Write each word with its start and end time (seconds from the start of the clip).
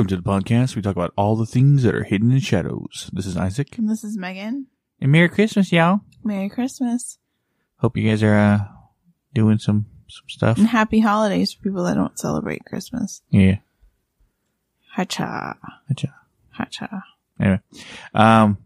Welcome 0.00 0.16
to 0.16 0.22
the 0.22 0.22
podcast. 0.22 0.76
We 0.76 0.80
talk 0.80 0.96
about 0.96 1.12
all 1.14 1.36
the 1.36 1.44
things 1.44 1.82
that 1.82 1.94
are 1.94 2.04
hidden 2.04 2.32
in 2.32 2.40
shadows. 2.40 3.10
This 3.12 3.26
is 3.26 3.36
Isaac. 3.36 3.76
And 3.76 3.86
this 3.86 4.02
is 4.02 4.16
Megan. 4.16 4.68
And 4.98 5.12
Merry 5.12 5.28
Christmas, 5.28 5.70
y'all. 5.70 6.00
Merry 6.24 6.48
Christmas. 6.48 7.18
Hope 7.80 7.98
you 7.98 8.08
guys 8.08 8.22
are 8.22 8.34
uh, 8.34 8.60
doing 9.34 9.58
some 9.58 9.84
some 10.08 10.24
stuff. 10.26 10.56
And 10.56 10.68
happy 10.68 11.00
holidays 11.00 11.52
for 11.52 11.62
people 11.64 11.84
that 11.84 11.96
don't 11.96 12.18
celebrate 12.18 12.64
Christmas. 12.64 13.20
Yeah. 13.28 13.58
Hacha. 14.94 15.58
Hacha. 15.88 16.14
Hacha. 16.48 17.04
Anyway, 17.38 17.60
um, 18.14 18.56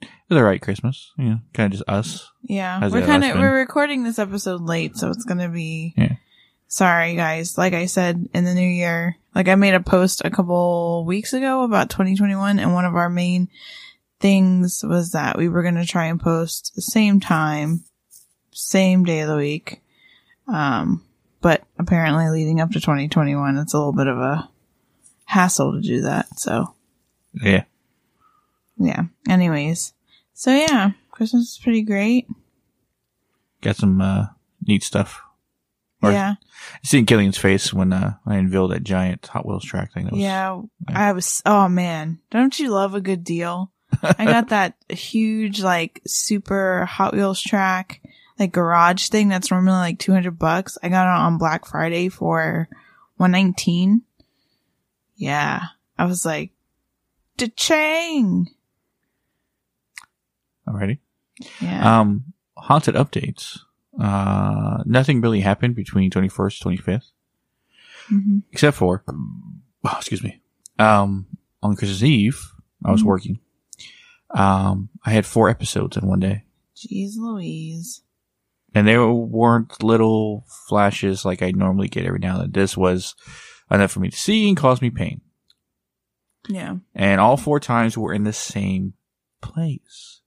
it 0.00 0.08
was 0.28 0.38
all 0.38 0.42
right 0.42 0.60
Christmas. 0.60 1.12
You 1.16 1.24
know, 1.26 1.38
kind 1.54 1.72
of 1.72 1.78
just 1.78 1.88
us. 1.88 2.28
Yeah. 2.42 2.80
How's 2.80 2.92
we're 2.92 3.06
kind 3.06 3.22
of, 3.22 3.36
we're 3.38 3.56
recording 3.56 4.02
this 4.02 4.18
episode 4.18 4.62
late, 4.62 4.96
so 4.96 5.10
it's 5.10 5.24
going 5.24 5.38
to 5.38 5.48
be, 5.48 5.94
Yeah. 5.96 6.16
sorry 6.66 7.14
guys. 7.14 7.56
Like 7.56 7.72
I 7.72 7.86
said 7.86 8.28
in 8.34 8.42
the 8.42 8.54
new 8.54 8.66
year, 8.68 9.16
like 9.34 9.48
I 9.48 9.54
made 9.54 9.74
a 9.74 9.80
post 9.80 10.22
a 10.24 10.30
couple 10.30 11.04
weeks 11.04 11.32
ago 11.32 11.62
about 11.62 11.90
2021 11.90 12.58
and 12.58 12.72
one 12.74 12.84
of 12.84 12.94
our 12.94 13.08
main 13.08 13.48
things 14.20 14.84
was 14.86 15.12
that 15.12 15.36
we 15.36 15.48
were 15.48 15.62
going 15.62 15.74
to 15.76 15.86
try 15.86 16.06
and 16.06 16.20
post 16.20 16.72
the 16.74 16.82
same 16.82 17.18
time, 17.20 17.84
same 18.52 19.04
day 19.04 19.20
of 19.20 19.28
the 19.28 19.36
week. 19.36 19.80
Um, 20.46 21.04
but 21.40 21.64
apparently 21.78 22.28
leading 22.28 22.60
up 22.60 22.70
to 22.70 22.80
2021, 22.80 23.58
it's 23.58 23.74
a 23.74 23.78
little 23.78 23.92
bit 23.92 24.06
of 24.06 24.18
a 24.18 24.48
hassle 25.24 25.72
to 25.72 25.80
do 25.80 26.02
that. 26.02 26.38
So 26.38 26.74
Yeah. 27.42 27.64
yeah. 28.78 29.04
Anyways. 29.28 29.92
So 30.34 30.52
yeah, 30.54 30.90
Christmas 31.10 31.52
is 31.52 31.60
pretty 31.62 31.82
great. 31.82 32.26
Got 33.60 33.76
some 33.76 34.00
uh, 34.00 34.26
neat 34.66 34.82
stuff. 34.82 35.22
Or- 36.02 36.12
yeah. 36.12 36.34
Seeing 36.84 37.06
Killian's 37.06 37.38
face 37.38 37.72
when 37.72 37.92
uh, 37.92 38.14
I 38.26 38.36
unveiled 38.36 38.72
that 38.72 38.84
giant 38.84 39.26
Hot 39.28 39.46
Wheels 39.46 39.64
track 39.64 39.92
thing. 39.92 40.04
That 40.04 40.12
was, 40.12 40.20
Yeah. 40.20 40.62
I 40.88 41.12
was, 41.12 41.42
oh 41.44 41.68
man, 41.68 42.20
don't 42.30 42.56
you 42.58 42.70
love 42.70 42.94
a 42.94 43.00
good 43.00 43.24
deal? 43.24 43.70
I 44.02 44.24
got 44.24 44.48
that 44.50 44.74
huge, 44.88 45.62
like, 45.62 46.00
super 46.06 46.84
Hot 46.86 47.14
Wheels 47.14 47.40
track, 47.42 48.00
like 48.38 48.52
garage 48.52 49.08
thing 49.08 49.28
that's 49.28 49.50
normally 49.50 49.76
like 49.76 49.98
200 49.98 50.38
bucks. 50.38 50.78
I 50.82 50.88
got 50.88 51.04
it 51.06 51.20
on 51.20 51.38
Black 51.38 51.66
Friday 51.66 52.08
for 52.08 52.68
119. 53.16 54.02
Yeah. 55.16 55.60
I 55.98 56.04
was 56.06 56.24
like, 56.24 56.50
cha-ching. 57.38 58.48
Alrighty. 60.66 60.98
Yeah. 61.60 62.00
Um, 62.00 62.32
haunted 62.56 62.94
updates. 62.94 63.58
Uh, 63.98 64.82
nothing 64.86 65.20
really 65.20 65.40
happened 65.40 65.74
between 65.74 66.10
21st, 66.10 66.62
25th. 66.62 67.10
hmm 68.08 68.38
except 68.50 68.76
for, 68.76 69.04
oh, 69.08 69.96
excuse 69.96 70.22
me, 70.22 70.40
um, 70.78 71.26
on 71.62 71.76
Christmas 71.76 72.02
Eve, 72.02 72.40
I 72.84 72.90
was 72.90 73.02
Mhm. 73.02 73.06
working. 73.06 73.38
Um, 74.30 74.88
I 75.04 75.10
had 75.12 75.26
four 75.26 75.48
episodes 75.50 75.96
in 75.96 76.06
one 76.06 76.20
day, 76.20 76.44
Jeez 76.76 77.16
Louise. 77.16 78.02
and 78.74 78.86
there 78.88 79.06
weren't 79.08 79.82
little 79.82 80.44
flashes 80.68 81.24
like 81.24 81.42
I 81.42 81.50
normally 81.52 81.88
get 81.88 82.06
every 82.06 82.18
now 82.18 82.34
and 82.36 82.44
then. 82.44 82.50
This 82.52 82.76
was 82.76 83.14
enough 83.70 83.90
for 83.92 84.00
me 84.00 84.08
to 84.10 84.16
see 84.16 84.48
and 84.48 84.56
cause 84.56 84.80
me 84.82 84.90
pain. 84.90 85.20
Yeah. 86.48 86.76
And 86.94 87.20
all 87.20 87.36
four 87.36 87.60
times 87.60 87.96
were 87.96 88.12
in 88.12 88.24
the 88.24 88.32
same 88.32 88.94
place. 89.42 90.20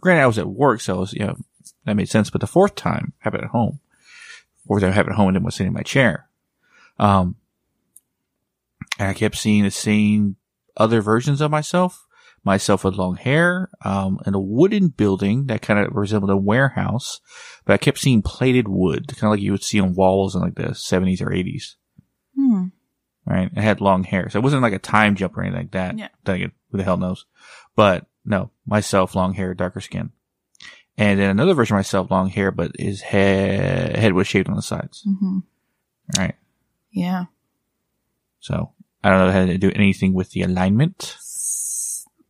Granted, 0.00 0.22
I 0.22 0.26
was 0.26 0.38
at 0.38 0.48
work, 0.48 0.80
so 0.80 0.96
I 0.96 0.98
was, 1.00 1.12
you 1.12 1.26
know, 1.26 1.36
that 1.84 1.96
made 1.96 2.08
sense. 2.08 2.30
But 2.30 2.40
the 2.40 2.46
fourth 2.46 2.74
time 2.74 3.12
happened 3.18 3.44
at 3.44 3.50
home. 3.50 3.80
Fourth 4.66 4.82
time 4.82 4.92
happened 4.92 5.12
at 5.14 5.16
home 5.16 5.28
and 5.28 5.36
then 5.36 5.42
was 5.44 5.54
sitting 5.54 5.68
in 5.68 5.74
my 5.74 5.82
chair. 5.82 6.28
Um, 6.98 7.36
and 8.98 9.08
I 9.08 9.14
kept 9.14 9.36
seeing 9.36 9.62
the 9.64 9.70
same 9.70 10.36
other 10.76 11.00
versions 11.00 11.40
of 11.40 11.50
myself. 11.50 12.02
Myself 12.44 12.84
with 12.84 12.94
long 12.94 13.16
hair, 13.16 13.70
um, 13.84 14.20
in 14.24 14.32
a 14.34 14.38
wooden 14.40 14.86
building 14.88 15.46
that 15.46 15.62
kind 15.62 15.80
of 15.80 15.92
resembled 15.96 16.30
a 16.30 16.36
warehouse, 16.36 17.20
but 17.64 17.72
I 17.72 17.76
kept 17.76 17.98
seeing 17.98 18.22
plated 18.22 18.68
wood, 18.68 19.08
kind 19.08 19.24
of 19.24 19.30
like 19.30 19.40
you 19.40 19.50
would 19.50 19.64
see 19.64 19.80
on 19.80 19.94
walls 19.96 20.36
in 20.36 20.42
like 20.42 20.54
the 20.54 20.68
70s 20.68 21.20
or 21.20 21.30
80s 21.32 21.74
Hmm. 22.36 22.66
right? 23.26 23.50
It 23.52 23.60
had 23.60 23.80
long 23.80 24.04
hair, 24.04 24.30
so 24.30 24.38
it 24.38 24.42
wasn't 24.44 24.62
like 24.62 24.74
a 24.74 24.78
time 24.78 25.16
jump 25.16 25.36
or 25.36 25.42
anything 25.42 25.62
like 25.62 25.70
that. 25.72 25.98
Yeah. 25.98 26.08
Who 26.70 26.78
the 26.78 26.84
hell 26.84 26.98
knows? 26.98 27.26
But 27.74 28.06
no, 28.24 28.52
myself, 28.64 29.16
long 29.16 29.34
hair, 29.34 29.52
darker 29.52 29.80
skin, 29.80 30.12
and 30.98 31.20
then 31.20 31.30
another 31.30 31.54
version 31.54 31.76
of 31.76 31.78
myself, 31.78 32.10
long 32.10 32.28
hair, 32.28 32.50
but 32.50 32.72
his 32.78 33.00
head 33.00 33.96
head 33.96 34.12
was 34.12 34.26
shaved 34.26 34.48
on 34.48 34.56
the 34.56 34.62
sides. 34.62 35.02
hmm 35.04 35.38
Right. 36.16 36.34
Yeah. 36.92 37.24
So 38.40 38.72
I 39.02 39.10
don't 39.10 39.26
know 39.26 39.32
how 39.32 39.46
to 39.46 39.58
do 39.58 39.72
anything 39.74 40.14
with 40.14 40.30
the 40.30 40.42
alignment, 40.42 41.16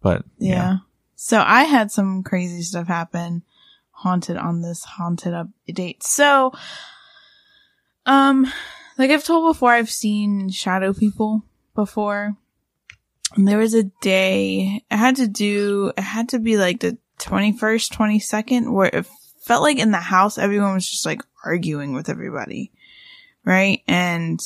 but 0.00 0.24
Yeah. 0.38 0.78
So 1.14 1.40
I 1.40 1.64
had 1.64 1.90
some 1.90 2.22
crazy 2.22 2.62
stuff 2.62 2.86
happen 2.86 3.42
haunted 3.90 4.36
on 4.36 4.60
this 4.60 4.84
haunted 4.84 5.32
update. 5.32 6.02
So, 6.02 6.52
um, 8.04 8.46
like 8.98 9.10
I've 9.10 9.24
told 9.24 9.52
before, 9.52 9.72
I've 9.72 9.90
seen 9.90 10.50
shadow 10.50 10.92
people 10.92 11.42
before. 11.74 12.36
And 13.34 13.48
there 13.48 13.58
was 13.58 13.74
a 13.74 13.84
day 14.00 14.84
I 14.90 14.96
had 14.96 15.16
to 15.16 15.26
do, 15.26 15.92
it 15.96 16.02
had 16.02 16.28
to 16.30 16.38
be 16.38 16.56
like 16.56 16.80
the 16.80 16.98
21st, 17.18 17.92
22nd 17.92 18.72
where 18.72 18.90
it 18.92 19.06
felt 19.40 19.62
like 19.62 19.78
in 19.78 19.90
the 19.90 19.98
house, 19.98 20.38
everyone 20.38 20.74
was 20.74 20.88
just 20.88 21.06
like 21.06 21.22
arguing 21.44 21.92
with 21.94 22.08
everybody. 22.08 22.72
Right. 23.44 23.82
And 23.86 24.40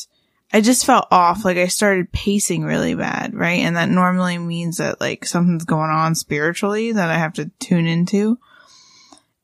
I 0.52 0.60
just 0.60 0.84
felt 0.84 1.06
off. 1.10 1.44
Like 1.44 1.56
I 1.56 1.68
started 1.68 2.12
pacing 2.12 2.64
really 2.64 2.94
bad, 2.94 3.34
right? 3.34 3.60
And 3.60 3.76
that 3.76 3.88
normally 3.88 4.38
means 4.38 4.76
that 4.76 5.00
like 5.00 5.24
something's 5.24 5.64
going 5.64 5.90
on 5.90 6.14
spiritually 6.14 6.92
that 6.92 7.10
I 7.10 7.18
have 7.18 7.34
to 7.34 7.50
tune 7.60 7.86
into. 7.86 8.38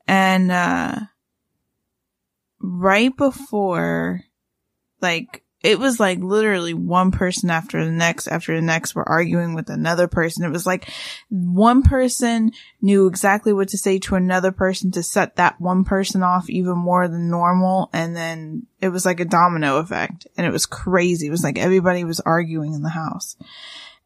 And, 0.07 0.51
uh, 0.51 0.99
right 2.59 3.15
before, 3.15 4.21
like, 5.01 5.43
it 5.67 5.79
was 5.79 5.99
like 5.99 6.19
literally 6.19 6.73
one 6.73 7.11
person 7.11 7.49
after 7.49 7.83
the 7.83 7.91
next 7.91 8.29
after 8.29 8.55
the 8.55 8.61
next 8.61 8.95
were 8.95 9.07
arguing 9.07 9.53
with 9.53 9.69
another 9.69 10.07
person. 10.07 10.45
It 10.45 10.49
was 10.49 10.65
like 10.65 10.89
one 11.27 11.83
person 11.83 12.53
knew 12.81 13.05
exactly 13.05 13.51
what 13.51 13.67
to 13.69 13.77
say 13.77 13.99
to 13.99 14.15
another 14.15 14.53
person 14.53 14.91
to 14.91 15.03
set 15.03 15.35
that 15.35 15.59
one 15.59 15.83
person 15.83 16.23
off 16.23 16.49
even 16.49 16.77
more 16.77 17.09
than 17.09 17.29
normal. 17.29 17.89
And 17.91 18.15
then 18.15 18.65
it 18.79 18.87
was 18.87 19.05
like 19.05 19.19
a 19.19 19.25
domino 19.25 19.79
effect 19.79 20.25
and 20.37 20.47
it 20.47 20.53
was 20.53 20.65
crazy. 20.65 21.27
It 21.27 21.31
was 21.31 21.43
like 21.43 21.59
everybody 21.59 22.05
was 22.05 22.21
arguing 22.21 22.73
in 22.73 22.81
the 22.81 22.87
house. 22.87 23.35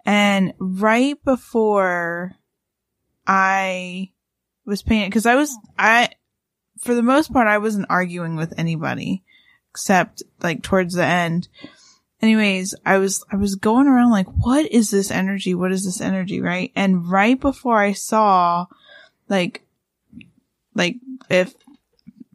And 0.03 0.55
right 0.57 1.23
before 1.23 2.37
I 3.27 4.09
was 4.65 4.81
paying, 4.81 5.11
cause 5.11 5.27
I 5.27 5.35
was, 5.35 5.55
I, 5.77 6.09
for 6.79 6.95
the 6.95 7.03
most 7.03 7.31
part, 7.31 7.47
I 7.47 7.59
wasn't 7.59 7.85
arguing 7.91 8.35
with 8.35 8.51
anybody 8.57 9.23
except 9.71 10.23
like 10.41 10.61
towards 10.61 10.93
the 10.93 11.05
end. 11.05 11.47
Anyways, 12.21 12.75
I 12.85 12.99
was, 12.99 13.23
I 13.31 13.35
was 13.35 13.55
going 13.55 13.87
around 13.87 14.11
like, 14.11 14.27
what 14.27 14.71
is 14.71 14.91
this 14.91 15.09
energy? 15.09 15.55
What 15.55 15.71
is 15.71 15.85
this 15.85 16.01
energy? 16.01 16.39
Right. 16.39 16.71
And 16.75 17.09
right 17.09 17.39
before 17.39 17.77
I 17.77 17.93
saw 17.93 18.67
like, 19.27 19.63
like 20.75 20.97
if 21.29 21.53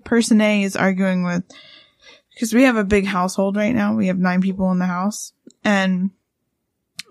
person 0.05 0.41
A 0.41 0.63
is 0.63 0.77
arguing 0.77 1.25
with, 1.25 1.45
because 2.35 2.53
we 2.53 2.65
have 2.65 2.77
a 2.77 2.85
big 2.85 3.07
household 3.07 3.57
right 3.57 3.75
now. 3.75 3.95
We 3.95 4.09
have 4.09 4.19
nine 4.19 4.41
people 4.41 4.71
in 4.73 4.79
the 4.79 4.87
house. 4.87 5.33
And 5.65 6.11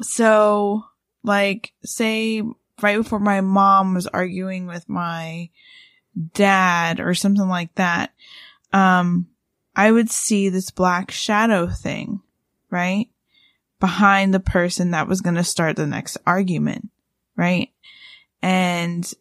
so 0.01 0.83
like 1.23 1.71
say 1.83 2.43
right 2.81 2.97
before 2.97 3.19
my 3.19 3.41
mom 3.41 3.93
was 3.93 4.07
arguing 4.07 4.67
with 4.67 4.87
my 4.89 5.49
dad 6.33 6.99
or 6.99 7.13
something 7.13 7.47
like 7.47 7.73
that, 7.75 8.11
um, 8.73 9.27
I 9.75 9.91
would 9.91 10.09
see 10.09 10.49
this 10.49 10.71
black 10.71 11.11
shadow 11.11 11.67
thing, 11.67 12.21
right? 12.69 13.09
Behind 13.79 14.33
the 14.33 14.39
person 14.39 14.91
that 14.91 15.07
was 15.07 15.21
going 15.21 15.35
to 15.35 15.43
start 15.43 15.75
the 15.75 15.85
next 15.85 16.17
argument, 16.25 16.89
right? 17.35 17.71
And 18.41 19.11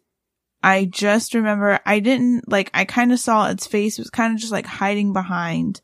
I 0.63 0.85
just 0.85 1.33
remember 1.33 1.79
I 1.85 1.99
didn't 1.99 2.49
like, 2.49 2.71
I 2.73 2.85
kind 2.85 3.11
of 3.11 3.19
saw 3.19 3.49
its 3.49 3.67
face. 3.67 3.99
It 3.99 4.01
was 4.01 4.09
kind 4.09 4.33
of 4.33 4.39
just 4.39 4.51
like 4.51 4.65
hiding 4.65 5.13
behind, 5.13 5.81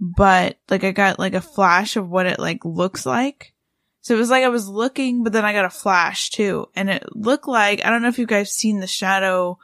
but 0.00 0.58
like 0.70 0.84
I 0.84 0.92
got 0.92 1.18
like 1.18 1.34
a 1.34 1.40
flash 1.40 1.96
of 1.96 2.08
what 2.08 2.26
it 2.26 2.38
like 2.38 2.64
looks 2.64 3.04
like. 3.04 3.52
So 4.00 4.14
it 4.14 4.18
was 4.18 4.30
like 4.30 4.44
I 4.44 4.48
was 4.48 4.68
looking, 4.68 5.24
but 5.24 5.32
then 5.32 5.46
I 5.46 5.54
got 5.54 5.64
a 5.64 5.70
flash 5.70 6.30
too. 6.30 6.68
And 6.76 6.90
it 6.90 7.04
looked 7.16 7.48
like, 7.48 7.84
I 7.84 7.90
don't 7.90 8.02
know 8.02 8.08
if 8.08 8.18
you 8.18 8.26
guys 8.26 8.52
seen 8.52 8.80
the 8.80 8.86
shadow 8.86 9.58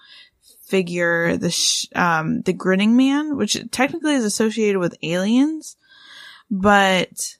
figure, 0.70 1.36
the, 1.36 1.50
sh- 1.50 1.86
um, 1.94 2.42
the 2.42 2.52
grinning 2.52 2.96
man, 2.96 3.36
which 3.36 3.58
technically 3.70 4.14
is 4.14 4.24
associated 4.24 4.78
with 4.78 4.96
aliens, 5.02 5.76
but, 6.50 7.36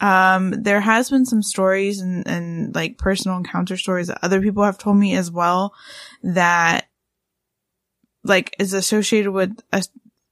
um, 0.00 0.62
there 0.62 0.80
has 0.80 1.10
been 1.10 1.26
some 1.26 1.42
stories 1.42 2.00
and, 2.00 2.26
and 2.26 2.74
like 2.74 2.96
personal 2.96 3.36
encounter 3.36 3.76
stories 3.76 4.06
that 4.06 4.24
other 4.24 4.40
people 4.40 4.64
have 4.64 4.78
told 4.78 4.96
me 4.96 5.14
as 5.14 5.30
well 5.30 5.74
that 6.22 6.86
like 8.24 8.56
is 8.58 8.72
associated 8.72 9.30
with 9.30 9.60
a, 9.72 9.84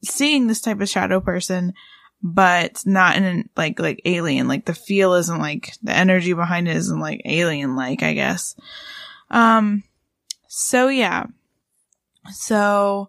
seeing 0.02 0.46
this 0.46 0.60
type 0.60 0.80
of 0.80 0.88
shadow 0.88 1.20
person 1.20 1.74
but 2.22 2.82
not 2.84 3.16
in 3.16 3.24
an, 3.24 3.48
like 3.56 3.78
like 3.78 4.00
alien. 4.04 4.48
Like 4.48 4.64
the 4.64 4.74
feel 4.74 5.14
isn't 5.14 5.38
like 5.38 5.74
the 5.82 5.92
energy 5.92 6.32
behind 6.32 6.68
it 6.68 6.76
isn't 6.76 6.98
like 7.00 7.22
alien 7.24 7.76
like, 7.76 8.02
I 8.02 8.12
guess. 8.12 8.56
Um 9.30 9.84
so 10.48 10.88
yeah. 10.88 11.26
So 12.32 13.08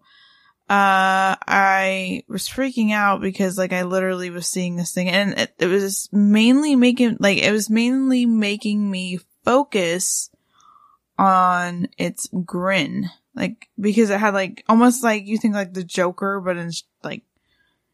uh 0.69 1.33
I 1.47 2.23
was 2.27 2.47
freaking 2.47 2.91
out 2.91 3.21
because 3.21 3.57
like 3.57 3.73
I 3.73 3.83
literally 3.83 4.29
was 4.29 4.45
seeing 4.45 4.75
this 4.75 4.94
thing 4.94 5.09
and 5.09 5.33
it, 5.38 5.53
it 5.57 5.65
was 5.67 6.07
mainly 6.11 6.75
making 6.75 7.17
like 7.19 7.39
it 7.39 7.51
was 7.51 7.69
mainly 7.69 8.25
making 8.27 8.89
me 8.89 9.19
focus 9.44 10.29
on 11.17 11.88
its 11.97 12.29
grin. 12.45 13.09
Like 13.35 13.69
because 13.79 14.09
it 14.09 14.19
had 14.19 14.33
like 14.33 14.63
almost 14.69 15.03
like 15.03 15.25
you 15.25 15.38
think 15.38 15.55
like 15.55 15.73
the 15.73 15.83
Joker 15.83 16.39
but 16.39 16.57
in 16.57 16.71
like 17.03 17.23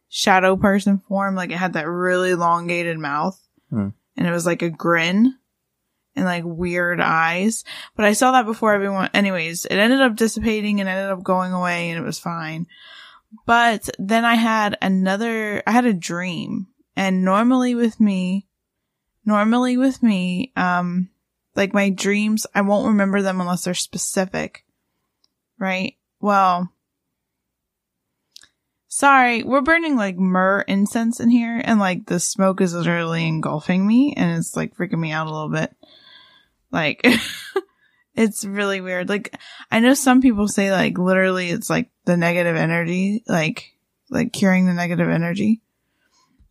shadow 0.10 0.58
person 0.58 1.02
form. 1.08 1.36
Like 1.36 1.52
it 1.52 1.58
had 1.58 1.74
that 1.74 1.88
really 1.88 2.32
elongated 2.32 3.00
mouth 3.00 3.40
Hmm. 3.70 3.90
and 4.16 4.28
it 4.28 4.32
was 4.32 4.46
like 4.46 4.62
a 4.62 4.70
grin 4.70 5.38
and 6.16 6.26
like 6.26 6.44
weird 6.46 7.02
eyes. 7.02 7.64
But 7.96 8.06
I 8.06 8.14
saw 8.14 8.32
that 8.32 8.46
before 8.46 8.74
everyone, 8.74 9.10
anyways, 9.14 9.66
it 9.66 9.76
ended 9.76 10.02
up 10.02 10.16
dissipating 10.16 10.80
and 10.80 10.90
ended 10.90 11.12
up 11.12 11.24
going 11.24 11.54
away 11.54 11.90
and 11.90 12.00
it 12.00 12.06
was 12.06 12.20
fine. 12.20 12.68
But 13.46 13.90
then 14.00 14.26
I 14.26 14.36
had 14.36 14.78
another, 14.82 15.62
I 15.68 15.72
had 15.72 15.86
a 15.86 15.94
dream 15.94 16.68
and 16.96 17.26
normally 17.26 17.76
with 17.76 18.00
me, 18.00 18.48
normally 19.26 19.78
with 19.78 20.02
me, 20.02 20.54
um, 20.56 21.10
like 21.56 21.74
my 21.74 21.90
dreams, 21.90 22.46
I 22.54 22.62
won't 22.62 22.88
remember 22.88 23.22
them 23.22 23.42
unless 23.42 23.66
they're 23.66 23.74
specific. 23.74 24.66
Right? 25.58 25.96
Well, 26.20 26.70
sorry, 28.88 29.44
we're 29.44 29.62
burning 29.62 29.96
like 29.96 30.18
myrrh 30.18 30.62
incense 30.68 31.20
in 31.20 31.30
here 31.30 31.62
and 31.64 31.80
like 31.80 32.06
the 32.06 32.20
smoke 32.20 32.62
is 32.62 32.74
literally 32.74 33.28
engulfing 33.28 33.86
me 33.86 34.14
and 34.16 34.38
it's 34.38 34.56
like 34.56 34.76
freaking 34.76 35.00
me 35.00 35.12
out 35.12 35.28
a 35.28 35.32
little 35.32 35.50
bit. 35.50 35.76
Like, 36.76 37.08
it's 38.16 38.44
really 38.44 38.82
weird. 38.82 39.08
Like, 39.08 39.34
I 39.72 39.80
know 39.80 39.94
some 39.94 40.22
people 40.22 40.50
say 40.50 40.74
like 40.74 40.98
literally 40.98 41.50
it's 41.50 41.70
like 41.70 41.90
the 42.04 42.18
negative 42.18 42.58
energy, 42.58 43.24
like, 43.30 43.72
like 44.10 44.34
curing 44.34 44.66
the 44.66 44.74
negative 44.74 45.08
energy. 45.08 45.62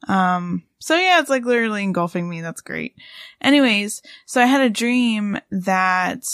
Um, 0.09 0.63
so 0.79 0.97
yeah, 0.97 1.21
it's 1.21 1.29
like 1.29 1.45
literally 1.45 1.83
engulfing 1.83 2.27
me. 2.27 2.41
That's 2.41 2.63
great. 2.63 2.97
Anyways, 3.43 4.01
so 4.25 4.41
I 4.41 4.47
had 4.47 4.63
a 4.63 4.71
dream 4.71 5.39
that 5.51 6.25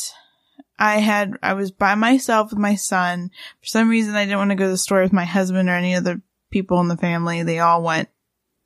I 0.79 0.99
had, 0.99 1.35
I 1.43 1.55
was 1.55 1.73
by 1.73 1.97
myself 1.97 2.51
with 2.51 2.61
my 2.61 2.77
son. 2.77 3.33
For 3.61 3.67
some 3.67 3.89
reason, 3.89 4.15
I 4.15 4.25
didn't 4.25 4.39
want 4.39 4.51
to 4.51 4.57
go 4.57 4.67
to 4.67 4.71
the 4.71 4.79
store 4.79 5.03
with 5.03 5.13
my 5.13 5.25
husband 5.25 5.69
or 5.69 5.75
any 5.75 5.97
other 5.97 6.23
people 6.51 6.81
in 6.81 6.87
the 6.87 6.97
family. 6.97 7.43
They 7.43 7.59
all 7.59 7.83
went 7.83 8.09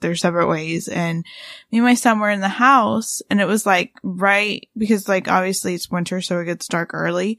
their 0.04 0.14
separate 0.14 0.46
ways 0.46 0.86
and 0.86 1.24
me 1.72 1.78
and 1.78 1.84
my 1.84 1.94
son 1.94 2.20
were 2.20 2.30
in 2.30 2.40
the 2.40 2.48
house 2.48 3.22
and 3.30 3.40
it 3.40 3.46
was 3.46 3.64
like 3.66 3.92
right 4.02 4.68
because 4.76 5.08
like 5.08 5.26
obviously 5.28 5.74
it's 5.74 5.90
winter 5.90 6.20
so 6.20 6.38
it 6.38 6.44
gets 6.44 6.68
dark 6.68 6.92
early 6.94 7.38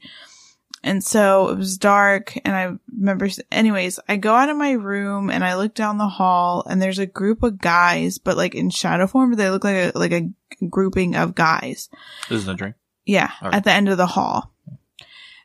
and 0.82 1.02
so 1.02 1.48
it 1.48 1.56
was 1.56 1.78
dark 1.78 2.36
and 2.44 2.54
i 2.54 2.76
remember 2.96 3.28
anyways 3.50 3.98
i 4.08 4.16
go 4.16 4.34
out 4.34 4.48
of 4.50 4.56
my 4.56 4.72
room 4.72 5.30
and 5.30 5.44
i 5.44 5.54
look 5.56 5.74
down 5.74 5.96
the 5.98 6.08
hall 6.08 6.64
and 6.68 6.82
there's 6.82 6.98
a 6.98 7.06
group 7.06 7.42
of 7.42 7.58
guys 7.58 8.18
but 8.18 8.36
like 8.36 8.54
in 8.54 8.68
shadow 8.68 9.06
form 9.06 9.32
they 9.34 9.48
look 9.50 9.64
like 9.64 9.76
a 9.76 9.98
like 9.98 10.12
a 10.12 10.28
grouping 10.68 11.16
of 11.16 11.34
guys 11.34 11.88
This 12.28 12.42
is 12.42 12.48
a 12.48 12.54
dream. 12.54 12.74
yeah, 13.04 13.30
at 13.54 13.64
the 13.64 13.72
end 13.72 13.88
of 13.88 13.96
the 13.96 14.06
hall. 14.06 14.52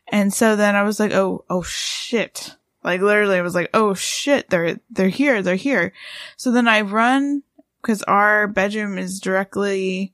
And 0.08 0.32
so 0.34 0.56
then 0.56 0.76
I 0.76 0.82
was 0.82 1.00
like, 1.00 1.12
oh, 1.12 1.44
oh 1.48 1.62
shit. 1.62 2.56
Like 2.84 3.00
literally 3.00 3.36
I 3.36 3.42
was 3.42 3.54
like, 3.54 3.70
oh 3.74 3.94
shit, 3.94 4.50
they're, 4.50 4.80
they're 4.90 5.08
here, 5.08 5.42
they're 5.42 5.54
here. 5.54 5.92
So 6.36 6.50
then 6.50 6.68
I 6.68 6.80
run, 6.82 7.42
cause 7.82 8.02
our 8.02 8.48
bedroom 8.48 8.98
is 8.98 9.20
directly, 9.20 10.12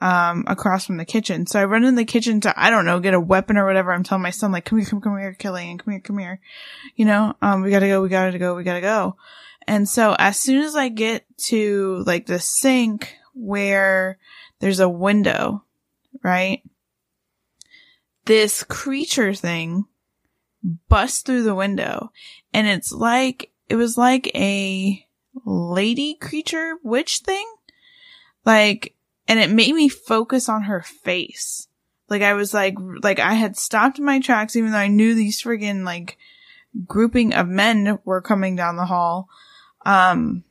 um, 0.00 0.44
across 0.48 0.84
from 0.84 0.96
the 0.96 1.04
kitchen. 1.04 1.46
So 1.46 1.60
I 1.60 1.64
run 1.64 1.84
in 1.84 1.94
the 1.94 2.04
kitchen 2.04 2.40
to, 2.40 2.54
I 2.60 2.70
don't 2.70 2.84
know, 2.84 2.98
get 2.98 3.14
a 3.14 3.20
weapon 3.20 3.56
or 3.56 3.64
whatever. 3.64 3.92
I'm 3.92 4.02
telling 4.02 4.22
my 4.22 4.30
son, 4.30 4.50
like, 4.50 4.64
come 4.64 4.78
here, 4.78 4.88
come, 4.88 5.00
come 5.00 5.16
here, 5.16 5.34
Killian, 5.34 5.78
come 5.78 5.92
here, 5.92 6.00
come 6.00 6.18
here. 6.18 6.40
You 6.96 7.04
know, 7.04 7.34
um, 7.40 7.62
we 7.62 7.70
gotta 7.70 7.86
go, 7.86 8.02
we 8.02 8.08
gotta 8.08 8.38
go, 8.38 8.56
we 8.56 8.64
gotta 8.64 8.80
go. 8.80 9.16
And 9.66 9.88
so 9.88 10.16
as 10.18 10.38
soon 10.38 10.62
as 10.62 10.74
I 10.74 10.88
get 10.88 11.24
to 11.46 12.02
like 12.06 12.26
the 12.26 12.40
sink 12.40 13.16
where 13.34 14.18
there's 14.58 14.80
a 14.80 14.88
window, 14.88 15.64
right? 16.22 16.62
This 18.24 18.62
creature 18.64 19.34
thing 19.34 19.86
busts 20.88 21.22
through 21.22 21.42
the 21.42 21.54
window 21.54 22.12
and 22.52 22.66
it's 22.66 22.92
like, 22.92 23.50
it 23.68 23.76
was 23.76 23.96
like 23.96 24.30
a 24.34 25.06
lady 25.44 26.14
creature 26.14 26.74
witch 26.82 27.20
thing. 27.24 27.46
Like, 28.44 28.94
and 29.28 29.38
it 29.38 29.50
made 29.50 29.74
me 29.74 29.88
focus 29.88 30.48
on 30.48 30.64
her 30.64 30.82
face. 30.82 31.68
Like 32.08 32.22
I 32.22 32.34
was 32.34 32.52
like, 32.52 32.74
like 33.02 33.18
I 33.18 33.34
had 33.34 33.56
stopped 33.56 33.98
my 33.98 34.20
tracks 34.20 34.56
even 34.56 34.72
though 34.72 34.78
I 34.78 34.88
knew 34.88 35.14
these 35.14 35.42
friggin' 35.42 35.84
like 35.84 36.18
grouping 36.86 37.32
of 37.32 37.48
men 37.48 37.98
were 38.04 38.20
coming 38.20 38.56
down 38.56 38.76
the 38.76 38.84
hall. 38.84 39.28
Um, 39.86 40.44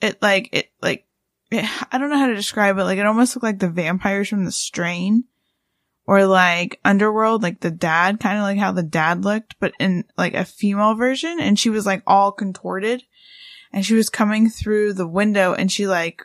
it 0.00 0.20
like, 0.22 0.48
it 0.52 0.72
like, 0.80 1.06
it, 1.50 1.64
I 1.92 1.98
don't 1.98 2.10
know 2.10 2.18
how 2.18 2.28
to 2.28 2.34
describe 2.34 2.78
it. 2.78 2.84
Like 2.84 2.98
it 2.98 3.06
almost 3.06 3.36
looked 3.36 3.44
like 3.44 3.58
the 3.58 3.68
vampires 3.68 4.28
from 4.28 4.44
the 4.44 4.52
strain 4.52 5.24
or 6.06 6.26
like 6.26 6.80
underworld, 6.84 7.42
like 7.42 7.60
the 7.60 7.70
dad, 7.70 8.20
kind 8.20 8.38
of 8.38 8.42
like 8.42 8.58
how 8.58 8.72
the 8.72 8.82
dad 8.82 9.24
looked, 9.24 9.56
but 9.60 9.72
in 9.78 10.04
like 10.16 10.34
a 10.34 10.44
female 10.44 10.94
version. 10.94 11.38
And 11.40 11.58
she 11.58 11.70
was 11.70 11.86
like 11.86 12.02
all 12.06 12.32
contorted 12.32 13.04
and 13.72 13.84
she 13.84 13.94
was 13.94 14.10
coming 14.10 14.50
through 14.50 14.94
the 14.94 15.06
window 15.06 15.54
and 15.54 15.70
she 15.70 15.86
like 15.86 16.22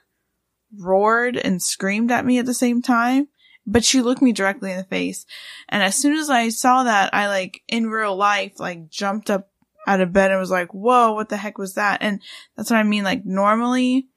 roared 0.78 1.38
and 1.38 1.62
screamed 1.62 2.12
at 2.12 2.26
me 2.26 2.40
at 2.40 2.46
the 2.46 2.54
same 2.54 2.82
time. 2.82 3.28
But 3.70 3.84
she 3.84 4.02
looked 4.02 4.22
me 4.22 4.32
directly 4.32 4.72
in 4.72 4.78
the 4.78 4.86
face. 4.86 5.26
And 5.68 5.84
as 5.84 5.96
soon 5.96 6.16
as 6.16 6.30
I 6.30 6.50
saw 6.50 6.84
that, 6.84 7.14
I 7.14 7.28
like 7.28 7.64
in 7.68 7.88
real 7.88 8.16
life, 8.16 8.60
like 8.60 8.90
jumped 8.90 9.30
up 9.30 9.50
out 9.86 10.00
of 10.00 10.14
bed 10.14 10.32
and 10.32 10.40
was 10.40 10.52
like, 10.52 10.74
whoa, 10.74 11.14
what 11.14 11.30
the 11.30 11.38
heck 11.38 11.58
was 11.58 11.74
that? 11.74 12.02
And 12.02 12.22
that's 12.56 12.70
what 12.70 12.78
I 12.78 12.84
mean. 12.84 13.04
Like 13.04 13.26
normally, 13.26 14.08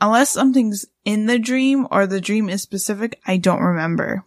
unless 0.00 0.30
something's 0.30 0.86
in 1.04 1.26
the 1.26 1.38
dream 1.38 1.86
or 1.90 2.06
the 2.06 2.20
dream 2.20 2.48
is 2.48 2.62
specific, 2.62 3.20
I 3.26 3.36
don't 3.36 3.60
remember. 3.60 4.24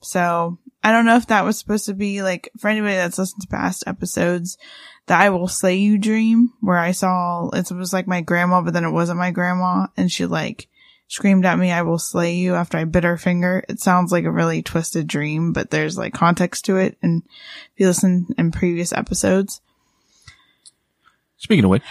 So 0.00 0.58
I 0.82 0.92
don't 0.92 1.06
know 1.06 1.16
if 1.16 1.26
that 1.26 1.44
was 1.44 1.58
supposed 1.58 1.86
to 1.86 1.94
be 1.94 2.22
like 2.22 2.50
for 2.58 2.68
anybody 2.68 2.94
that's 2.94 3.18
listened 3.18 3.42
to 3.42 3.48
past 3.48 3.84
episodes, 3.86 4.58
the 5.06 5.14
I 5.14 5.30
will 5.30 5.48
slay 5.48 5.76
you 5.76 5.98
dream 5.98 6.52
where 6.60 6.78
I 6.78 6.92
saw 6.92 7.48
it 7.50 7.70
was 7.70 7.92
like 7.92 8.06
my 8.06 8.20
grandma, 8.20 8.62
but 8.62 8.74
then 8.74 8.84
it 8.84 8.92
wasn't 8.92 9.18
my 9.18 9.30
grandma 9.30 9.88
and 9.96 10.10
she 10.10 10.26
like 10.26 10.68
screamed 11.08 11.46
at 11.46 11.58
me, 11.58 11.72
I 11.72 11.82
will 11.82 11.98
slay 11.98 12.34
you 12.34 12.54
after 12.54 12.76
I 12.76 12.84
bit 12.84 13.04
her 13.04 13.16
finger. 13.16 13.64
It 13.68 13.80
sounds 13.80 14.12
like 14.12 14.24
a 14.24 14.30
really 14.30 14.62
twisted 14.62 15.06
dream, 15.06 15.52
but 15.52 15.70
there's 15.70 15.96
like 15.96 16.12
context 16.12 16.66
to 16.66 16.76
it. 16.76 16.98
And 17.02 17.22
if 17.26 17.80
you 17.80 17.86
listen 17.86 18.26
in 18.36 18.52
previous 18.52 18.92
episodes, 18.92 19.62
Speaking 21.38 21.64
of 21.64 21.70
which, 21.70 21.82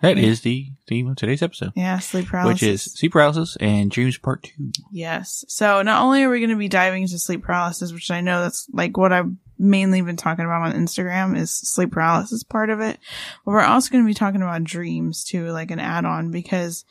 that 0.00 0.18
is 0.18 0.42
the 0.42 0.70
theme 0.86 1.08
of 1.08 1.16
today's 1.16 1.42
episode, 1.42 1.72
yeah, 1.74 1.98
sleep 1.98 2.26
paralysis. 2.26 2.62
which 2.62 2.68
is 2.68 2.82
sleep 2.82 3.12
paralysis 3.12 3.56
and 3.60 3.90
dreams 3.90 4.18
part 4.18 4.42
two. 4.42 4.70
Yes. 4.90 5.44
So 5.48 5.82
not 5.82 6.02
only 6.02 6.22
are 6.22 6.30
we 6.30 6.40
going 6.40 6.50
to 6.50 6.56
be 6.56 6.68
diving 6.68 7.02
into 7.02 7.18
sleep 7.18 7.42
paralysis, 7.42 7.92
which 7.92 8.10
I 8.10 8.20
know 8.20 8.42
that's 8.42 8.68
like 8.72 8.96
what 8.96 9.12
I've 9.12 9.30
mainly 9.58 10.02
been 10.02 10.16
talking 10.16 10.44
about 10.44 10.62
on 10.62 10.72
Instagram 10.72 11.36
is 11.36 11.50
sleep 11.50 11.92
paralysis 11.92 12.42
part 12.42 12.70
of 12.70 12.80
it, 12.80 12.98
but 13.44 13.52
we're 13.52 13.60
also 13.60 13.90
going 13.90 14.04
to 14.04 14.08
be 14.08 14.14
talking 14.14 14.42
about 14.42 14.64
dreams 14.64 15.24
too, 15.24 15.50
like 15.50 15.70
an 15.70 15.80
add-on 15.80 16.30
because 16.30 16.84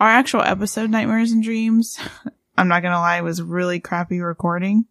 our 0.00 0.08
actual 0.08 0.42
episode 0.42 0.90
Nightmares 0.90 1.32
and 1.32 1.42
Dreams, 1.42 1.98
I'm 2.56 2.68
not 2.68 2.82
going 2.82 2.92
to 2.92 2.98
lie, 2.98 3.20
was 3.20 3.42
really 3.42 3.80
crappy 3.80 4.20
recording. 4.20 4.86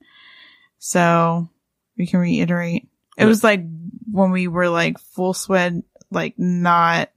So 0.79 1.49
we 1.97 2.07
can 2.07 2.19
reiterate. 2.19 2.89
It 3.17 3.25
was 3.25 3.43
like 3.43 3.63
when 4.11 4.31
we 4.31 4.47
were 4.47 4.69
like 4.69 4.99
full 4.99 5.33
sweat, 5.33 5.73
like 6.11 6.33
not 6.37 7.09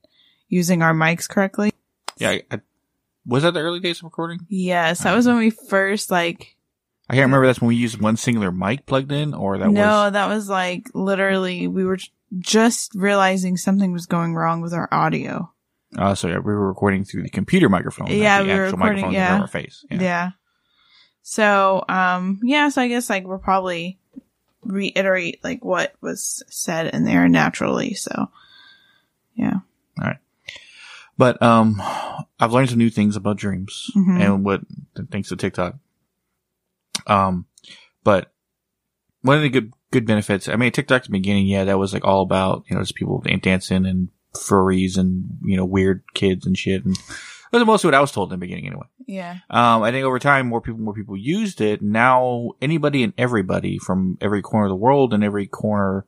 using 0.48 0.82
our 0.82 0.94
mics 0.94 1.28
correctly. 1.28 1.72
Yeah, 2.16 2.30
I, 2.30 2.42
I, 2.50 2.60
was 3.26 3.42
that 3.42 3.54
the 3.54 3.60
early 3.60 3.80
days 3.80 3.98
of 3.98 4.04
recording? 4.04 4.46
Yes, 4.48 5.02
that 5.02 5.14
was 5.14 5.26
when 5.26 5.38
we 5.38 5.50
first 5.50 6.10
like 6.10 6.56
I 7.08 7.14
can't 7.14 7.26
remember. 7.26 7.46
That's 7.46 7.60
when 7.60 7.68
we 7.68 7.76
used 7.76 8.00
one 8.00 8.16
singular 8.16 8.50
mic 8.50 8.86
plugged 8.86 9.12
in, 9.12 9.34
or 9.34 9.58
that 9.58 9.66
was 9.66 9.74
no, 9.74 10.04
was 10.04 10.12
that 10.12 10.28
was 10.28 10.48
like 10.48 10.88
literally 10.94 11.68
we 11.68 11.84
were 11.84 11.98
just 12.38 12.94
realizing 12.94 13.56
something 13.56 13.92
was 13.92 14.06
going 14.06 14.34
wrong 14.34 14.60
with 14.60 14.72
our 14.72 14.88
audio. 14.92 15.52
uh, 15.96 16.14
so 16.14 16.28
yeah, 16.28 16.38
we 16.38 16.52
were 16.52 16.66
recording 16.68 17.04
through 17.04 17.22
the 17.22 17.30
computer 17.30 17.68
microphone. 17.68 18.08
not 18.08 18.16
Yeah, 18.16 18.42
the 18.42 18.48
we 18.48 18.54
were 18.58 18.70
recording- 18.70 19.12
yeah. 19.12 19.40
our 19.40 19.46
face. 19.46 19.84
Yeah. 19.90 20.00
Yeah. 20.00 20.30
So, 21.22 21.84
um, 21.88 22.40
yeah, 22.44 22.68
so 22.68 22.82
I 22.82 22.88
guess 22.88 23.10
like 23.10 23.26
we'll 23.26 23.38
probably 23.38 23.98
reiterate 24.64 25.42
like 25.42 25.64
what 25.64 25.92
was 26.00 26.42
said 26.48 26.94
in 26.94 27.04
there 27.04 27.28
naturally. 27.28 27.94
So, 27.94 28.30
yeah. 29.34 29.60
But 31.18 31.40
um, 31.42 31.80
I've 32.38 32.52
learned 32.52 32.68
some 32.70 32.78
new 32.78 32.90
things 32.90 33.16
about 33.16 33.36
dreams 33.38 33.90
Mhm. 33.96 34.20
and 34.20 34.44
what 34.44 34.60
thanks 35.10 35.28
to 35.30 35.36
TikTok. 35.36 35.76
Um, 37.06 37.46
but 38.04 38.32
one 39.22 39.36
of 39.36 39.42
the 39.42 39.48
good 39.48 39.72
good 39.92 40.06
benefits. 40.06 40.48
I 40.48 40.56
mean, 40.56 40.72
TikTok 40.72 41.02
at 41.02 41.04
the 41.04 41.10
beginning, 41.12 41.46
yeah, 41.46 41.64
that 41.64 41.78
was 41.78 41.92
like 41.94 42.04
all 42.04 42.22
about 42.22 42.64
you 42.68 42.76
know 42.76 42.82
just 42.82 42.94
people 42.94 43.22
dancing 43.42 43.86
and 43.86 44.08
furries 44.34 44.98
and, 44.98 45.38
you 45.42 45.56
know, 45.56 45.64
weird 45.64 46.02
kids 46.12 46.46
and 46.46 46.58
shit. 46.58 46.84
And 46.84 46.94
that's 47.50 47.64
mostly 47.64 47.88
what 47.88 47.94
I 47.94 48.00
was 48.00 48.12
told 48.12 48.30
in 48.30 48.38
the 48.38 48.44
beginning 48.46 48.66
anyway. 48.66 48.86
Yeah. 49.06 49.38
Um, 49.48 49.82
I 49.82 49.90
think 49.90 50.04
over 50.04 50.18
time, 50.18 50.46
more 50.46 50.60
people, 50.60 50.80
more 50.80 50.92
people 50.92 51.16
used 51.16 51.62
it. 51.62 51.80
Now, 51.80 52.50
anybody 52.60 53.02
and 53.02 53.14
everybody 53.16 53.78
from 53.78 54.18
every 54.20 54.42
corner 54.42 54.66
of 54.66 54.70
the 54.70 54.76
world 54.76 55.14
and 55.14 55.24
every 55.24 55.46
corner 55.46 56.04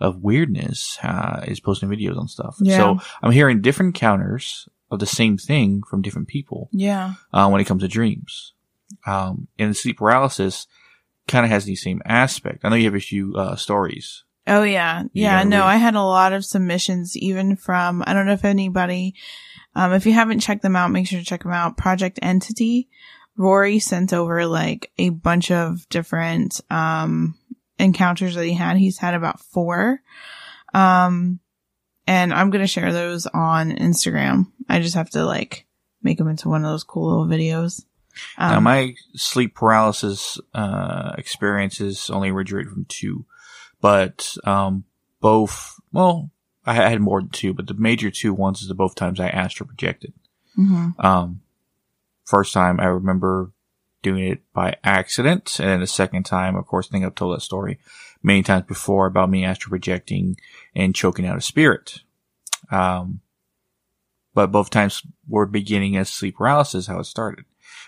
of 0.00 0.22
weirdness, 0.22 0.98
uh, 1.02 1.40
is 1.46 1.60
posting 1.60 1.88
videos 1.88 2.18
on 2.18 2.28
stuff. 2.28 2.56
Yeah. 2.60 2.76
So 2.78 2.98
I'm 3.22 3.32
hearing 3.32 3.60
different 3.60 3.94
counters 3.94 4.68
of 4.90 4.98
the 5.00 5.06
same 5.06 5.36
thing 5.36 5.82
from 5.88 6.02
different 6.02 6.28
people, 6.28 6.68
Yeah. 6.72 7.14
uh, 7.32 7.48
when 7.48 7.60
it 7.60 7.64
comes 7.64 7.82
to 7.82 7.88
dreams. 7.88 8.54
Um, 9.06 9.48
and 9.58 9.76
sleep 9.76 9.98
paralysis 9.98 10.66
kind 11.26 11.44
of 11.44 11.50
has 11.50 11.64
the 11.66 11.76
same 11.76 12.00
aspect. 12.06 12.64
I 12.64 12.68
know 12.70 12.76
you 12.76 12.86
have 12.86 12.94
a 12.94 13.00
few, 13.00 13.34
uh, 13.34 13.56
stories. 13.56 14.24
Oh 14.46 14.62
yeah. 14.62 15.02
Yeah. 15.12 15.42
No, 15.42 15.58
read- 15.58 15.66
I 15.66 15.76
had 15.76 15.94
a 15.94 16.02
lot 16.02 16.32
of 16.32 16.42
submissions 16.44 17.16
even 17.18 17.54
from, 17.56 18.02
I 18.06 18.14
don't 18.14 18.24
know 18.24 18.32
if 18.32 18.46
anybody, 18.46 19.14
um, 19.74 19.92
if 19.92 20.06
you 20.06 20.12
haven't 20.14 20.40
checked 20.40 20.62
them 20.62 20.74
out, 20.74 20.90
make 20.90 21.06
sure 21.06 21.18
to 21.18 21.24
check 21.24 21.42
them 21.42 21.52
out. 21.52 21.76
Project 21.76 22.18
Entity. 22.22 22.88
Rory 23.36 23.78
sent 23.78 24.12
over 24.14 24.46
like 24.46 24.90
a 24.98 25.10
bunch 25.10 25.50
of 25.50 25.86
different, 25.90 26.60
um, 26.70 27.34
encounters 27.78 28.34
that 28.34 28.44
he 28.44 28.54
had. 28.54 28.76
He's 28.76 28.98
had 28.98 29.14
about 29.14 29.40
four. 29.40 30.00
Um, 30.74 31.40
and 32.06 32.32
I'm 32.32 32.50
going 32.50 32.62
to 32.62 32.66
share 32.66 32.92
those 32.92 33.26
on 33.26 33.70
Instagram. 33.72 34.46
I 34.68 34.80
just 34.80 34.94
have 34.94 35.10
to 35.10 35.24
like 35.24 35.66
make 36.02 36.18
them 36.18 36.28
into 36.28 36.48
one 36.48 36.64
of 36.64 36.70
those 36.70 36.84
cool 36.84 37.08
little 37.08 37.26
videos. 37.26 37.84
Um, 38.36 38.50
now 38.52 38.60
my 38.60 38.94
sleep 39.14 39.54
paralysis, 39.54 40.38
uh, 40.54 41.14
experiences 41.18 42.10
only 42.10 42.30
originated 42.30 42.72
from 42.72 42.84
two, 42.86 43.24
but, 43.80 44.36
um, 44.44 44.84
both, 45.20 45.74
well, 45.92 46.30
I 46.66 46.74
had 46.74 47.00
more 47.00 47.20
than 47.20 47.30
two, 47.30 47.54
but 47.54 47.66
the 47.66 47.74
major 47.74 48.10
two 48.10 48.34
ones 48.34 48.60
is 48.60 48.68
the 48.68 48.74
both 48.74 48.94
times 48.94 49.20
I 49.20 49.28
astral 49.28 49.68
projected. 49.68 50.12
mhm. 50.56 50.92
Um, 51.02 51.42
first 52.24 52.52
time 52.52 52.80
I 52.80 52.86
remember 52.86 53.52
doing 54.08 54.32
it 54.32 54.40
by 54.52 54.76
accident, 54.82 55.58
and 55.58 55.68
then 55.68 55.80
the 55.80 55.86
second 55.86 56.24
time, 56.24 56.56
of 56.56 56.66
course, 56.66 56.88
I 56.88 56.92
think 56.92 57.04
I've 57.04 57.14
told 57.14 57.36
that 57.36 57.42
story 57.42 57.78
many 58.22 58.42
times 58.42 58.64
before 58.66 59.06
about 59.06 59.30
me 59.30 59.44
astral 59.44 59.70
projecting 59.70 60.36
and 60.74 60.94
choking 60.94 61.26
out 61.26 61.38
a 61.38 61.40
spirit. 61.40 62.00
Um, 62.70 63.20
but 64.34 64.52
both 64.52 64.70
times 64.70 65.02
were 65.28 65.46
beginning 65.46 65.96
as 65.96 66.08
sleep 66.08 66.36
paralysis, 66.36 66.86
how 66.86 66.98
it 67.00 67.04
started. 67.04 67.44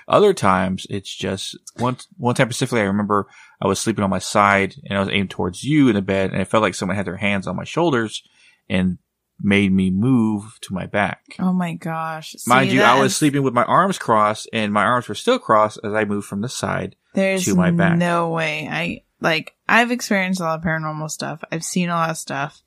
Other 0.09 0.35
times, 0.35 0.87
it's 0.91 1.15
just 1.15 1.57
one, 1.77 1.97
one 2.17 2.35
time 2.35 2.49
specifically, 2.49 2.81
I 2.81 2.85
remember 2.85 3.27
I 3.62 3.69
was 3.69 3.79
sleeping 3.79 4.03
on 4.03 4.11
my 4.11 4.19
side 4.19 4.75
and 4.85 4.99
I 4.99 5.00
was 5.00 5.11
aimed 5.11 5.31
towards 5.31 5.62
you 5.62 5.89
in 5.89 5.95
the 5.95 6.03
bed 6.03 6.33
and 6.33 6.41
it 6.41 6.47
felt 6.47 6.62
like 6.62 6.75
someone 6.75 6.97
had 6.97 7.07
their 7.07 7.17
hands 7.17 7.47
on 7.47 7.57
my 7.57 7.65
shoulders 7.65 8.23
and 8.69 8.99
made 9.42 9.73
me 9.73 9.90
move 9.90 10.59
to 10.62 10.75
my 10.75 10.87
back. 10.87 11.37
Oh 11.38 11.52
my 11.52 11.75
gosh. 11.75 12.37
Mind 12.47 12.70
you, 12.70 12.82
I 12.82 13.00
was 13.00 13.16
sleeping 13.16 13.42
with 13.42 13.54
my 13.54 13.64
arms 13.64 13.99
crossed 13.99 14.49
and 14.52 14.73
my 14.73 14.85
arms 14.85 15.09
were 15.09 15.14
still 15.14 15.38
crossed 15.38 15.78
as 15.85 15.92
I 15.92 16.04
moved 16.04 16.26
from 16.26 16.40
the 16.40 16.49
side. 16.49 16.97
There's 17.14 17.44
to 17.44 17.54
my 17.54 17.70
back. 17.70 17.97
no 17.97 18.30
way. 18.30 18.68
I 18.70 19.02
like 19.20 19.54
I've 19.68 19.90
experienced 19.90 20.40
a 20.40 20.44
lot 20.44 20.59
of 20.59 20.64
paranormal 20.64 21.11
stuff. 21.11 21.42
I've 21.50 21.64
seen 21.64 21.88
a 21.88 21.94
lot 21.94 22.11
of 22.11 22.18
stuff. 22.18 22.62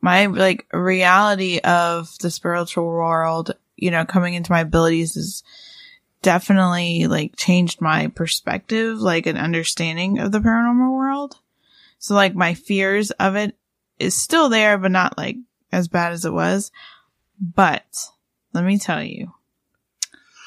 My 0.00 0.26
like 0.26 0.66
reality 0.72 1.58
of 1.58 2.16
the 2.20 2.30
spiritual 2.30 2.86
world, 2.86 3.52
you 3.76 3.90
know, 3.90 4.04
coming 4.04 4.34
into 4.34 4.52
my 4.52 4.60
abilities 4.60 5.16
is 5.16 5.42
definitely 6.22 7.06
like 7.06 7.36
changed 7.36 7.80
my 7.80 8.08
perspective, 8.08 9.00
like 9.00 9.26
an 9.26 9.36
understanding 9.36 10.18
of 10.18 10.32
the 10.32 10.40
paranormal 10.40 10.92
world. 10.92 11.36
So 11.98 12.14
like 12.14 12.34
my 12.34 12.54
fears 12.54 13.10
of 13.12 13.36
it 13.36 13.56
is 13.98 14.14
still 14.14 14.48
there, 14.48 14.78
but 14.78 14.90
not 14.92 15.18
like 15.18 15.36
as 15.72 15.88
bad 15.88 16.12
as 16.12 16.24
it 16.24 16.32
was. 16.32 16.70
But 17.40 17.86
let 18.52 18.64
me 18.64 18.78
tell 18.78 19.02
you, 19.02 19.32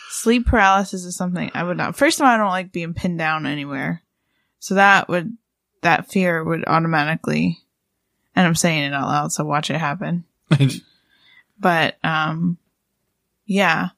sleep 0.09 0.45
paralysis 0.45 1.05
is 1.05 1.15
something 1.15 1.51
I 1.53 1.63
would 1.63 1.77
not. 1.77 1.95
First 1.95 2.19
of 2.19 2.25
all, 2.25 2.31
I 2.31 2.37
don't 2.37 2.49
like 2.49 2.71
being 2.71 2.93
pinned 2.93 3.19
down 3.19 3.45
anywhere. 3.45 4.01
So 4.59 4.75
that 4.75 5.07
would, 5.07 5.35
that 5.81 6.11
fear 6.11 6.43
would 6.43 6.65
automatically, 6.67 7.59
and 8.35 8.45
I'm 8.45 8.55
saying 8.55 8.83
it 8.83 8.93
out 8.93 9.07
loud, 9.07 9.31
so 9.31 9.43
watch 9.43 9.69
it 9.69 9.77
happen. 9.77 10.25
But, 11.61 12.03
um, 12.03 12.57
yeah, 13.45 13.89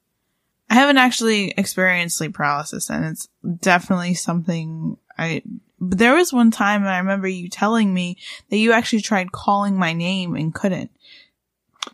I 0.70 0.76
haven't 0.76 0.98
actually 0.98 1.52
experienced 1.52 2.18
sleep 2.18 2.34
paralysis 2.34 2.90
and 2.90 3.06
it's 3.06 3.30
definitely 3.62 4.16
something 4.16 4.98
I, 5.18 5.44
but 5.80 5.98
there 5.98 6.16
was 6.16 6.34
one 6.34 6.52
time 6.52 6.82
and 6.82 6.92
I 6.92 6.98
remember 6.98 7.28
you 7.28 7.48
telling 7.48 7.94
me 7.94 8.18
that 8.50 8.58
you 8.58 8.74
actually 8.74 9.02
tried 9.02 9.32
calling 9.32 9.78
my 9.78 9.94
name 9.94 10.36
and 10.36 10.54
couldn't. 10.54 10.92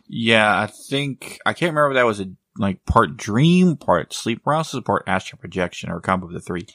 Yeah, 0.06 0.60
I 0.60 0.66
think, 0.66 1.38
I 1.46 1.52
can't 1.52 1.72
remember 1.72 1.90
if 1.90 1.94
that 1.94 2.06
was 2.06 2.20
a, 2.20 2.30
like, 2.56 2.84
part 2.84 3.16
dream, 3.16 3.76
part 3.76 4.12
sleep 4.12 4.44
paralysis, 4.44 4.80
part 4.84 5.04
astral 5.06 5.38
projection, 5.38 5.90
or 5.90 5.98
a 5.98 6.02
combo 6.02 6.26
of 6.26 6.32
the 6.32 6.40
three. 6.40 6.66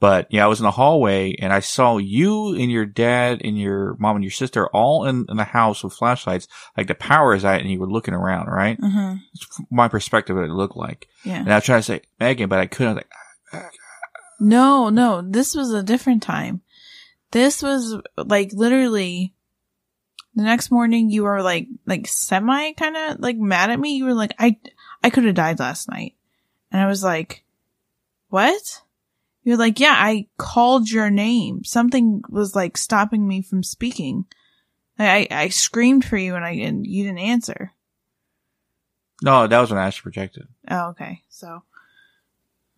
But 0.00 0.28
yeah, 0.30 0.44
I 0.44 0.48
was 0.48 0.60
in 0.60 0.64
the 0.64 0.70
hallway 0.70 1.34
and 1.34 1.52
I 1.52 1.60
saw 1.60 1.98
you 1.98 2.54
and 2.54 2.70
your 2.70 2.86
dad 2.86 3.42
and 3.44 3.58
your 3.58 3.96
mom 3.98 4.16
and 4.16 4.24
your 4.24 4.30
sister 4.30 4.66
all 4.68 5.04
in, 5.04 5.26
in 5.28 5.36
the 5.36 5.44
house 5.44 5.84
with 5.84 5.92
flashlights. 5.92 6.48
Like 6.74 6.86
the 6.86 6.94
power 6.94 7.34
is 7.34 7.44
out 7.44 7.60
and 7.60 7.70
you 7.70 7.78
were 7.78 7.90
looking 7.90 8.14
around, 8.14 8.46
right? 8.46 8.80
Mm-hmm. 8.80 9.16
My 9.70 9.88
perspective 9.88 10.36
what 10.36 10.46
it 10.46 10.50
looked 10.50 10.76
like. 10.76 11.06
Yeah. 11.22 11.40
And 11.40 11.52
I 11.52 11.56
was 11.56 11.64
trying 11.64 11.80
to 11.80 11.84
say 11.84 12.00
Megan, 12.18 12.48
but 12.48 12.58
I 12.58 12.66
couldn't. 12.66 13.04
I 13.52 13.56
like, 13.58 13.72
No, 14.40 14.88
no, 14.88 15.20
this 15.20 15.54
was 15.54 15.70
a 15.74 15.82
different 15.82 16.22
time. 16.22 16.62
This 17.32 17.62
was 17.62 17.96
like 18.16 18.52
literally 18.54 19.34
the 20.34 20.42
next 20.42 20.70
morning 20.70 21.10
you 21.10 21.24
were 21.24 21.42
like, 21.42 21.66
like 21.86 22.06
semi 22.06 22.72
kind 22.72 22.96
of 22.96 23.20
like 23.20 23.36
mad 23.36 23.70
at 23.70 23.80
me. 23.80 23.96
You 23.96 24.04
were 24.04 24.14
like, 24.14 24.32
I, 24.38 24.58
I 25.02 25.10
could 25.10 25.24
have 25.24 25.34
died 25.34 25.58
last 25.58 25.88
night. 25.90 26.14
And 26.70 26.80
I 26.80 26.86
was 26.86 27.02
like, 27.02 27.44
what? 28.28 28.82
You're 29.42 29.56
like, 29.56 29.80
yeah, 29.80 29.94
I 29.96 30.28
called 30.38 30.90
your 30.90 31.10
name. 31.10 31.64
Something 31.64 32.22
was 32.28 32.54
like 32.54 32.76
stopping 32.76 33.26
me 33.26 33.42
from 33.42 33.62
speaking. 33.62 34.26
I, 34.98 35.28
I, 35.30 35.42
I 35.42 35.48
screamed 35.48 36.04
for 36.04 36.16
you 36.16 36.36
and 36.36 36.44
I, 36.44 36.50
and 36.50 36.86
you 36.86 37.04
didn't 37.04 37.18
answer. 37.18 37.72
no, 39.22 39.46
that 39.46 39.60
was 39.60 39.70
when 39.70 39.78
I 39.78 39.86
astral 39.86 40.12
projected. 40.12 40.46
Oh, 40.70 40.90
okay. 40.90 41.22
So, 41.28 41.62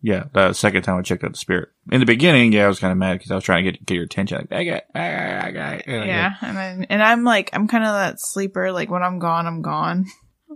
Yeah, 0.05 0.25
the 0.33 0.51
second 0.51 0.81
time 0.83 0.97
I 0.97 1.01
checked 1.01 1.23
out 1.23 1.31
the 1.31 1.37
spirit. 1.37 1.69
In 1.89 2.01
the 2.01 2.05
beginning, 2.05 2.51
yeah, 2.51 2.65
I 2.65 2.67
was 2.67 2.77
kind 2.79 2.91
of 2.91 2.97
mad 2.97 3.13
because 3.13 3.31
I 3.31 3.35
was 3.35 3.43
trying 3.45 3.63
to 3.63 3.71
get 3.71 3.85
get 3.85 3.95
your 3.95 4.03
attention. 4.03 4.37
Like, 4.37 4.51
I 4.51 4.63
got, 4.65 4.83
I 4.93 5.09
got, 5.09 5.45
I 5.45 5.51
got. 5.51 5.87
know, 5.87 6.03
yeah. 6.03 6.33
And 6.41 6.57
then, 6.57 6.85
and 6.89 7.01
I'm 7.01 7.23
like, 7.23 7.49
I'm 7.53 7.69
kind 7.69 7.85
of 7.85 7.93
that 7.93 8.19
sleeper. 8.19 8.71
Like 8.73 8.91
when 8.91 9.01
I'm 9.01 9.19
gone, 9.19 9.47
I'm 9.47 9.61
gone. 9.61 10.05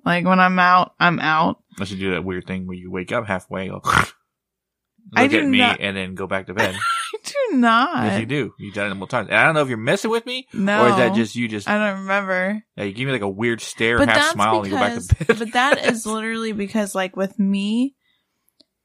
Like 0.06 0.26
when 0.26 0.40
I'm 0.42 0.60
out, 0.60 0.92
I'm 1.00 1.20
out. 1.22 1.58
Unless 1.78 1.92
you 1.92 1.98
do 1.98 2.12
that 2.12 2.24
weird 2.26 2.46
thing 2.46 2.68
where 2.68 2.76
you 2.78 2.92
wake 2.92 3.12
up 3.14 3.26
halfway, 3.26 3.70
go, 3.70 3.82
I 5.16 5.24
look 5.24 5.32
do 5.32 5.40
at 5.40 5.46
me, 5.48 5.58
not- 5.60 5.80
and 5.80 5.96
then 5.96 6.14
go 6.16 6.28
back 6.28 6.48
to 6.48 6.54
bed. 6.54 6.76
I 6.76 7.18
do 7.24 7.58
not. 7.58 8.04
yes, 8.06 8.20
you 8.20 8.26
do. 8.26 8.54
You've 8.60 8.74
done 8.76 8.88
it 8.92 8.96
multiple 8.96 9.08
times. 9.08 9.30
And 9.30 9.38
I 9.38 9.46
don't 9.46 9.56
know 9.56 9.62
if 9.62 9.70
you're 9.70 9.78
messing 9.78 10.12
with 10.12 10.26
me, 10.26 10.48
No. 10.54 10.84
or 10.86 10.90
is 10.90 10.96
that 10.98 11.16
just 11.16 11.36
you 11.36 11.48
just, 11.48 11.68
I 11.70 11.78
don't 11.78 12.02
remember. 12.02 12.62
yeah, 12.76 12.84
you 12.84 12.92
give 12.94 13.06
me 13.06 13.14
like 13.14 13.22
a 13.22 13.30
weird 13.30 13.62
stare, 13.62 13.98
But 13.98 14.10
half 14.10 14.34
smile, 14.34 14.58
and 14.58 14.66
you 14.66 14.72
go 14.72 14.78
back 14.78 14.92
because, 14.92 15.08
to 15.08 15.26
bed. 15.26 15.40
but 15.40 15.54
that 15.54 15.86
is 15.86 16.06
literally 16.06 16.52
because 16.52 16.94
like 16.94 17.16
with 17.16 17.40
me, 17.40 17.96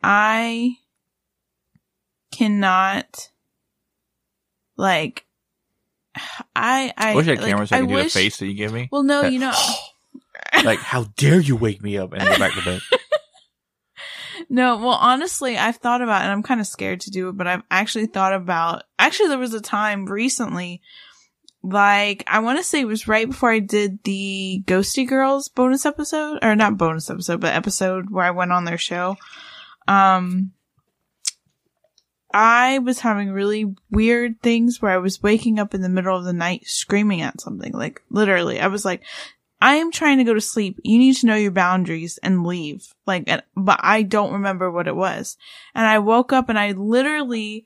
I 0.02 0.76
cannot 2.30 3.30
like, 4.76 5.24
I, 6.54 6.92
I 6.96 7.12
I 7.12 7.14
wish 7.14 7.26
I 7.26 7.30
had 7.30 7.40
like, 7.40 7.48
cameras 7.50 7.68
so 7.70 7.76
I 7.76 7.80
could 7.80 7.88
do 7.88 7.94
wish- 7.94 8.12
the 8.12 8.18
face 8.18 8.36
that 8.38 8.46
you 8.46 8.54
give 8.54 8.72
me. 8.72 8.88
Well, 8.90 9.02
no, 9.02 9.22
you 9.22 9.38
know, 9.38 9.52
like, 10.64 10.78
how 10.80 11.04
dare 11.16 11.40
you 11.40 11.56
wake 11.56 11.82
me 11.82 11.98
up 11.98 12.12
and 12.12 12.22
go 12.22 12.38
back 12.38 12.54
to 12.54 12.64
bed? 12.64 12.80
No, 14.48 14.76
well, 14.76 14.98
honestly, 15.00 15.56
I've 15.56 15.76
thought 15.76 16.02
about, 16.02 16.22
and 16.22 16.30
I'm 16.30 16.42
kind 16.42 16.60
of 16.60 16.66
scared 16.66 17.00
to 17.02 17.10
do 17.10 17.28
it, 17.28 17.36
but 17.36 17.46
I've 17.46 17.62
actually 17.70 18.06
thought 18.06 18.34
about, 18.34 18.82
actually, 18.98 19.28
there 19.28 19.38
was 19.38 19.54
a 19.54 19.60
time 19.62 20.04
recently, 20.04 20.82
like, 21.62 22.24
I 22.26 22.40
want 22.40 22.58
to 22.58 22.64
say 22.64 22.80
it 22.80 22.86
was 22.86 23.08
right 23.08 23.26
before 23.26 23.50
I 23.50 23.60
did 23.60 24.02
the 24.04 24.62
Ghosty 24.66 25.08
Girls 25.08 25.48
bonus 25.48 25.86
episode, 25.86 26.38
or 26.42 26.54
not 26.54 26.76
bonus 26.76 27.08
episode, 27.08 27.40
but 27.40 27.54
episode 27.54 28.10
where 28.10 28.26
I 28.26 28.30
went 28.32 28.52
on 28.52 28.64
their 28.64 28.76
show. 28.78 29.16
Um, 29.88 30.52
I 32.32 32.78
was 32.78 33.00
having 33.00 33.30
really 33.30 33.74
weird 33.90 34.40
things 34.40 34.80
where 34.80 34.92
I 34.92 34.98
was 34.98 35.22
waking 35.22 35.58
up 35.58 35.74
in 35.74 35.82
the 35.82 35.88
middle 35.88 36.16
of 36.16 36.24
the 36.24 36.32
night 36.32 36.66
screaming 36.66 37.20
at 37.20 37.40
something. 37.40 37.72
Like, 37.72 38.02
literally, 38.10 38.58
I 38.58 38.68
was 38.68 38.84
like, 38.84 39.02
I 39.60 39.76
am 39.76 39.92
trying 39.92 40.18
to 40.18 40.24
go 40.24 40.34
to 40.34 40.40
sleep. 40.40 40.80
You 40.82 40.98
need 40.98 41.14
to 41.16 41.26
know 41.26 41.36
your 41.36 41.52
boundaries 41.52 42.18
and 42.22 42.44
leave. 42.44 42.92
Like, 43.06 43.24
and, 43.28 43.42
but 43.54 43.78
I 43.82 44.02
don't 44.02 44.32
remember 44.32 44.70
what 44.70 44.88
it 44.88 44.96
was. 44.96 45.36
And 45.74 45.86
I 45.86 46.00
woke 46.00 46.32
up 46.32 46.48
and 46.48 46.58
I 46.58 46.72
literally 46.72 47.64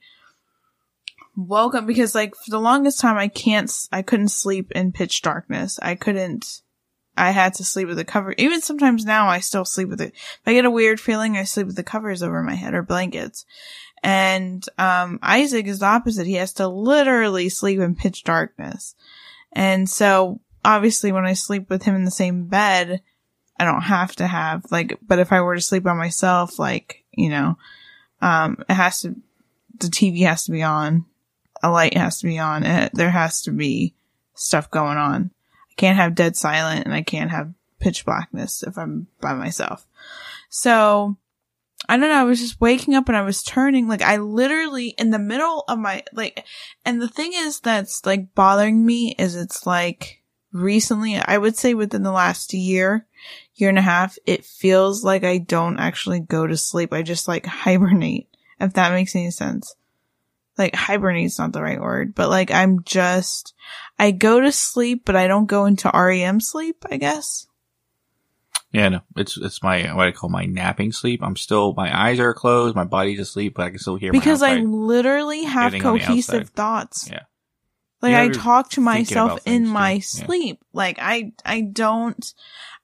woke 1.36 1.74
up 1.74 1.86
because 1.86 2.14
like 2.14 2.34
for 2.34 2.50
the 2.50 2.60
longest 2.60 3.00
time 3.00 3.16
I 3.16 3.28
can't, 3.28 3.72
I 3.92 4.02
couldn't 4.02 4.28
sleep 4.28 4.72
in 4.72 4.92
pitch 4.92 5.22
darkness. 5.22 5.78
I 5.80 5.94
couldn't, 5.94 6.60
I 7.16 7.30
had 7.30 7.54
to 7.54 7.64
sleep 7.64 7.88
with 7.88 7.96
the 7.96 8.04
cover. 8.04 8.34
Even 8.38 8.60
sometimes 8.60 9.04
now 9.04 9.28
I 9.28 9.40
still 9.40 9.64
sleep 9.64 9.88
with 9.88 10.00
it. 10.00 10.12
If 10.14 10.40
I 10.46 10.54
get 10.54 10.64
a 10.64 10.70
weird 10.70 11.00
feeling, 11.00 11.36
I 11.36 11.44
sleep 11.44 11.66
with 11.66 11.76
the 11.76 11.82
covers 11.82 12.22
over 12.22 12.42
my 12.42 12.54
head 12.54 12.74
or 12.74 12.82
blankets. 12.82 13.46
And, 14.02 14.64
um, 14.78 15.18
Isaac 15.22 15.66
is 15.66 15.80
the 15.80 15.86
opposite. 15.86 16.26
He 16.26 16.34
has 16.34 16.52
to 16.54 16.68
literally 16.68 17.48
sleep 17.48 17.80
in 17.80 17.94
pitch 17.94 18.24
darkness. 18.24 18.94
And 19.52 19.88
so 19.88 20.40
obviously 20.64 21.12
when 21.12 21.24
I 21.24 21.32
sleep 21.32 21.70
with 21.70 21.84
him 21.84 21.94
in 21.94 22.04
the 22.04 22.10
same 22.10 22.46
bed, 22.46 23.00
I 23.58 23.64
don't 23.64 23.82
have 23.82 24.14
to 24.16 24.26
have 24.26 24.64
like, 24.70 24.98
but 25.02 25.18
if 25.18 25.32
I 25.32 25.40
were 25.40 25.54
to 25.54 25.60
sleep 25.60 25.82
by 25.82 25.94
myself, 25.94 26.58
like, 26.58 27.04
you 27.12 27.30
know, 27.30 27.56
um, 28.20 28.58
it 28.68 28.74
has 28.74 29.00
to, 29.00 29.16
the 29.78 29.86
TV 29.86 30.26
has 30.26 30.44
to 30.44 30.52
be 30.52 30.62
on, 30.62 31.06
a 31.62 31.70
light 31.70 31.96
has 31.96 32.20
to 32.20 32.26
be 32.26 32.38
on, 32.38 32.64
and 32.64 32.90
there 32.92 33.10
has 33.10 33.42
to 33.42 33.50
be 33.50 33.94
stuff 34.34 34.70
going 34.70 34.98
on. 34.98 35.30
Can't 35.76 35.98
have 35.98 36.14
dead 36.14 36.36
silent 36.36 36.86
and 36.86 36.94
I 36.94 37.02
can't 37.02 37.30
have 37.30 37.52
pitch 37.78 38.04
blackness 38.04 38.62
if 38.62 38.78
I'm 38.78 39.06
by 39.20 39.34
myself. 39.34 39.86
So, 40.48 41.16
I 41.88 41.96
don't 41.96 42.08
know. 42.08 42.14
I 42.20 42.24
was 42.24 42.40
just 42.40 42.60
waking 42.60 42.94
up 42.94 43.08
and 43.08 43.16
I 43.16 43.22
was 43.22 43.42
turning, 43.42 43.86
like, 43.86 44.02
I 44.02 44.16
literally 44.16 44.88
in 44.98 45.10
the 45.10 45.18
middle 45.18 45.64
of 45.68 45.78
my, 45.78 46.02
like, 46.12 46.44
and 46.84 47.00
the 47.00 47.08
thing 47.08 47.32
is 47.34 47.60
that's 47.60 48.04
like 48.06 48.34
bothering 48.34 48.84
me 48.84 49.14
is 49.18 49.36
it's 49.36 49.66
like 49.66 50.22
recently, 50.52 51.16
I 51.16 51.36
would 51.36 51.56
say 51.56 51.74
within 51.74 52.02
the 52.02 52.12
last 52.12 52.54
year, 52.54 53.06
year 53.54 53.68
and 53.68 53.78
a 53.78 53.82
half, 53.82 54.16
it 54.26 54.44
feels 54.44 55.04
like 55.04 55.24
I 55.24 55.38
don't 55.38 55.78
actually 55.78 56.20
go 56.20 56.46
to 56.46 56.56
sleep. 56.56 56.92
I 56.92 57.02
just 57.02 57.28
like 57.28 57.44
hibernate, 57.46 58.28
if 58.58 58.72
that 58.72 58.92
makes 58.92 59.14
any 59.14 59.30
sense. 59.30 59.74
Like 60.56 60.74
hibernate's 60.74 61.38
not 61.38 61.52
the 61.52 61.62
right 61.62 61.80
word, 61.80 62.14
but 62.14 62.30
like 62.30 62.50
I'm 62.50 62.82
just, 62.84 63.54
I 63.98 64.10
go 64.10 64.40
to 64.40 64.52
sleep, 64.52 65.02
but 65.04 65.16
I 65.16 65.26
don't 65.26 65.46
go 65.46 65.64
into 65.64 65.90
REM 65.92 66.40
sleep, 66.40 66.84
I 66.90 66.96
guess. 66.96 67.46
Yeah, 68.72 68.88
no, 68.90 69.00
it's 69.16 69.38
it's 69.38 69.62
my 69.62 69.94
what 69.94 70.06
I 70.06 70.12
call 70.12 70.28
my 70.28 70.44
napping 70.44 70.92
sleep. 70.92 71.22
I'm 71.22 71.36
still 71.36 71.72
my 71.74 71.96
eyes 71.96 72.20
are 72.20 72.34
closed, 72.34 72.76
my 72.76 72.84
body's 72.84 73.20
asleep, 73.20 73.54
but 73.56 73.64
I 73.64 73.70
can 73.70 73.78
still 73.78 73.96
hear 73.96 74.12
because 74.12 74.42
I 74.42 74.56
literally 74.56 75.44
have 75.44 75.72
getting 75.72 75.86
on 75.86 75.94
the 75.94 76.04
cohesive 76.04 76.50
thoughts. 76.50 77.08
Yeah. 77.10 77.20
Like 78.02 78.14
I 78.14 78.28
talk 78.28 78.70
to 78.70 78.80
myself 78.80 79.40
in 79.46 79.62
things, 79.62 79.68
my 79.68 79.94
too. 79.94 80.18
Yeah. 80.18 80.24
sleep. 80.26 80.64
Like 80.72 80.98
I, 81.00 81.32
I 81.44 81.62
don't, 81.62 82.34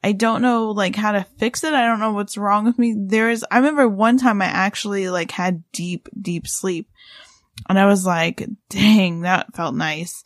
I 0.03 0.13
don't 0.13 0.43
know 0.43 0.71
like 0.71 0.97
how 0.97 1.13
to 1.13 1.27
fix 1.39 1.65
it. 1.65 1.75
I 1.75 1.85
don't 1.85 2.01
know 2.01 2.13
what's 2.13 2.39
wrong 2.39 2.65
with 2.65 2.79
me. 2.79 2.95
There 2.97 3.31
is, 3.31 3.45
I 3.51 3.59
remember 3.59 3.89
one 3.89 4.19
time 4.19 4.41
I 4.41 4.47
actually 4.47 5.11
like 5.11 5.31
had 5.31 5.65
deep, 5.73 6.09
deep 6.19 6.49
sleep 6.49 6.89
and 7.69 7.79
I 7.79 7.87
was 7.87 8.07
like, 8.07 8.49
dang, 8.71 9.21
that 9.21 9.55
felt 9.55 9.75
nice. 9.75 10.25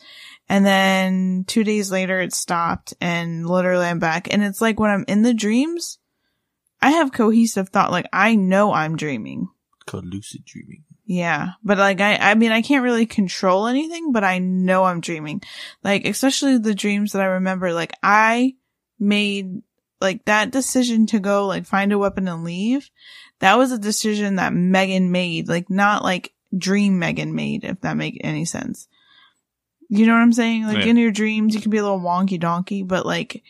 And 0.49 0.65
then 0.65 1.45
two 1.47 1.65
days 1.65 1.91
later 1.91 2.21
it 2.21 2.33
stopped 2.33 2.95
and 3.01 3.49
literally 3.49 3.87
I'm 3.87 3.99
back. 3.99 4.33
And 4.33 4.43
it's 4.45 4.61
like 4.61 4.79
when 4.79 4.91
I'm 4.91 5.05
in 5.09 5.23
the 5.23 5.35
dreams, 5.35 5.99
I 6.81 6.91
have 6.93 7.13
cohesive 7.13 7.71
thought. 7.71 7.91
Like 7.91 8.09
I 8.13 8.37
know 8.37 8.73
I'm 8.73 8.97
dreaming. 8.97 9.49
called 9.87 10.07
lucid 10.07 10.45
dreaming. 10.45 10.85
Yeah. 11.05 11.51
But 11.63 11.79
like, 11.79 12.01
I, 12.01 12.17
I 12.17 12.35
mean, 12.35 12.53
I 12.53 12.63
can't 12.63 12.83
really 12.83 13.07
control 13.07 13.67
anything, 13.67 14.13
but 14.13 14.25
I 14.25 14.39
know 14.39 14.85
I'm 14.85 15.01
dreaming. 15.01 15.43
Like, 15.85 16.05
especially 16.05 16.59
the 16.59 16.75
dreams 16.75 17.13
that 17.13 17.23
I 17.23 17.27
remember, 17.27 17.73
like 17.73 17.93
I 18.03 18.55
made 18.99 19.63
like 20.01 20.25
that 20.25 20.51
decision 20.51 21.07
to 21.07 21.21
go 21.21 21.47
like 21.47 21.65
find 21.65 21.93
a 21.93 21.99
weapon 21.99 22.29
and 22.29 22.45
leave. 22.45 22.91
That 23.39 23.57
was 23.57 23.73
a 23.73 23.79
decision 23.79 24.37
that 24.37 24.53
Megan 24.53 25.11
made, 25.13 25.49
like 25.49 25.71
not 25.71 26.03
like 26.03 26.33
dream 26.57 26.99
Megan 26.99 27.35
made, 27.35 27.65
if 27.65 27.81
that 27.83 27.97
make 27.97 28.21
any 28.23 28.45
sense. 28.45 28.89
You 29.89 30.07
know 30.07 30.13
what 30.15 30.21
I'm 30.23 30.33
saying? 30.33 30.67
Like 30.67 30.79
Yeah. 30.79 30.91
in 30.91 30.97
your 30.97 31.13
dreams, 31.13 31.55
you 31.55 31.61
can 31.61 31.71
be 31.71 31.79
a 31.79 31.83
little 31.83 32.01
wonky 32.01 32.41
donkey, 32.41 32.83
but 32.83 33.07
like 33.07 33.43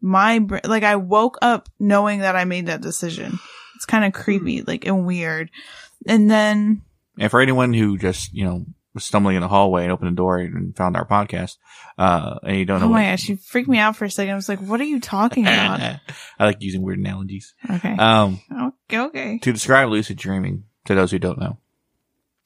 my, 0.00 0.38
br- 0.40 0.58
like 0.64 0.82
I 0.82 0.96
woke 0.96 1.38
up 1.42 1.68
knowing 1.78 2.20
that 2.20 2.36
I 2.36 2.44
made 2.44 2.66
that 2.66 2.80
decision. 2.80 3.38
It's 3.76 3.84
kind 3.84 4.04
of 4.04 4.12
creepy, 4.12 4.62
like 4.62 4.86
and 4.86 5.06
weird. 5.06 5.50
And 6.06 6.30
then, 6.30 6.82
And 7.18 7.30
for 7.30 7.40
anyone 7.40 7.72
who 7.74 7.96
just 7.98 8.32
you 8.32 8.44
know 8.44 8.64
was 8.94 9.04
stumbling 9.04 9.36
in 9.36 9.42
the 9.42 9.48
hallway 9.48 9.84
and 9.84 9.92
opened 9.92 10.10
the 10.10 10.16
door 10.16 10.38
and 10.38 10.74
found 10.76 10.96
our 10.96 11.06
podcast, 11.06 11.56
uh, 11.96 12.38
and 12.42 12.56
you 12.56 12.64
don't 12.64 12.80
know 12.80 12.86
oh 12.86 12.90
what, 12.90 12.96
my 12.96 13.10
gosh, 13.10 13.28
you 13.28 13.36
freaked 13.36 13.68
me 13.68 13.78
out 13.78 13.94
for 13.94 14.04
a 14.04 14.10
second. 14.10 14.32
I 14.32 14.36
was 14.36 14.48
like, 14.48 14.58
what 14.60 14.80
are 14.80 14.84
you 14.84 14.98
talking 14.98 15.44
about? 15.44 15.80
I 16.38 16.44
like 16.44 16.60
using 16.60 16.82
weird 16.82 16.98
analogies. 16.98 17.54
Okay. 17.70 17.94
Um, 17.96 18.40
okay. 18.90 18.98
Okay. 19.00 19.38
to 19.38 19.52
describe 19.52 19.88
lucid 19.90 20.16
dreaming 20.16 20.64
to 20.86 20.94
those 20.96 21.10
who 21.12 21.18
don't 21.20 21.38
know, 21.38 21.58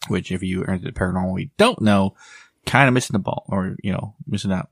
which 0.08 0.32
if 0.32 0.42
you 0.42 0.64
are 0.64 0.72
into 0.74 0.86
the 0.86 0.92
paranormal, 0.92 1.32
we 1.32 1.50
don't 1.56 1.80
know, 1.80 2.14
kind 2.66 2.86
of 2.88 2.94
missing 2.94 3.14
the 3.14 3.18
ball 3.18 3.44
or, 3.48 3.76
you 3.82 3.92
know, 3.92 4.14
missing 4.26 4.52
out. 4.52 4.68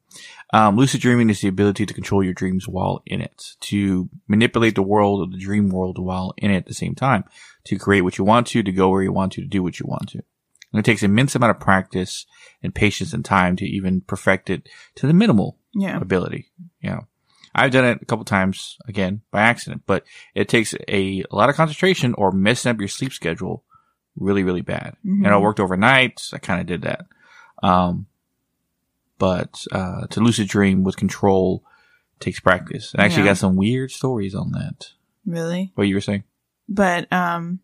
Um, 0.53 0.77
lucid 0.77 1.01
dreaming 1.01 1.29
is 1.31 1.41
the 1.41 1.49
ability 1.49 1.87
to 1.87 1.95
control 1.95 2.23
your 2.23 2.35
dreams 2.35 2.69
while 2.69 3.03
in 3.07 3.21
it, 3.21 3.57
to 3.61 4.09
manipulate 4.29 4.75
the 4.75 4.83
world 4.83 5.23
of 5.23 5.33
the 5.33 5.39
dream 5.39 5.69
world 5.71 5.99
while 5.99 6.33
in 6.37 6.51
it 6.51 6.57
at 6.59 6.67
the 6.67 6.75
same 6.75 6.95
time, 6.95 7.25
to 7.65 7.79
create 7.79 8.03
what 8.03 8.17
you 8.19 8.25
want 8.25 8.47
to, 8.49 8.63
to 8.63 8.73
go 8.73 8.89
where 8.91 9.03
you 9.03 9.13
want 9.13 9.33
to, 9.33 9.41
to 9.43 9.47
do 9.49 9.63
what 9.63 9.81
you 9.81 9.87
want 9.87 10.09
to. 10.11 10.19
And 10.73 10.79
it 10.79 10.85
takes 10.85 11.03
immense 11.03 11.35
amount 11.35 11.51
of 11.51 11.61
practice 11.61 12.27
and 12.63 12.73
patience 12.75 13.13
and 13.13 13.25
time 13.25 13.57
to 13.57 13.65
even 13.67 14.03
perfect 14.03 14.51
it 14.51 14.69
to 14.97 15.07
the 15.09 15.13
minimal 15.13 15.59
Yeah. 15.75 15.99
ability. 16.01 16.47
You 16.81 16.91
know, 16.91 17.07
I've 17.53 17.73
done 17.73 17.85
it 17.85 17.99
a 18.03 18.05
couple 18.05 18.25
times 18.25 18.77
again 18.87 19.23
by 19.33 19.41
accident, 19.43 19.83
but 19.87 20.05
it 20.37 20.49
takes 20.49 20.73
a, 20.87 21.23
a 21.23 21.25
lot 21.33 21.49
of 21.49 21.57
concentration 21.57 22.15
or 22.17 22.31
messing 22.31 22.71
up 22.71 22.79
your 22.79 22.87
sleep 22.89 23.13
schedule 23.13 23.65
really, 24.17 24.45
really 24.45 24.61
bad. 24.61 24.97
Mhm. 25.05 25.25
And 25.25 25.29
I 25.29 25.39
worked 25.39 25.59
overnight. 25.59 26.21
I 26.33 26.39
kind 26.39 26.61
of 26.61 26.67
did 26.69 26.83
that. 26.83 27.07
Um, 27.63 28.07
but, 29.19 29.67
uh, 29.73 30.07
to 30.09 30.21
lucid 30.21 30.49
dream 30.49 30.83
with 30.83 30.97
control 30.97 31.63
takes 32.21 32.41
practice. 32.41 32.95
I 32.97 33.05
actually 33.05 33.23
Yeah. 33.25 33.31
got 33.31 33.39
some 33.39 33.57
weird 33.57 33.91
stories 33.91 34.35
on 34.35 34.53
that. 34.53 34.89
Really? 35.27 35.73
What 35.75 35.89
you 35.89 35.95
were 35.95 36.01
saying? 36.01 36.25
But, 36.69 37.13
um, 37.13 37.61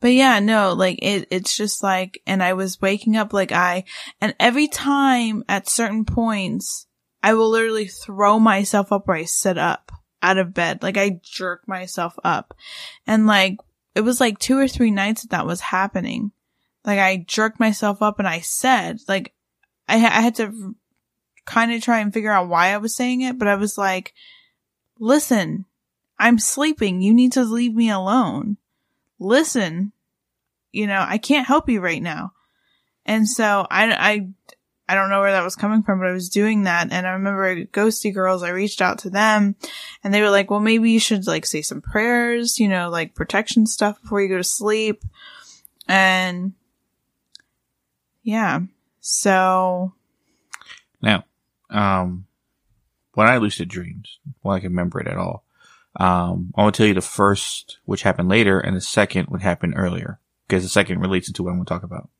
but 0.00 0.12
yeah, 0.12 0.40
no, 0.40 0.74
like 0.74 0.98
it, 1.02 1.26
it's 1.30 1.56
just 1.56 1.82
like, 1.82 2.20
and 2.26 2.42
I 2.42 2.52
was 2.52 2.80
waking 2.80 3.16
up 3.16 3.32
like 3.32 3.50
I, 3.50 3.84
and 4.20 4.34
every 4.38 4.68
time 4.68 5.42
at 5.48 5.68
certain 5.68 6.04
points, 6.04 6.86
I 7.22 7.34
will 7.34 7.50
literally 7.50 7.86
throw 7.86 8.38
myself 8.38 8.92
up 8.92 9.08
or 9.08 9.14
I 9.14 9.24
sit 9.24 9.58
up 9.58 9.90
out 10.22 10.38
of 10.38 10.54
bed. 10.54 10.82
Like 10.82 10.96
I 10.96 11.18
jerk 11.22 11.66
myself 11.66 12.14
up. 12.22 12.54
And 13.06 13.26
like, 13.26 13.56
it 13.94 14.02
was 14.02 14.20
like 14.20 14.38
two 14.38 14.58
or 14.58 14.68
three 14.68 14.90
nights 14.90 15.22
that 15.22 15.30
that 15.30 15.46
was 15.46 15.60
happening. 15.60 16.30
Like 16.86 17.00
I 17.00 17.24
jerked 17.26 17.58
myself 17.58 18.00
up 18.00 18.20
and 18.20 18.28
I 18.28 18.40
said, 18.40 19.00
like, 19.08 19.34
I, 19.88 19.96
I 19.96 20.20
had 20.20 20.36
to 20.36 20.76
kind 21.44 21.72
of 21.72 21.82
try 21.82 21.98
and 21.98 22.14
figure 22.14 22.30
out 22.30 22.48
why 22.48 22.72
I 22.72 22.78
was 22.78 22.94
saying 22.94 23.22
it, 23.22 23.38
but 23.38 23.48
I 23.48 23.56
was 23.56 23.76
like, 23.76 24.14
listen, 24.98 25.64
I'm 26.18 26.38
sleeping. 26.38 27.02
You 27.02 27.12
need 27.12 27.32
to 27.32 27.44
leave 27.44 27.74
me 27.74 27.90
alone. 27.90 28.56
Listen, 29.18 29.92
you 30.72 30.86
know, 30.86 31.04
I 31.06 31.18
can't 31.18 31.46
help 31.46 31.68
you 31.68 31.80
right 31.80 32.02
now. 32.02 32.32
And 33.04 33.28
so 33.28 33.66
I, 33.70 33.92
I, 33.92 34.28
I 34.88 34.94
don't 34.94 35.10
know 35.10 35.20
where 35.20 35.32
that 35.32 35.44
was 35.44 35.56
coming 35.56 35.82
from, 35.82 35.98
but 35.98 36.08
I 36.08 36.12
was 36.12 36.28
doing 36.28 36.62
that. 36.64 36.92
And 36.92 37.06
I 37.06 37.10
remember 37.10 37.64
Ghosty 37.64 38.14
Girls, 38.14 38.42
I 38.44 38.50
reached 38.50 38.80
out 38.80 39.00
to 39.00 39.10
them 39.10 39.56
and 40.04 40.14
they 40.14 40.22
were 40.22 40.30
like, 40.30 40.50
well, 40.50 40.60
maybe 40.60 40.90
you 40.90 41.00
should 41.00 41.26
like 41.26 41.46
say 41.46 41.62
some 41.62 41.80
prayers, 41.80 42.60
you 42.60 42.68
know, 42.68 42.90
like 42.90 43.14
protection 43.14 43.66
stuff 43.66 44.00
before 44.00 44.20
you 44.20 44.28
go 44.28 44.36
to 44.36 44.44
sleep. 44.44 45.02
And 45.88 46.52
yeah, 48.26 48.60
so 48.98 49.92
Now, 51.00 51.24
um, 51.70 52.26
when 53.14 53.28
I 53.28 53.36
lucid 53.36 53.68
dreams, 53.68 54.18
well, 54.42 54.56
I 54.56 54.60
can 54.60 54.70
remember 54.70 55.00
it 55.00 55.06
at 55.06 55.16
all. 55.16 55.44
Um, 55.94 56.52
I 56.56 56.62
want 56.62 56.74
to 56.74 56.78
tell 56.78 56.88
you 56.88 56.94
the 56.94 57.00
first, 57.00 57.78
which 57.84 58.02
happened 58.02 58.28
later, 58.28 58.58
and 58.58 58.76
the 58.76 58.80
second 58.80 59.28
would 59.28 59.42
happen 59.42 59.74
earlier, 59.74 60.18
because 60.48 60.64
the 60.64 60.68
second 60.68 61.00
relates 61.00 61.28
into 61.28 61.44
what 61.44 61.50
I'm 61.50 61.58
going 61.58 61.66
to 61.66 61.72
talk 61.72 61.84
about. 61.84 62.10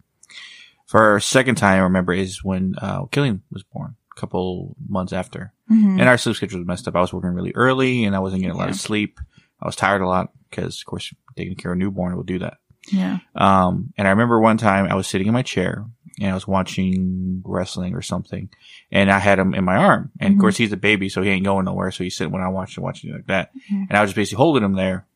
For 0.87 1.03
our 1.03 1.19
second 1.19 1.57
time, 1.57 1.81
I 1.81 1.83
remember 1.83 2.13
is 2.13 2.45
when 2.45 2.77
uh, 2.81 3.07
Killian 3.07 3.43
was 3.51 3.65
born, 3.65 3.97
a 4.17 4.21
couple 4.21 4.77
months 4.89 5.13
after, 5.13 5.53
mhm. 5.69 5.99
and 5.99 6.03
our 6.03 6.17
sleep 6.19 6.37
schedule 6.37 6.61
was 6.61 6.69
messed 6.69 6.87
up. 6.87 6.95
I 6.95 7.01
was 7.01 7.13
working 7.13 7.31
really 7.31 7.53
early, 7.57 8.05
and 8.05 8.15
I 8.15 8.21
wasn't 8.21 8.43
getting 8.43 8.55
a 8.55 8.59
lot 8.59 8.71
of 8.71 8.77
sleep. 8.77 9.19
I 9.61 9.67
was 9.67 9.75
tired 9.75 10.03
a 10.03 10.07
lot 10.07 10.31
because, 10.49 10.81
of 10.81 10.87
course, 10.87 11.13
taking 11.37 11.57
care 11.57 11.73
of 11.73 11.77
a 11.77 11.79
newborn 11.81 12.15
will 12.15 12.23
do 12.23 12.39
that. 12.39 12.59
yeah. 12.93 13.19
Um, 13.35 13.93
and 13.99 14.07
I 14.07 14.13
remember 14.13 14.39
one 14.41 14.59
time 14.59 14.87
I 14.87 14.95
was 14.95 15.09
sitting 15.09 15.27
in 15.27 15.33
my 15.33 15.43
chair 15.43 15.85
and 16.21 16.31
I 16.31 16.35
was 16.35 16.47
watching 16.49 17.43
wrestling 17.45 17.95
or 17.95 18.03
something, 18.03 18.49
and 18.91 19.11
I 19.11 19.19
had 19.19 19.39
him 19.39 19.55
in 19.55 19.65
my 19.65 19.77
arm. 19.77 20.11
And 20.21 20.33
Mhm. 20.35 20.37
of 20.37 20.41
course, 20.41 20.57
he's 20.57 20.73
a 20.73 20.77
baby, 20.77 21.09
so 21.09 21.23
he 21.23 21.31
ain't 21.31 21.45
going 21.45 21.65
nowhere. 21.67 21.91
So 21.91 22.05
he's 22.05 22.17
sitting 22.17 22.33
when 22.33 22.43
I 22.43 22.49
watch 22.49 22.79
watching 22.79 23.13
like 23.13 23.27
that, 23.27 23.53
Mhm. 23.71 23.87
and 23.89 23.93
I 23.97 24.01
was 24.01 24.11
just 24.11 24.17
basically 24.17 24.39
holding 24.43 24.65
him 24.65 24.75
there. 24.75 25.07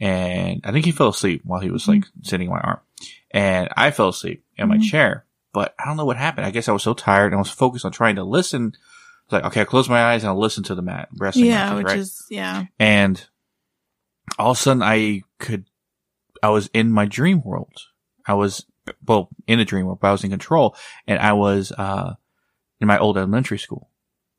And 0.00 0.60
I 0.64 0.72
think 0.72 0.84
he 0.84 0.92
fell 0.92 1.08
asleep 1.08 1.42
while 1.44 1.60
he 1.60 1.70
was 1.70 1.88
like 1.88 2.00
Mm-hmm. 2.02 2.22
sitting 2.22 2.46
in 2.48 2.52
my 2.52 2.60
arm, 2.60 2.80
and 3.30 3.68
I 3.76 3.90
fell 3.90 4.08
asleep 4.10 4.44
in 4.56 4.68
my 4.68 4.78
Mhm. 4.78 4.88
chair. 4.90 5.24
But 5.52 5.74
I 5.78 5.86
don't 5.86 5.96
know 5.96 6.04
what 6.04 6.18
happened. 6.18 6.46
I 6.46 6.50
guess 6.50 6.68
I 6.68 6.72
was 6.72 6.82
so 6.82 6.92
tired 6.94 7.26
and 7.32 7.36
I 7.36 7.38
was 7.38 7.48
focused 7.50 7.84
on 7.86 7.92
trying 7.92 8.16
to 8.16 8.24
listen. 8.24 8.74
I 8.74 8.78
was 9.26 9.32
like, 9.32 9.44
okay, 9.44 9.60
I 9.62 9.64
close 9.64 9.88
my 9.88 10.02
eyes 10.12 10.22
and 10.22 10.28
I'll 10.30 10.38
listen 10.38 10.62
to 10.64 10.74
the 10.74 10.82
mat 10.82 11.08
wrestling 11.16 11.46
Yeah, 11.46 11.70
matches, 11.70 11.76
which 11.78 11.86
right? 11.86 11.98
is, 11.98 12.26
yeah. 12.30 12.64
and 12.78 13.26
all 14.38 14.50
of 14.50 14.58
a 14.58 14.60
sudden 14.60 14.82
I 14.82 15.22
could, 15.38 15.64
I 16.42 16.50
was 16.50 16.68
in 16.74 16.92
my 16.92 17.06
dream 17.06 17.42
world. 17.42 17.72
I 18.26 18.34
was, 18.34 18.66
well, 19.06 19.28
in 19.46 19.60
a 19.60 19.64
dream 19.64 19.86
but 20.00 20.06
I 20.06 20.12
was 20.12 20.24
in 20.24 20.30
control 20.30 20.76
and 21.06 21.18
I 21.18 21.32
was, 21.32 21.72
uh, 21.72 22.14
in 22.80 22.86
my 22.86 22.98
old 22.98 23.16
elementary 23.16 23.58
school. 23.58 23.90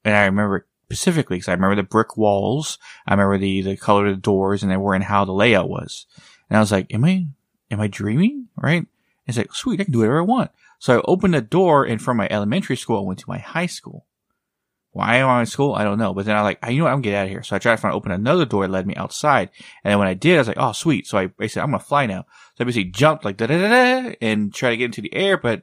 And 0.03 0.15
I 0.15 0.25
remember 0.25 0.67
specifically 0.85 1.37
because 1.37 1.49
I 1.49 1.53
remember 1.53 1.75
the 1.75 1.83
brick 1.83 2.15
walls. 2.15 2.77
I 3.05 3.13
remember 3.13 3.37
the, 3.37 3.61
the 3.61 3.77
color 3.77 4.07
of 4.07 4.15
the 4.15 4.21
doors 4.21 4.63
and 4.63 4.71
they 4.71 4.77
were 4.77 4.93
and 4.93 5.03
how 5.03 5.25
the 5.25 5.33
layout 5.33 5.69
was. 5.69 6.05
And 6.49 6.57
I 6.57 6.59
was 6.59 6.71
like, 6.71 6.93
am 6.93 7.03
I, 7.03 7.27
am 7.71 7.81
I 7.81 7.87
dreaming? 7.87 8.47
Right? 8.55 8.85
It's 9.25 9.37
like, 9.37 9.53
sweet, 9.53 9.81
I 9.81 9.83
can 9.83 9.91
do 9.91 9.99
whatever 9.99 10.19
I 10.19 10.23
want. 10.23 10.51
So 10.79 10.97
I 10.97 11.01
opened 11.05 11.33
the 11.33 11.41
door 11.41 11.83
and 11.83 12.01
from 12.01 12.17
my 12.17 12.27
elementary 12.31 12.77
school, 12.77 12.99
I 12.99 13.01
went 13.01 13.19
to 13.19 13.29
my 13.29 13.39
high 13.39 13.65
school. 13.65 14.05
Why 14.91 15.17
am 15.17 15.27
I 15.27 15.41
in 15.41 15.45
school? 15.45 15.75
I 15.75 15.83
don't 15.83 15.99
know. 15.99 16.13
But 16.13 16.25
then 16.25 16.35
I 16.35 16.41
like, 16.41 16.59
I, 16.63 16.69
you 16.69 16.79
know 16.79 16.85
what? 16.85 16.91
I'm 16.91 17.01
gonna 17.01 17.11
get 17.11 17.15
out 17.15 17.25
of 17.25 17.29
here. 17.29 17.43
So 17.43 17.55
I 17.55 17.59
tried 17.59 17.75
to 17.75 17.81
find 17.81 17.93
open 17.93 18.11
another 18.11 18.45
door 18.45 18.65
that 18.65 18.71
led 18.71 18.87
me 18.87 18.95
outside. 18.95 19.49
And 19.83 19.91
then 19.91 19.99
when 19.99 20.07
I 20.07 20.13
did, 20.13 20.35
I 20.35 20.39
was 20.39 20.47
like, 20.47 20.57
oh, 20.57 20.71
sweet. 20.71 21.05
So 21.05 21.17
I 21.17 21.27
basically, 21.27 21.61
I'm 21.61 21.71
gonna 21.71 21.83
fly 21.83 22.05
now. 22.05 22.25
So 22.57 22.63
I 22.63 22.65
basically 22.65 22.89
jumped 22.89 23.23
like 23.23 23.37
da 23.37 23.45
da 23.45 23.57
da 23.59 23.69
da 24.09 24.15
and 24.19 24.51
try 24.51 24.71
to 24.71 24.77
get 24.77 24.85
into 24.85 25.01
the 25.01 25.13
air, 25.13 25.37
but 25.37 25.61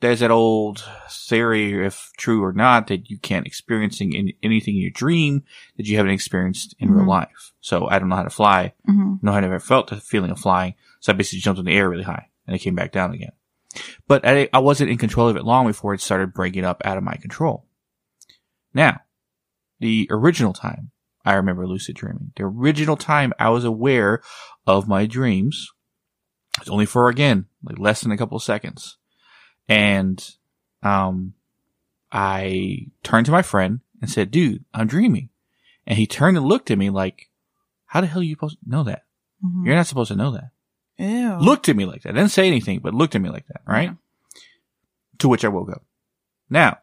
there's 0.00 0.20
that 0.20 0.30
old 0.30 0.84
theory, 1.10 1.86
if 1.86 2.10
true 2.18 2.44
or 2.44 2.52
not, 2.52 2.88
that 2.88 3.08
you 3.10 3.18
can't 3.18 3.46
experiencing 3.46 4.12
in 4.12 4.32
anything 4.42 4.74
in 4.76 4.82
your 4.82 4.90
dream 4.90 5.44
that 5.78 5.86
you 5.86 5.96
haven't 5.96 6.12
experienced 6.12 6.74
in 6.78 6.90
real 6.90 7.04
Mhm. 7.04 7.08
life. 7.08 7.52
So 7.60 7.88
I 7.88 7.98
don't 7.98 8.10
know 8.10 8.16
how 8.16 8.22
to 8.22 8.30
fly. 8.30 8.74
hmm 8.84 9.14
No, 9.22 9.32
I 9.32 9.40
never 9.40 9.58
felt 9.58 9.88
the 9.88 9.96
feeling 9.96 10.30
of 10.30 10.38
flying. 10.38 10.74
So 11.00 11.12
I 11.12 11.16
basically 11.16 11.40
jumped 11.40 11.58
in 11.58 11.64
the 11.64 11.72
air 11.76 11.88
really 11.88 12.04
high 12.04 12.28
and 12.46 12.54
it 12.54 12.58
came 12.60 12.74
back 12.74 12.92
down 12.92 13.12
again. 13.14 13.32
But 14.06 14.26
I, 14.26 14.48
I 14.52 14.58
wasn't 14.58 14.90
in 14.90 14.98
control 14.98 15.28
of 15.28 15.36
it 15.36 15.44
long 15.44 15.66
before 15.66 15.94
it 15.94 16.02
started 16.02 16.34
breaking 16.34 16.64
up 16.66 16.82
out 16.84 16.98
of 16.98 17.02
my 17.02 17.14
control. 17.16 17.66
Now, 18.74 19.00
the 19.78 20.06
original 20.10 20.52
time 20.52 20.90
I 21.24 21.34
remember 21.34 21.66
lucid 21.66 21.96
dreaming, 21.96 22.32
the 22.36 22.44
original 22.44 22.96
time 22.98 23.32
I 23.38 23.48
was 23.50 23.64
aware 23.64 24.20
of 24.66 24.86
my 24.88 25.06
dreams 25.06 25.70
was 26.58 26.68
only 26.68 26.86
for 26.86 27.08
again, 27.08 27.46
like 27.62 27.78
less 27.78 28.00
than 28.00 28.12
a 28.12 28.16
couple 28.16 28.36
of 28.36 28.42
seconds. 28.42 28.96
And, 29.68 30.28
um, 30.82 31.34
I 32.12 32.86
turned 33.04 33.26
to 33.26 33.32
my 33.32 33.42
friend 33.42 33.80
and 34.00 34.10
said, 34.10 34.30
dude, 34.30 34.64
I'm 34.74 34.88
dreaming. 34.88 35.28
And 35.86 35.96
he 35.96 36.06
turned 36.06 36.36
and 36.36 36.46
looked 36.46 36.70
at 36.70 36.78
me 36.78 36.90
like, 36.90 37.30
how 37.86 38.00
the 38.00 38.06
hell 38.06 38.20
are 38.20 38.24
you 38.24 38.34
supposed 38.34 38.58
to 38.62 38.68
know 38.70 38.82
that? 38.84 39.04
hmm 39.40 39.64
You're 39.66 39.76
not 39.76 39.86
supposed 39.86 40.10
to 40.10 40.16
know 40.16 40.32
that. 40.32 40.50
Ew. 40.98 41.36
Looked 41.38 41.68
at 41.68 41.76
me 41.76 41.84
like 41.84 42.02
that. 42.02 42.14
Didn't 42.14 42.30
say 42.30 42.46
anything, 42.46 42.80
but 42.80 42.94
looked 42.94 43.14
at 43.14 43.22
me 43.22 43.30
like 43.30 43.46
that, 43.48 43.62
right? 43.66 43.90
Yeah. 43.90 44.40
To 45.18 45.28
which 45.28 45.44
I 45.44 45.48
woke 45.48 45.70
up. 45.70 45.84
Now, 46.48 46.78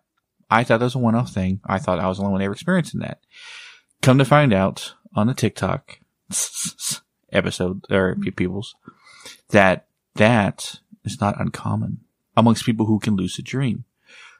I 0.49 0.63
thought 0.63 0.77
that 0.79 0.85
was 0.85 0.95
a 0.95 0.99
one-off 0.99 1.31
thing. 1.31 1.59
I 1.65 1.77
thought 1.79 1.99
I 1.99 2.07
was 2.07 2.17
the 2.17 2.23
only 2.23 2.33
one 2.33 2.41
ever 2.41 2.53
experiencing 2.53 3.01
that. 3.01 3.19
Come 4.01 4.17
to 4.19 4.25
find 4.25 4.53
out 4.53 4.93
on 5.15 5.27
the 5.27 5.33
TikTok 5.33 5.99
episode 7.31 7.81
or 7.89 8.15
pe- 8.15 8.31
people's 8.31 8.75
that 9.49 9.87
that 10.15 10.79
is 11.03 11.19
not 11.21 11.39
uncommon 11.39 11.99
amongst 12.35 12.65
people 12.65 12.85
who 12.85 12.99
can 12.99 13.15
lucid 13.15 13.45
dream. 13.45 13.85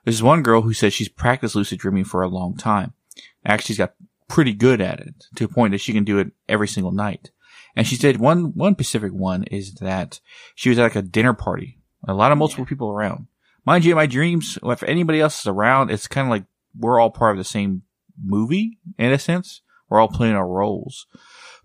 There's 0.04 0.23
one 0.23 0.43
girl 0.43 0.62
who 0.62 0.73
says 0.73 0.93
she's 0.93 1.10
practiced 1.10 1.56
lucid 1.56 1.80
dreaming 1.80 2.06
for 2.06 2.21
a 2.21 2.30
long 2.30 2.56
time. 2.56 2.93
Actually, 3.45 3.67
she's 3.67 3.78
got 3.78 3.93
pretty 4.28 4.54
good 4.54 4.82
at 4.82 5.00
it 5.00 5.26
to 5.36 5.45
a 5.45 5.50
point 5.50 5.71
that 5.71 5.80
she 5.80 5.93
can 5.93 6.04
do 6.04 6.19
it 6.19 6.32
every 6.47 6.67
single 6.67 6.91
night. 6.91 7.32
And 7.76 7.86
she 7.86 7.95
said 7.95 8.17
one, 8.17 8.54
one 8.56 8.73
specific 8.73 9.13
one 9.13 9.43
is 9.43 9.76
that 9.76 10.19
she 10.56 10.69
was 10.69 10.80
at 10.80 10.84
like 10.84 10.95
a 10.95 11.02
dinner 11.02 11.34
party, 11.34 11.80
a 12.08 12.13
lot 12.13 12.32
of 12.32 12.38
multiple 12.38 12.65
people 12.65 12.89
around. 12.89 13.28
Mind 13.65 13.84
you, 13.84 13.91
in 13.91 13.97
my 13.97 14.06
dreams, 14.06 14.58
if 14.63 14.84
anybody 14.84 15.19
else 15.19 15.41
is 15.41 15.47
around, 15.47 15.91
it's 15.91 16.08
kind 16.08 16.28
of 16.28 16.32
like 16.32 16.45
we're 16.78 17.00
all 17.00 17.12
part 17.12 17.32
of 17.32 17.38
the 17.38 17.43
same 17.43 17.84
movie 18.21 18.80
in 18.97 19.12
a 19.12 19.19
sense. 19.19 19.62
We're 19.89 20.00
all 20.00 20.08
playing 20.08 20.36
our 20.36 20.47
roles. 20.47 21.06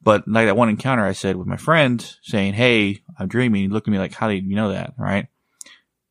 But 0.02 0.26
like 0.26 0.46
that 0.46 0.56
one 0.56 0.68
encounter 0.68 1.04
I 1.04 1.12
said 1.12 1.36
with 1.36 1.46
my 1.46 1.56
friend 1.56 2.04
saying, 2.22 2.54
Hey, 2.54 3.02
I'm 3.18 3.28
dreaming. 3.28 3.62
He 3.62 3.68
looked 3.68 3.88
at 3.88 3.92
me 3.92 3.98
like, 3.98 4.14
how 4.14 4.28
did 4.28 4.44
you 4.44 4.56
know 4.56 4.72
that? 4.72 4.94
Right. 4.98 5.28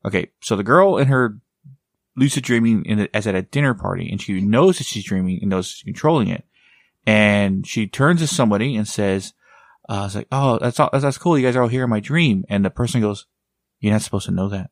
Okay. 0.04 0.30
So 0.40 0.56
the 0.56 0.64
girl 0.64 0.96
in 0.96 1.08
her 1.08 1.36
lucid 2.16 2.44
dreaming 2.44 2.84
in 2.84 3.00
a, 3.00 3.08
as 3.14 3.26
at 3.26 3.34
a 3.34 3.42
dinner 3.42 3.74
party 3.74 4.10
and 4.10 4.20
she 4.20 4.40
knows 4.40 4.78
that 4.78 4.86
she's 4.86 5.04
dreaming 5.04 5.38
and 5.40 5.50
knows 5.50 5.68
she's 5.68 5.82
controlling 5.82 6.28
it. 6.28 6.44
And 7.06 7.66
she 7.66 7.86
turns 7.86 8.20
to 8.20 8.26
somebody 8.26 8.76
and 8.76 8.86
says, 8.86 9.34
uh, 9.88 9.92
I 9.92 10.02
was 10.04 10.14
like, 10.14 10.28
Oh, 10.32 10.58
that's 10.58 10.80
all, 10.80 10.90
that's 10.92 11.18
cool. 11.18 11.36
You 11.36 11.46
guys 11.46 11.56
are 11.56 11.62
all 11.62 11.68
here 11.68 11.84
in 11.84 11.90
my 11.90 12.00
dream. 12.00 12.44
And 12.48 12.64
the 12.64 12.70
person 12.70 13.00
goes, 13.00 13.26
you're 13.80 13.92
not 13.92 14.02
supposed 14.02 14.26
to 14.26 14.32
know 14.32 14.48
that. 14.48 14.70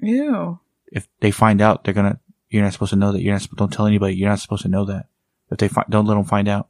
Ew. 0.00 0.58
If 0.90 1.06
they 1.20 1.30
find 1.30 1.60
out, 1.60 1.84
they're 1.84 1.94
going 1.94 2.12
to, 2.12 2.18
you're 2.48 2.62
not 2.62 2.72
supposed 2.72 2.90
to 2.90 2.96
know 2.96 3.12
that. 3.12 3.22
You're 3.22 3.34
not, 3.34 3.46
don't 3.56 3.72
tell 3.72 3.86
anybody. 3.86 4.16
You're 4.16 4.30
not 4.30 4.40
supposed 4.40 4.62
to 4.62 4.68
know 4.68 4.86
that. 4.86 5.06
If 5.50 5.58
they 5.58 5.68
find, 5.68 5.86
don't 5.90 6.06
let 6.06 6.14
them 6.14 6.24
find 6.24 6.48
out. 6.48 6.68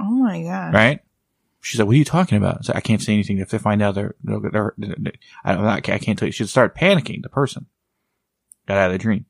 Oh 0.00 0.10
my 0.10 0.42
god. 0.42 0.72
Right? 0.72 1.00
She's 1.60 1.78
like, 1.80 1.86
what 1.86 1.94
are 1.94 1.98
you 1.98 2.04
talking 2.04 2.38
about? 2.38 2.64
So 2.64 2.72
I 2.74 2.80
can't 2.80 3.02
say 3.02 3.14
anything. 3.14 3.38
If 3.38 3.50
they 3.50 3.58
find 3.58 3.82
out, 3.82 3.94
they're, 3.94 4.14
they're, 4.22 4.40
they're, 4.50 4.74
they're 4.78 5.12
I 5.44 5.54
don't. 5.54 5.64
I 5.66 5.80
can't, 5.80 6.18
tell 6.18 6.26
you. 6.26 6.32
She'd 6.32 6.48
start 6.48 6.76
panicking, 6.76 7.22
the 7.22 7.28
person. 7.28 7.66
Got 8.66 8.78
out 8.78 8.86
of 8.86 8.92
the 8.92 8.98
dream. 8.98 9.26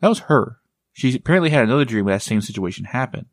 That 0.00 0.08
was 0.08 0.20
her. 0.20 0.58
She 0.92 1.14
apparently 1.14 1.50
had 1.50 1.64
another 1.64 1.84
dream 1.84 2.04
where 2.04 2.14
that 2.14 2.22
same 2.22 2.40
situation 2.40 2.84
happened. 2.84 3.26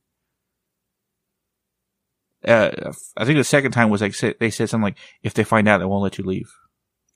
Uh, 2.47 2.93
I 3.17 3.25
think 3.25 3.37
the 3.37 3.43
second 3.43 3.71
time 3.71 3.89
was 3.89 4.01
like, 4.01 4.15
they 4.39 4.51
said 4.51 4.69
something 4.69 4.83
like, 4.83 4.97
if 5.23 5.33
they 5.33 5.43
find 5.43 5.67
out, 5.67 5.79
they 5.79 5.85
won't 5.85 6.03
let 6.03 6.17
you 6.17 6.23
leave. 6.23 6.53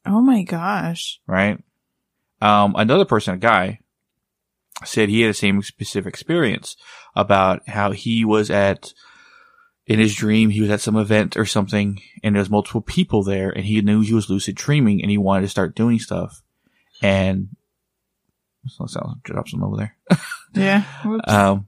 Oh 0.06 0.22
my 0.22 0.44
gosh. 0.44 1.22
Right? 1.28 1.64
Um, 2.42 2.74
another 2.76 3.06
person, 3.06 3.36
a 3.36 3.38
guy, 3.38 3.80
said 4.86 5.10
he 5.10 5.22
had 5.22 5.30
the 5.30 5.34
same 5.36 5.62
specific 5.62 6.14
experience 6.14 6.76
about 7.16 7.68
how 7.68 7.92
he 7.92 8.26
was 8.26 8.50
at, 8.50 8.94
in 9.90 9.98
his 9.98 10.14
dream, 10.14 10.52
he 10.52 10.62
was 10.62 10.70
at 10.70 10.82
some 10.82 10.96
event 10.96 11.36
or 11.36 11.48
something, 11.48 12.00
and 12.24 12.36
there 12.36 12.42
was 12.42 12.50
multiple 12.50 12.80
people 12.80 13.24
there, 13.24 13.50
and 13.50 13.66
he 13.66 13.82
knew 13.82 14.02
he 14.02 14.14
was 14.14 14.30
lucid 14.30 14.56
dreaming, 14.56 15.02
and 15.02 15.10
he 15.10 15.18
wanted 15.18 15.42
to 15.42 15.48
start 15.48 15.76
doing 15.76 15.98
stuff. 15.98 16.44
And, 17.02 17.50
so 18.68 18.86
sound 18.86 19.24
drop 19.24 19.50
some 19.50 19.64
over 19.64 19.76
there. 19.76 19.98
Yeah. 20.56 20.82
Whoops. 21.06 21.32
Um, 21.32 21.68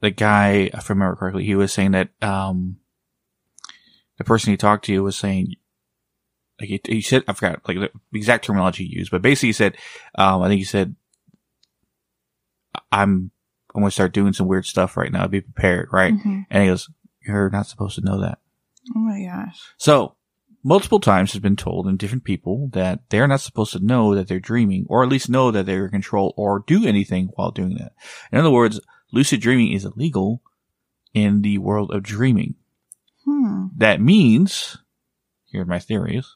the 0.00 0.12
guy, 0.12 0.70
if 0.72 0.88
I 0.88 0.94
remember 0.94 1.16
correctly, 1.16 1.44
he 1.44 1.56
was 1.56 1.72
saying 1.72 1.90
that 1.92 2.10
um, 2.22 2.76
the 4.18 4.22
person 4.22 4.52
he 4.52 4.56
talked 4.56 4.84
to 4.84 5.02
was 5.02 5.16
saying, 5.16 5.56
like 6.60 6.68
he, 6.68 6.80
he 6.86 7.00
said, 7.00 7.24
I 7.26 7.32
forgot 7.32 7.66
like 7.66 7.78
the 7.78 7.90
exact 8.16 8.44
terminology 8.44 8.86
he 8.86 8.98
used, 8.98 9.10
but 9.10 9.20
basically 9.20 9.48
he 9.48 9.52
said, 9.54 9.76
um, 10.14 10.42
I 10.42 10.48
think 10.48 10.60
he 10.60 10.64
said, 10.64 10.94
"I'm 12.92 13.32
I'm 13.76 13.82
going 13.82 13.90
to 13.90 13.94
start 13.94 14.14
doing 14.14 14.32
some 14.32 14.48
weird 14.48 14.66
stuff 14.66 14.96
right 14.96 15.12
now. 15.12 15.26
Be 15.26 15.40
prepared, 15.40 15.88
right?" 15.92 16.14
Mhm. 16.14 16.46
And 16.50 16.62
he 16.62 16.68
goes, 16.68 16.90
"You're 17.26 17.50
not 17.50 17.66
supposed 17.66 17.94
to 17.96 18.04
know 18.04 18.20
that." 18.20 18.38
Oh 18.94 19.00
my 19.00 19.22
gosh. 19.22 19.60
So, 19.76 20.16
multiple 20.64 21.00
times 21.00 21.32
has 21.32 21.40
been 21.40 21.56
told 21.56 21.86
in 21.86 21.96
different 21.96 22.24
people 22.24 22.68
that 22.72 23.08
they're 23.10 23.28
not 23.28 23.40
supposed 23.40 23.72
to 23.72 23.84
know 23.84 24.14
that 24.14 24.28
they're 24.28 24.40
dreaming, 24.40 24.86
or 24.88 25.02
at 25.02 25.08
least 25.08 25.28
know 25.28 25.50
that 25.50 25.66
they're 25.66 25.84
in 25.86 25.90
control 25.90 26.34
or 26.36 26.64
do 26.66 26.86
anything 26.86 27.28
while 27.34 27.50
doing 27.50 27.76
that. 27.76 27.92
In 28.32 28.38
other 28.38 28.50
words, 28.50 28.80
lucid 29.12 29.40
dreaming 29.40 29.72
is 29.72 29.84
illegal 29.84 30.42
in 31.14 31.42
the 31.42 31.58
world 31.58 31.90
of 31.92 32.02
dreaming. 32.02 32.54
Hmm. 33.24 33.66
That 33.76 34.00
means, 34.00 34.78
here 35.46 35.62
are 35.62 35.66
my 35.66 35.78
theories, 35.78 36.34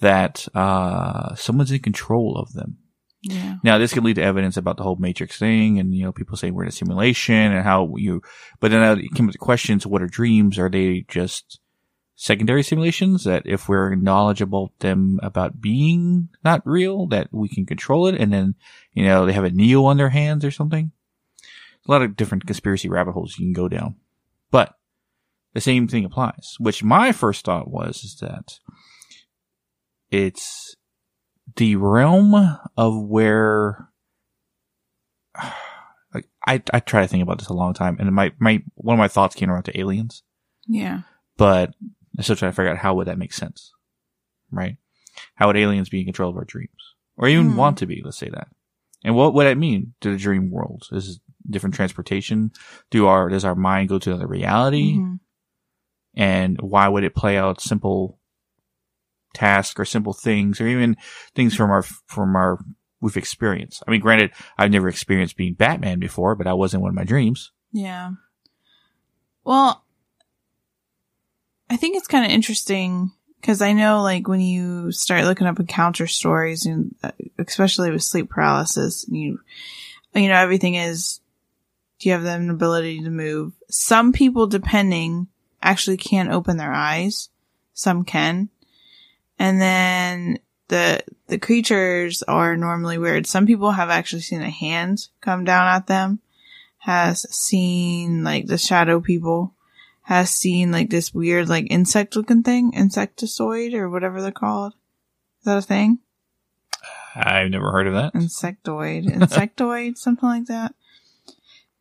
that, 0.00 0.48
uh, 0.54 1.34
someone's 1.34 1.72
in 1.72 1.80
control 1.80 2.36
of 2.36 2.52
them. 2.54 2.78
Yeah. 3.22 3.54
Now, 3.62 3.78
this 3.78 3.92
can 3.92 4.02
lead 4.02 4.16
to 4.16 4.22
evidence 4.22 4.56
about 4.56 4.76
the 4.76 4.82
whole 4.82 4.96
Matrix 4.96 5.38
thing, 5.38 5.78
and 5.78 5.94
you 5.94 6.04
know, 6.04 6.12
people 6.12 6.36
say 6.36 6.50
we're 6.50 6.64
in 6.64 6.68
a 6.68 6.72
simulation, 6.72 7.34
and 7.34 7.64
how 7.64 7.94
you. 7.96 8.20
But 8.58 8.72
then 8.72 8.98
it 8.98 9.14
comes 9.14 9.32
to 9.32 9.38
questions: 9.38 9.86
What 9.86 10.02
are 10.02 10.08
dreams? 10.08 10.58
Are 10.58 10.68
they 10.68 11.04
just 11.06 11.60
secondary 12.16 12.64
simulations? 12.64 13.22
That 13.22 13.44
if 13.46 13.68
we're 13.68 13.94
knowledgeable 13.94 14.72
them 14.80 15.20
about 15.22 15.60
being 15.60 16.30
not 16.44 16.66
real, 16.66 17.06
that 17.08 17.28
we 17.30 17.48
can 17.48 17.64
control 17.64 18.08
it, 18.08 18.20
and 18.20 18.32
then 18.32 18.56
you 18.92 19.04
know 19.04 19.24
they 19.24 19.32
have 19.32 19.44
a 19.44 19.50
neo 19.50 19.84
on 19.84 19.98
their 19.98 20.10
hands 20.10 20.44
or 20.44 20.50
something. 20.50 20.90
A 21.86 21.90
lot 21.90 22.02
of 22.02 22.16
different 22.16 22.46
conspiracy 22.46 22.88
rabbit 22.88 23.12
holes 23.12 23.36
you 23.38 23.46
can 23.46 23.52
go 23.52 23.68
down, 23.68 23.96
but 24.50 24.74
the 25.52 25.60
same 25.60 25.86
thing 25.86 26.04
applies. 26.04 26.56
Which 26.58 26.82
my 26.82 27.12
first 27.12 27.44
thought 27.44 27.70
was 27.70 28.02
is 28.02 28.16
that 28.20 28.58
it's 30.10 30.76
the 31.56 31.76
realm 31.76 32.34
of 32.76 32.96
where 33.02 33.88
like 36.14 36.28
I 36.46 36.62
I 36.72 36.80
try 36.80 37.02
to 37.02 37.08
think 37.08 37.22
about 37.22 37.38
this 37.38 37.48
a 37.48 37.54
long 37.54 37.74
time, 37.74 37.96
and 37.98 38.12
my 38.14 38.32
my 38.38 38.62
one 38.74 38.94
of 38.94 38.98
my 38.98 39.08
thoughts 39.08 39.34
came 39.34 39.50
around 39.50 39.64
to 39.64 39.78
aliens, 39.78 40.22
Yeah. 40.66 41.02
but 41.36 41.74
I'm 42.16 42.22
still 42.24 42.36
trying 42.36 42.52
to 42.52 42.56
figure 42.56 42.70
out 42.70 42.78
how 42.78 42.94
would 42.94 43.06
that 43.06 43.18
make 43.18 43.32
sense, 43.32 43.72
right? 44.50 44.76
How 45.34 45.46
would 45.46 45.56
aliens 45.56 45.88
be 45.88 46.00
in 46.00 46.04
control 46.04 46.30
of 46.30 46.36
our 46.36 46.44
dreams, 46.44 46.70
or 47.16 47.28
even 47.28 47.52
Hmm. 47.52 47.56
want 47.56 47.78
to 47.78 47.86
be? 47.86 48.02
Let's 48.04 48.18
say 48.18 48.28
that, 48.28 48.48
and 49.04 49.14
what 49.16 49.34
would 49.34 49.44
that 49.46 49.58
mean 49.58 49.94
to 50.02 50.10
the 50.10 50.18
dream 50.18 50.50
world? 50.50 50.88
Is 50.92 51.16
it 51.16 51.22
different 51.50 51.74
transportation? 51.74 52.52
Do 52.90 53.06
our 53.06 53.28
does 53.28 53.44
our 53.44 53.54
mind 53.54 53.88
go 53.88 53.98
to 53.98 54.10
another 54.10 54.26
reality? 54.28 54.98
Mhm. 54.98 55.18
and 56.14 56.60
why 56.60 56.86
would 56.88 57.04
it 57.04 57.14
play 57.14 57.38
out 57.38 57.58
simple 57.58 58.18
tasks 59.32 59.78
or 59.78 59.84
simple 59.84 60.12
things 60.12 60.60
or 60.60 60.66
even 60.66 60.96
things 61.34 61.54
from 61.54 61.70
our 61.70 61.82
from 61.82 62.36
our 62.36 62.58
we've 63.00 63.16
experienced. 63.16 63.82
I 63.86 63.90
mean, 63.90 64.00
granted, 64.00 64.30
I've 64.56 64.70
never 64.70 64.88
experienced 64.88 65.36
being 65.36 65.54
Batman 65.54 65.98
before, 65.98 66.34
but 66.36 66.46
I 66.46 66.54
was 66.54 66.72
in 66.72 66.80
one 66.80 66.90
of 66.90 66.94
my 66.94 67.04
dreams. 67.04 67.50
Yeah. 67.72 68.12
Well, 69.44 69.84
I 71.68 71.76
think 71.76 71.96
it's 71.96 72.06
kind 72.06 72.24
of 72.24 72.30
interesting 72.30 73.10
because 73.40 73.60
I 73.60 73.72
know, 73.72 74.02
like, 74.02 74.28
when 74.28 74.40
you 74.40 74.92
start 74.92 75.24
looking 75.24 75.48
up 75.48 75.58
encounter 75.58 76.06
stories, 76.06 76.64
and 76.64 76.94
uh, 77.02 77.10
especially 77.38 77.90
with 77.90 78.04
sleep 78.04 78.30
paralysis, 78.30 79.04
you, 79.08 79.40
you 80.14 80.28
know, 80.28 80.36
everything 80.36 80.76
is, 80.76 81.20
do 81.98 82.08
you 82.08 82.14
have 82.14 82.22
the 82.22 82.50
ability 82.50 83.02
to 83.02 83.10
move? 83.10 83.52
Some 83.68 84.12
people, 84.12 84.46
depending, 84.46 85.26
actually 85.60 85.96
can't 85.96 86.30
open 86.30 86.56
their 86.56 86.72
eyes. 86.72 87.30
Some 87.74 88.04
can. 88.04 88.48
And 89.42 89.60
then 89.60 90.38
the 90.68 91.02
the 91.26 91.36
creatures 91.36 92.22
are 92.22 92.56
normally 92.56 92.96
weird. 92.96 93.26
Some 93.26 93.44
people 93.44 93.72
have 93.72 93.90
actually 93.90 94.22
seen 94.22 94.40
a 94.40 94.48
hand 94.48 95.08
come 95.20 95.42
down 95.42 95.66
at 95.66 95.88
them. 95.88 96.20
Has 96.78 97.26
seen 97.34 98.22
like 98.22 98.46
the 98.46 98.56
shadow 98.56 99.00
people. 99.00 99.52
Has 100.02 100.30
seen 100.30 100.70
like 100.70 100.90
this 100.90 101.12
weird 101.12 101.48
like 101.48 101.66
insect 101.70 102.14
looking 102.14 102.44
thing, 102.44 102.70
insectoid 102.70 103.74
or 103.74 103.90
whatever 103.90 104.22
they're 104.22 104.30
called. 104.30 104.74
Is 105.40 105.46
that 105.46 105.58
a 105.58 105.62
thing? 105.62 105.98
I've 107.16 107.50
never 107.50 107.72
heard 107.72 107.88
of 107.88 107.94
that. 107.94 108.14
Insectoid, 108.14 109.06
insectoid, 109.16 109.98
something 109.98 110.28
like 110.28 110.46
that. 110.46 110.72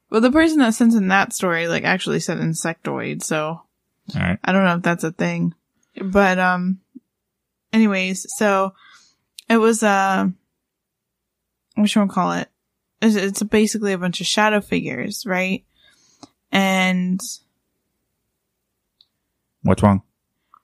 Well, 0.09 0.21
the 0.21 0.31
person 0.31 0.57
that 0.57 0.73
sent 0.73 0.95
in 0.95 1.09
that 1.09 1.31
story 1.31 1.67
like 1.67 1.83
actually 1.83 2.21
said 2.21 2.39
insectoid, 2.39 3.21
so 3.21 3.61
All 4.15 4.19
right. 4.19 4.39
I 4.43 4.51
don't 4.51 4.65
know 4.65 4.77
if 4.77 4.81
that's 4.81 5.03
a 5.03 5.11
thing. 5.11 5.53
But 6.01 6.39
um 6.39 6.79
anyways, 7.73 8.25
so 8.37 8.73
it 9.49 9.57
was 9.57 9.83
uh 9.83 10.27
what 11.75 11.89
should 11.89 12.03
we 12.03 12.09
call 12.09 12.33
it? 12.33 12.49
It's, 13.01 13.15
it's 13.15 13.43
basically 13.43 13.93
a 13.93 13.97
bunch 13.97 14.21
of 14.21 14.27
shadow 14.27 14.61
figures, 14.61 15.25
right? 15.25 15.63
And 16.51 17.19
What's 19.63 19.83
wrong? 19.83 20.01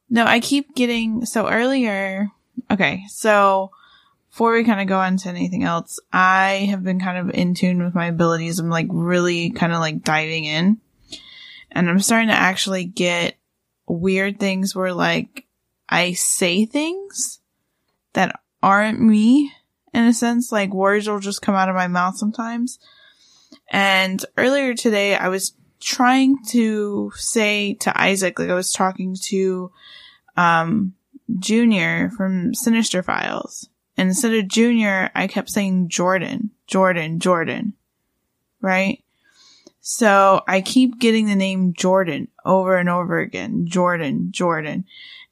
no, 0.10 0.26
I 0.26 0.40
keep 0.40 0.76
getting 0.76 1.26
so 1.26 1.48
earlier 1.50 2.32
okay, 2.72 3.04
so 3.10 3.72
before 4.30 4.54
we 4.54 4.64
kind 4.64 4.82
of 4.82 4.88
go 4.88 5.00
on 5.00 5.18
to 5.18 5.30
anything 5.30 5.64
else, 5.64 6.00
I 6.14 6.68
have 6.70 6.84
been 6.84 7.00
kind 7.00 7.18
of 7.18 7.34
in 7.34 7.56
tune 7.56 7.84
with 7.84 7.96
my 7.96 8.06
abilities. 8.08 8.60
I'm 8.60 8.70
like 8.70 8.88
really 8.90 9.50
kind 9.50 9.74
of 9.74 9.80
like 9.80 10.04
diving 10.04 10.46
in. 10.46 10.78
And 11.72 11.90
I'm 11.90 12.00
starting 12.00 12.28
to 12.28 12.36
actually 12.36 12.86
get 12.86 13.36
weird 13.88 14.40
things 14.40 14.76
where 14.76 14.94
like 14.94 15.46
I 15.90 16.14
say 16.14 16.66
things 16.66 17.40
that 18.14 18.40
aren't 18.62 19.00
me 19.00 19.52
in 19.94 20.04
a 20.04 20.14
sense. 20.14 20.52
Like 20.52 20.74
words 20.74 21.08
will 21.08 21.20
just 21.20 21.42
come 21.42 21.56
out 21.56 21.70
of 21.70 21.76
my 21.76 21.88
mouth 21.88 22.18
sometimes. 22.18 22.80
And 23.70 24.24
earlier 24.38 24.74
today, 24.74 25.16
I 25.16 25.30
was 25.30 25.54
trying 25.80 26.38
to 26.50 27.12
say 27.16 27.76
to 27.76 28.02
Isaac, 28.02 28.40
like 28.40 28.50
I 28.50 28.56
was 28.56 28.72
talking 28.72 29.16
to, 29.26 29.72
um, 30.36 30.94
Junior 31.40 32.10
from 32.16 32.54
Sinister 32.54 33.04
Files. 33.04 33.70
And 33.98 34.10
instead 34.10 34.34
of 34.34 34.48
Junior, 34.48 35.12
I 35.14 35.28
kept 35.28 35.50
saying 35.50 35.90
Jordan, 35.90 36.52
Jordan, 36.68 37.20
Jordan. 37.20 37.74
Right? 38.62 39.04
So 39.90 40.42
I 40.46 40.60
keep 40.60 41.00
getting 41.00 41.28
the 41.28 41.36
name 41.36 41.72
Jordan 41.72 42.28
over 42.44 42.76
and 42.76 42.90
over 42.90 43.20
again. 43.20 43.68
Jordan, 43.68 44.34
Jordan. 44.34 44.84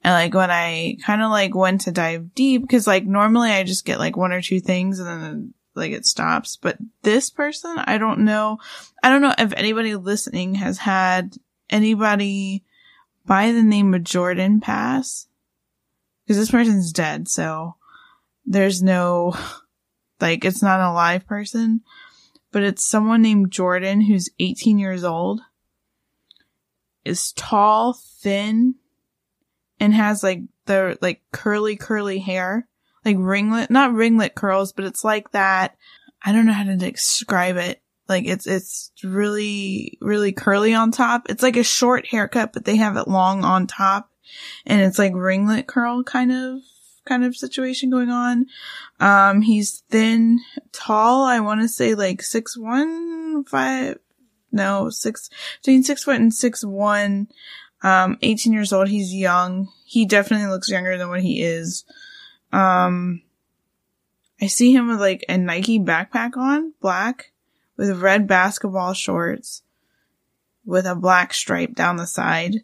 And 0.02 0.14
like 0.14 0.34
when 0.34 0.50
I 0.50 0.96
kind 1.06 1.22
of 1.22 1.30
like 1.30 1.54
went 1.54 1.82
to 1.82 1.92
dive 1.92 2.34
deep, 2.34 2.62
because 2.62 2.88
like 2.88 3.04
normally 3.06 3.50
I 3.50 3.64
just 3.64 3.84
get 3.84 4.00
like 4.00 4.16
one 4.16 4.32
or 4.32 4.42
two 4.42 4.62
things 4.62 5.00
and 5.00 5.10
then 5.10 5.54
like 5.74 5.92
it 5.92 6.06
stops. 6.06 6.56
But 6.56 6.78
this 7.02 7.30
person, 7.30 7.76
I 7.80 7.98
don't 7.98 8.20
know. 8.20 8.60
I 9.04 9.10
don't 9.10 9.22
know 9.22 9.36
if 9.38 9.52
anybody 9.52 9.94
listening 9.94 10.56
has 10.56 10.78
had 10.78 11.36
anybody 11.70 12.64
by 13.26 13.52
the 13.52 13.62
name 13.62 13.94
of 13.94 14.06
Jordan 14.06 14.62
pass. 14.62 15.28
Because 16.24 16.38
this 16.38 16.52
person's 16.52 16.94
dead, 16.94 17.28
so 17.28 17.76
there's 18.46 18.82
no, 18.82 19.36
like, 20.22 20.46
it's 20.46 20.64
not 20.64 20.80
a 20.80 20.94
live 20.94 21.28
person, 21.28 21.82
but 22.56 22.64
it's 22.64 22.86
someone 22.86 23.22
named 23.22 23.52
Jordan 23.52 24.00
who's 24.00 24.30
18 24.40 24.80
years 24.80 25.04
old, 25.04 25.42
is 27.04 27.34
tall, 27.34 27.92
thin, 28.22 28.76
and 29.78 29.94
has 29.94 30.24
like 30.24 30.44
the, 30.66 30.98
like, 31.02 31.22
curly, 31.34 31.76
curly 31.76 32.20
hair, 32.20 32.66
like 33.04 33.18
ringlet, 33.20 33.70
not 33.70 33.94
ringlet 33.94 34.36
curls, 34.36 34.72
but 34.72 34.86
it's 34.86 35.04
like 35.04 35.32
that. 35.32 35.76
I 36.24 36.32
don't 36.32 36.46
know 36.46 36.54
how 36.54 36.64
to 36.64 36.78
describe 36.78 37.58
it. 37.58 37.82
Like, 38.08 38.26
it's, 38.26 38.48
it's 38.48 38.90
really, 39.04 39.98
really 40.00 40.32
curly 40.32 40.74
on 40.74 40.92
top. 40.92 41.24
It's 41.28 41.44
like 41.44 41.58
a 41.58 41.64
short 41.64 42.08
haircut, 42.08 42.54
but 42.54 42.64
they 42.64 42.78
have 42.78 42.96
it 42.96 43.10
long 43.10 43.44
on 43.44 43.68
top. 43.68 44.10
And 44.66 44.80
it's 44.80 44.98
like 44.98 45.12
ringlet 45.14 45.68
curl 45.68 46.04
kind 46.04 46.32
of 46.32 46.62
kind 47.06 47.24
of 47.24 47.36
situation 47.36 47.90
going 47.90 48.10
on. 48.10 48.48
Um, 49.00 49.42
he's 49.42 49.84
thin, 49.90 50.40
tall. 50.72 51.24
I 51.24 51.40
want 51.40 51.62
to 51.62 51.68
say 51.68 51.96
like 51.96 52.22
six 52.22 52.58
one, 52.58 53.44
five, 53.46 54.00
no, 54.52 54.90
six, 54.90 55.30
between 55.62 55.84
six 55.84 56.04
foot 56.04 56.18
and 56.18 56.34
six 56.34 56.64
one. 56.64 57.28
Um, 57.84 58.18
18 58.24 58.52
years 58.52 58.74
old. 58.74 58.88
He's 58.88 59.14
young. 59.14 59.72
He 59.86 60.06
definitely 60.08 60.48
looks 60.48 60.72
younger 60.72 60.98
than 60.98 61.10
what 61.10 61.22
he 61.22 61.44
is. 61.44 61.86
Um, 62.52 63.22
I 64.42 64.48
see 64.48 64.74
him 64.74 64.88
with 64.88 65.00
like 65.00 65.24
a 65.30 65.38
Nike 65.38 65.80
backpack 65.80 66.36
on, 66.36 66.74
black, 66.82 67.32
with 67.78 68.02
red 68.02 68.28
basketball 68.28 68.94
shorts, 68.94 69.62
with 70.66 70.88
a 70.88 70.96
black 70.96 71.34
stripe 71.34 71.76
down 71.76 71.98
the 71.98 72.08
side. 72.08 72.64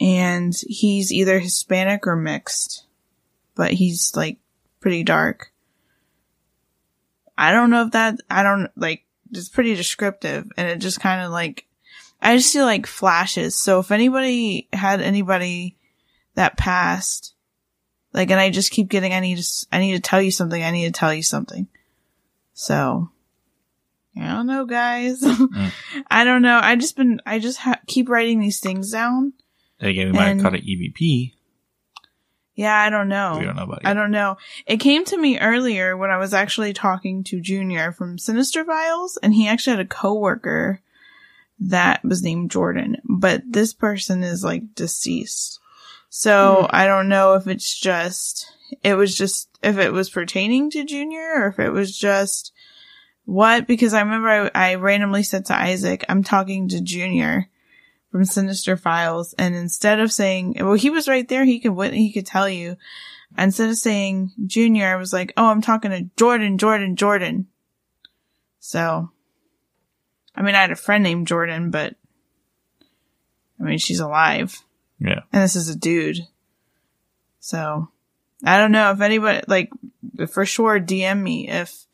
And 0.00 0.54
he's 0.66 1.12
either 1.12 1.38
Hispanic 1.38 2.06
or 2.06 2.16
mixed 2.16 2.86
but 3.54 3.72
he's 3.72 4.14
like 4.14 4.38
pretty 4.80 5.02
dark. 5.02 5.52
I 7.36 7.52
don't 7.52 7.70
know 7.70 7.86
if 7.86 7.92
that, 7.92 8.20
I 8.30 8.42
don't 8.42 8.70
like, 8.76 9.04
it's 9.32 9.48
pretty 9.48 9.74
descriptive 9.74 10.50
and 10.56 10.68
it 10.68 10.78
just 10.78 11.00
kind 11.00 11.22
of 11.22 11.32
like, 11.32 11.66
I 12.22 12.36
just 12.36 12.52
feel 12.52 12.64
like 12.64 12.86
flashes. 12.86 13.58
So 13.58 13.80
if 13.80 13.90
anybody 13.90 14.68
had 14.72 15.00
anybody 15.00 15.76
that 16.34 16.56
passed, 16.56 17.34
like, 18.12 18.30
and 18.30 18.40
I 18.40 18.50
just 18.50 18.70
keep 18.70 18.88
getting, 18.88 19.12
I 19.12 19.20
need 19.20 19.38
to, 19.38 19.66
I 19.72 19.78
need 19.80 19.92
to 19.92 20.00
tell 20.00 20.22
you 20.22 20.30
something. 20.30 20.62
I 20.62 20.70
need 20.70 20.86
to 20.86 20.98
tell 20.98 21.12
you 21.12 21.22
something. 21.22 21.66
So 22.54 23.10
I 24.16 24.28
don't 24.28 24.46
know, 24.46 24.64
guys. 24.64 25.22
Mm. 25.54 25.72
I 26.10 26.24
don't 26.24 26.42
know. 26.42 26.58
I 26.60 26.74
just 26.74 26.96
been, 26.96 27.20
I 27.26 27.38
just 27.38 27.58
ha- 27.58 27.80
keep 27.86 28.08
writing 28.08 28.40
these 28.40 28.58
things 28.58 28.90
down. 28.90 29.34
Again, 29.80 30.06
we 30.06 30.12
might 30.12 30.28
have 30.28 30.42
caught 30.42 30.54
it 30.54 30.64
EVP. 30.66 31.33
Yeah, 32.54 32.76
I 32.76 32.88
don't 32.88 33.08
know. 33.08 33.36
We 33.38 33.44
don't 33.44 33.56
know 33.56 33.64
about 33.64 33.82
it. 33.82 33.86
I 33.86 33.94
don't 33.94 34.12
know. 34.12 34.36
It 34.66 34.76
came 34.76 35.04
to 35.06 35.18
me 35.18 35.40
earlier 35.40 35.96
when 35.96 36.10
I 36.10 36.18
was 36.18 36.32
actually 36.32 36.72
talking 36.72 37.24
to 37.24 37.40
Junior 37.40 37.90
from 37.90 38.16
Sinister 38.16 38.64
Files, 38.64 39.18
and 39.22 39.34
he 39.34 39.48
actually 39.48 39.76
had 39.76 39.86
a 39.86 39.88
coworker 39.88 40.80
that 41.60 42.04
was 42.04 42.22
named 42.22 42.50
Jordan, 42.50 42.96
but 43.04 43.42
this 43.46 43.72
person 43.72 44.22
is 44.22 44.44
like 44.44 44.74
deceased. 44.74 45.58
So 46.10 46.60
hmm. 46.60 46.66
I 46.70 46.86
don't 46.86 47.08
know 47.08 47.34
if 47.34 47.48
it's 47.48 47.78
just, 47.78 48.52
it 48.82 48.94
was 48.94 49.16
just, 49.16 49.48
if 49.62 49.78
it 49.78 49.92
was 49.92 50.10
pertaining 50.10 50.70
to 50.70 50.84
Junior 50.84 51.32
or 51.36 51.46
if 51.48 51.58
it 51.58 51.70
was 51.70 51.96
just 51.96 52.52
what, 53.24 53.66
because 53.66 53.94
I 53.94 54.00
remember 54.00 54.50
I, 54.54 54.72
I 54.72 54.74
randomly 54.76 55.22
said 55.22 55.46
to 55.46 55.56
Isaac, 55.56 56.04
I'm 56.08 56.22
talking 56.22 56.68
to 56.68 56.80
Junior 56.80 57.48
from 58.14 58.24
Sinister 58.24 58.76
Files, 58.76 59.34
and 59.38 59.56
instead 59.56 59.98
of 59.98 60.12
saying, 60.12 60.54
well, 60.60 60.74
he 60.74 60.88
was 60.88 61.08
right 61.08 61.26
there, 61.26 61.44
he 61.44 61.58
could 61.58 61.92
he 61.92 62.12
could 62.12 62.24
tell 62.24 62.48
you. 62.48 62.76
Instead 63.36 63.70
of 63.70 63.76
saying 63.76 64.30
Junior, 64.46 64.86
I 64.86 64.94
was 64.94 65.12
like, 65.12 65.32
oh, 65.36 65.46
I'm 65.46 65.60
talking 65.60 65.90
to 65.90 66.08
Jordan, 66.16 66.56
Jordan, 66.56 66.94
Jordan. 66.94 67.48
So, 68.60 69.10
I 70.32 70.42
mean, 70.42 70.54
I 70.54 70.60
had 70.60 70.70
a 70.70 70.76
friend 70.76 71.02
named 71.02 71.26
Jordan, 71.26 71.72
but 71.72 71.96
I 73.58 73.64
mean, 73.64 73.78
she's 73.78 73.98
alive, 73.98 74.62
Yeah. 75.00 75.22
and 75.32 75.42
this 75.42 75.56
is 75.56 75.68
a 75.68 75.74
dude. 75.76 76.20
So, 77.40 77.88
I 78.44 78.58
don't 78.58 78.70
know 78.70 78.92
if 78.92 79.00
anybody 79.00 79.44
like 79.48 79.70
for 80.28 80.46
sure 80.46 80.78
DM 80.78 81.20
me 81.20 81.48
if 81.48 81.84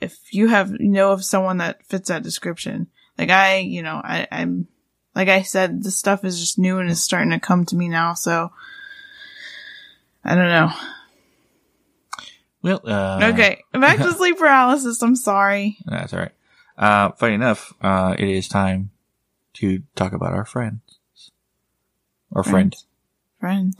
if 0.00 0.32
you 0.32 0.48
have 0.48 0.70
know 0.70 1.12
of 1.12 1.22
someone 1.22 1.58
that 1.58 1.84
fits 1.84 2.08
that 2.08 2.22
description. 2.22 2.86
Like 3.18 3.28
I, 3.28 3.58
you 3.58 3.82
know, 3.82 4.00
I, 4.02 4.26
I'm 4.32 4.68
like 5.18 5.28
I 5.28 5.42
said, 5.42 5.82
this 5.82 5.96
stuff 5.98 6.24
is 6.24 6.38
just 6.40 6.58
new 6.58 6.78
and 6.78 6.88
is 6.88 7.02
starting 7.02 7.30
to 7.32 7.40
come 7.40 7.66
to 7.66 7.76
me 7.76 7.88
now. 7.88 8.14
So 8.14 8.52
I 10.24 10.34
don't 10.34 10.48
know. 10.48 10.70
Well, 12.62 12.80
uh, 12.84 13.30
okay, 13.34 13.62
back 13.72 13.98
to 13.98 14.12
sleep 14.12 14.38
paralysis. 14.38 15.02
I'm 15.02 15.16
sorry. 15.16 15.76
That's 15.84 16.12
all 16.14 16.20
right. 16.20 16.32
Uh, 16.76 17.10
funny 17.12 17.34
enough, 17.34 17.72
uh, 17.82 18.14
it 18.18 18.28
is 18.28 18.48
time 18.48 18.90
to 19.54 19.82
talk 19.96 20.12
about 20.12 20.32
our 20.32 20.44
friends. 20.44 20.80
Or 22.30 22.44
friend. 22.44 22.74
Friend. 23.40 23.74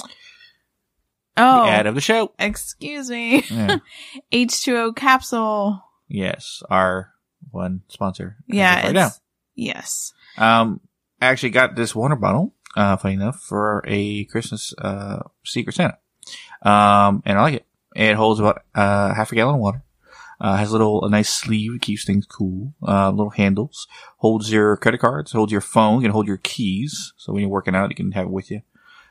The 1.37 1.43
Oh, 1.45 1.67
ad 1.67 1.87
of 1.87 1.95
the 1.95 2.01
show. 2.01 2.33
excuse 2.39 3.09
me. 3.11 3.45
Yeah. 3.49 3.77
H2O 4.33 4.97
capsule. 4.97 5.85
yes. 6.09 6.63
Our 6.69 7.13
one 7.53 7.83
sponsor. 7.89 8.37
Yeah. 8.49 8.87
Right 8.87 8.95
now. 8.95 9.11
Yes. 9.55 10.13
Um, 10.37 10.81
I 11.21 11.27
actually 11.27 11.51
got 11.51 11.75
this 11.77 11.95
water 11.95 12.17
bottle, 12.17 12.55
uh, 12.77 12.97
funny 12.97 13.15
enough, 13.15 13.41
for 13.41 13.83
a 13.87 14.25
Christmas, 14.27 14.73
uh, 14.79 15.21
Secret 15.45 15.75
Santa. 15.75 15.99
Um, 16.63 17.23
and 17.27 17.39
I 17.39 17.43
like 17.43 17.55
it. 17.55 17.67
It 17.97 18.15
holds 18.17 18.39
about, 18.41 18.63
uh, 18.75 19.15
half 19.15 19.33
a 19.33 19.35
gallon 19.35 19.57
of 19.57 19.61
water. 19.61 19.83
Uh, 20.41 20.57
has 20.57 20.69
a 20.69 20.73
little, 20.73 21.05
a 21.05 21.11
nice 21.11 21.29
sleeve, 21.31 21.81
keeps 21.81 22.05
things 22.05 22.25
cool. 22.25 22.73
Uh, 22.87 23.11
little 23.11 23.31
handles. 23.31 23.89
Holds 24.19 24.53
your 24.53 24.77
credit 24.77 24.99
cards, 25.01 25.33
holds 25.33 25.51
your 25.51 25.61
phone, 25.61 25.97
you 26.01 26.03
can 26.07 26.13
hold 26.13 26.29
your 26.29 26.37
keys. 26.37 27.13
So 27.17 27.33
when 27.33 27.41
you're 27.41 27.51
working 27.51 27.75
out, 27.75 27.91
you 27.91 27.97
can 27.97 28.13
have 28.13 28.27
it 28.27 28.31
with 28.31 28.51
you. 28.53 28.63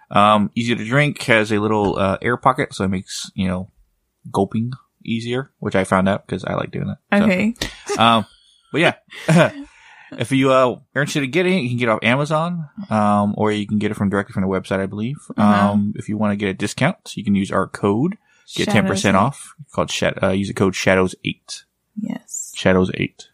Um, 0.09 0.51
easy 0.55 0.73
to 0.73 0.85
drink, 0.85 1.21
has 1.23 1.51
a 1.51 1.59
little 1.59 1.97
uh, 1.99 2.17
air 2.21 2.37
pocket, 2.37 2.73
so 2.73 2.85
it 2.85 2.87
makes 2.87 3.29
you 3.35 3.45
know 3.45 3.69
gulping 4.31 4.71
easier, 5.03 5.51
which 5.59 5.75
I 5.75 5.83
found 5.83 6.07
out 6.07 6.25
because 6.25 6.45
I 6.45 6.53
like 6.53 6.71
doing 6.71 6.87
it. 6.89 6.97
So, 7.17 7.25
Okay. 7.25 7.53
um, 7.97 8.25
but 8.71 8.79
yeah, 8.79 8.93
if 10.11 10.31
you 10.31 10.51
uh, 10.51 10.79
are 10.95 11.01
interested 11.01 11.23
in 11.23 11.31
getting 11.31 11.57
it, 11.57 11.61
you 11.61 11.69
can 11.69 11.77
get 11.77 11.89
it 11.89 11.91
off 11.91 11.99
Amazon, 12.03 12.69
um, 12.89 13.33
or 13.37 13.51
you 13.51 13.67
can 13.67 13.79
get 13.79 13.91
it 13.91 13.95
from 13.95 14.09
directly 14.09 14.33
from 14.33 14.43
the 14.43 14.49
website, 14.49 14.79
I 14.79 14.85
believe. 14.85 15.17
Uh-huh. 15.35 15.71
Um, 15.71 15.93
if 15.95 16.07
you 16.09 16.17
want 16.17 16.31
to 16.31 16.37
get 16.37 16.49
a 16.49 16.53
discount, 16.53 17.15
you 17.15 17.23
can 17.23 17.35
use 17.35 17.51
our 17.51 17.67
code, 17.67 18.17
get 18.55 18.69
ten 18.69 18.87
percent 18.87 19.17
off. 19.17 19.55
Called 19.71 19.91
Shad- 19.91 20.21
uh, 20.21 20.29
use 20.29 20.47
the 20.47 20.53
code 20.53 20.75
Shadows 20.75 21.15
Eight. 21.25 21.65
Yes. 21.99 22.53
Shadows 22.55 22.91
Eight. 22.93 23.29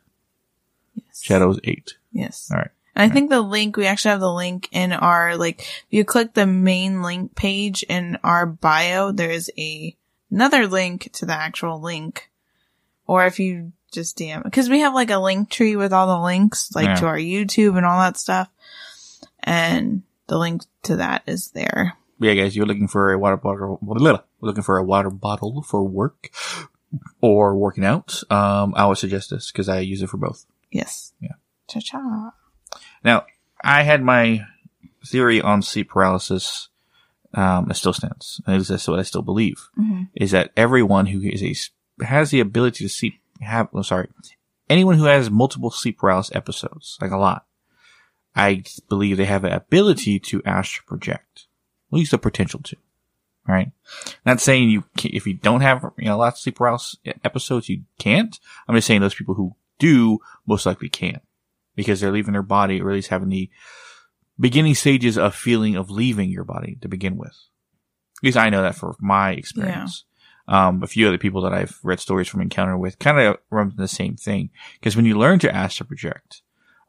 Yes. 0.96 1.22
Shadows 1.22 1.60
Eight. 1.64 1.96
Yes. 2.12 2.50
All 2.52 2.58
right. 2.58 2.72
And 2.96 3.12
I 3.12 3.14
think 3.14 3.32
the 3.32 3.42
link, 3.42 3.76
we 3.76 3.88
actually 3.88 4.12
have 4.12 4.20
the 4.20 4.32
link 4.32 4.70
in 4.72 4.94
our, 4.94 5.36
like, 5.36 5.62
if 5.62 5.86
you 5.90 6.06
click 6.06 6.36
the 6.36 6.46
main 6.46 7.02
link 7.02 7.34
page 7.34 7.84
in 7.90 8.20
our 8.24 8.46
bio, 8.46 9.12
there 9.12 9.32
is 9.32 9.52
a, 9.58 9.96
another 10.30 10.68
link 10.68 11.10
to 11.14 11.26
the 11.26 11.34
actual 11.34 11.82
link. 11.82 12.30
Or 13.08 13.26
if 13.26 13.40
you 13.40 13.74
just 13.94 14.18
DM, 14.18 14.52
cause 14.52 14.70
we 14.70 14.80
have 14.82 14.94
like 14.94 15.10
a 15.12 15.18
link 15.20 15.50
tree 15.50 15.76
with 15.76 15.94
all 15.94 16.08
the 16.08 16.20
links, 16.24 16.72
like 16.76 16.86
Yeah. 16.88 16.96
to 16.96 17.06
our 17.06 17.18
YouTube 17.18 17.78
and 17.78 17.86
all 17.86 18.00
that 18.00 18.18
stuff. 18.18 18.50
And 19.44 20.04
the 20.28 20.38
link 20.38 20.64
to 20.84 20.98
that 20.98 21.24
is 21.28 21.52
there. 21.52 21.94
Yeah, 22.20 22.34
guys, 22.36 22.56
you're 22.56 22.66
looking 22.66 22.88
for 22.88 23.12
a 23.12 23.20
water 23.20 23.38
bottle, 23.38 23.80
looking 24.42 24.64
for 24.64 24.78
a 24.78 24.84
water 24.84 25.10
bottle 25.10 25.62
for 25.64 25.84
work 25.84 26.30
or 27.22 27.56
working 27.56 27.84
out. 27.86 28.22
Um, 28.32 28.74
I 28.76 28.86
would 28.86 28.98
suggest 28.98 29.30
this 29.30 29.52
because 29.52 29.68
I 29.70 29.80
use 29.80 30.02
it 30.02 30.10
for 30.10 30.18
both. 30.18 30.46
Yes. 30.72 31.14
Yeah. 31.20 31.34
Cha 31.68 31.80
cha. 31.80 32.34
Now, 33.04 33.26
I 33.64 33.84
had 33.84 34.02
my 34.04 34.46
theory 35.06 35.42
on 35.42 35.62
sleep 35.62 35.90
paralysis. 35.90 36.70
Um, 37.34 37.70
it 37.70 37.76
still 37.76 37.94
stands. 37.94 38.40
At 38.48 38.58
least 38.58 38.70
that's 38.70 38.88
what 38.88 39.00
I 39.00 39.04
still 39.04 39.22
believe. 39.24 39.70
Mhm. 39.78 40.10
Is 40.14 40.32
that 40.32 40.52
everyone 40.56 41.08
who 41.08 41.20
is 41.22 41.44
a 41.44 41.56
has 42.06 42.30
the 42.32 42.40
ability 42.40 42.84
to 42.86 42.90
sleep 42.90 43.16
have? 43.42 43.70
Oh, 43.74 43.82
sorry, 43.82 44.10
anyone 44.70 44.98
who 44.98 45.06
has 45.06 45.30
multiple 45.30 45.72
sleep 45.72 46.00
paralysis 46.00 46.36
episodes, 46.36 46.98
like 47.02 47.12
a 47.12 47.18
lot, 47.18 47.46
I 48.36 48.64
believe 48.90 49.18
they 49.18 49.26
have 49.26 49.44
an 49.44 49.54
ability 49.54 50.20
to 50.20 50.42
astral 50.46 50.86
project. 50.88 51.48
At 51.92 51.98
least 51.98 52.12
the 52.12 52.18
potential 52.18 52.62
to. 52.64 52.78
Right. 53.48 53.72
Not 54.26 54.40
saying 54.40 54.70
you 54.70 54.86
if 55.04 55.28
you 55.28 55.34
don't 55.34 55.62
have 55.62 55.84
you 55.98 56.06
know 56.06 56.18
lots 56.18 56.40
of 56.40 56.44
sleep 56.44 56.56
paralysis 56.56 56.98
episodes 57.26 57.68
you 57.68 57.84
can't. 58.00 58.40
I'm 58.68 58.76
just 58.76 58.88
saying 58.88 59.02
those 59.02 59.16
people 59.16 59.36
who 59.36 59.56
do 59.80 60.20
most 60.48 60.66
likely 60.66 60.88
can 60.88 61.20
because 61.76 62.00
they're 62.00 62.12
leaving 62.12 62.32
their 62.32 62.42
body 62.42 62.82
or 62.82 62.90
at 62.90 62.96
least 62.96 63.10
having 63.10 63.30
the 63.30 63.50
beginning 64.40 64.76
stages 64.76 65.18
of 65.18 65.36
feeling 65.36 65.76
of 65.76 65.92
leaving 65.92 66.30
your 66.30 66.46
body 66.46 66.78
to 66.82 66.88
begin 66.88 67.18
with. 67.18 67.36
At 68.20 68.24
least 68.24 68.38
I 68.38 68.50
know 68.50 68.62
that 68.62 68.76
for 68.76 68.96
my 69.00 69.32
experience. 69.32 70.06
Um, 70.46 70.84
a 70.84 70.88
few 70.88 71.08
other 71.08 71.18
people 71.18 71.42
that 71.44 71.54
I've 71.54 71.80
read 71.84 72.02
stories 72.02 72.28
from 72.28 72.42
encounter 72.42 72.78
with 72.78 73.00
kind 73.00 73.18
of 73.18 73.38
run 73.50 73.74
the 73.78 73.88
same 73.88 74.18
thing. 74.18 74.50
Because 74.80 74.96
when 74.96 75.06
you 75.06 75.18
learn 75.18 75.40
to 75.40 75.56
astral 75.56 75.88
project, 75.88 76.42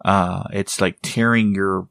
uh, 0.04 0.44
it's 0.52 0.80
like 0.80 0.98
tearing 1.02 1.54
your 1.54 1.88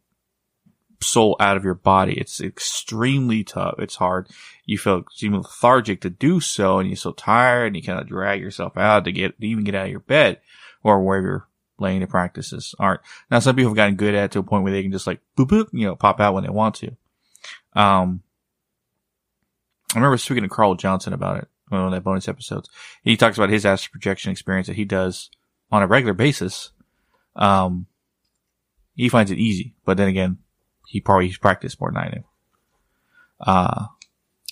soul 1.01 1.35
out 1.39 1.57
of 1.57 1.63
your 1.63 1.73
body. 1.73 2.13
It's 2.13 2.41
extremely 2.41 3.43
tough. 3.43 3.75
It's 3.79 3.95
hard. 3.95 4.29
You 4.65 4.77
feel 4.77 4.99
extremely 4.99 5.39
lethargic 5.39 6.01
to 6.01 6.09
do 6.09 6.39
so 6.39 6.79
and 6.79 6.89
you're 6.89 6.95
so 6.95 7.11
tired 7.11 7.67
and 7.67 7.75
you 7.75 7.83
kind 7.83 7.99
of 7.99 8.07
drag 8.07 8.41
yourself 8.41 8.77
out 8.77 9.05
to 9.05 9.11
get, 9.11 9.39
to 9.39 9.47
even 9.47 9.63
get 9.63 9.75
out 9.75 9.85
of 9.85 9.91
your 9.91 9.99
bed 9.99 10.39
or 10.83 11.03
wherever 11.03 11.27
you're 11.27 11.47
laying 11.79 12.01
the 12.01 12.07
practices 12.07 12.75
aren't. 12.79 13.01
Now, 13.29 13.39
some 13.39 13.55
people 13.55 13.71
have 13.71 13.77
gotten 13.77 13.95
good 13.95 14.15
at 14.15 14.25
it 14.25 14.31
to 14.31 14.39
a 14.39 14.43
point 14.43 14.63
where 14.63 14.71
they 14.71 14.83
can 14.83 14.91
just 14.91 15.07
like 15.07 15.19
boop 15.37 15.47
boop, 15.47 15.69
you 15.71 15.85
know, 15.85 15.95
pop 15.95 16.19
out 16.19 16.33
when 16.33 16.43
they 16.43 16.49
want 16.49 16.75
to. 16.75 16.95
Um, 17.73 18.21
I 19.93 19.97
remember 19.97 20.17
speaking 20.17 20.43
to 20.43 20.49
Carl 20.49 20.75
Johnson 20.75 21.13
about 21.13 21.37
it 21.37 21.47
on 21.73 21.85
one 21.85 21.93
of 21.93 21.97
that 21.97 22.03
bonus 22.03 22.27
episodes. 22.27 22.69
He 23.03 23.17
talks 23.17 23.37
about 23.37 23.49
his 23.49 23.65
astral 23.65 23.91
projection 23.91 24.31
experience 24.31 24.67
that 24.67 24.75
he 24.75 24.85
does 24.85 25.29
on 25.71 25.83
a 25.83 25.87
regular 25.87 26.13
basis. 26.13 26.71
Um, 27.35 27.87
he 28.95 29.09
finds 29.09 29.31
it 29.31 29.39
easy, 29.39 29.75
but 29.85 29.97
then 29.97 30.07
again, 30.07 30.37
he 30.87 30.99
probably 31.01 31.27
he's 31.27 31.37
practiced 31.37 31.79
more 31.79 31.91
than 31.91 31.97
I 32.03 32.09
do. 32.09 32.23
Uh, 33.39 33.85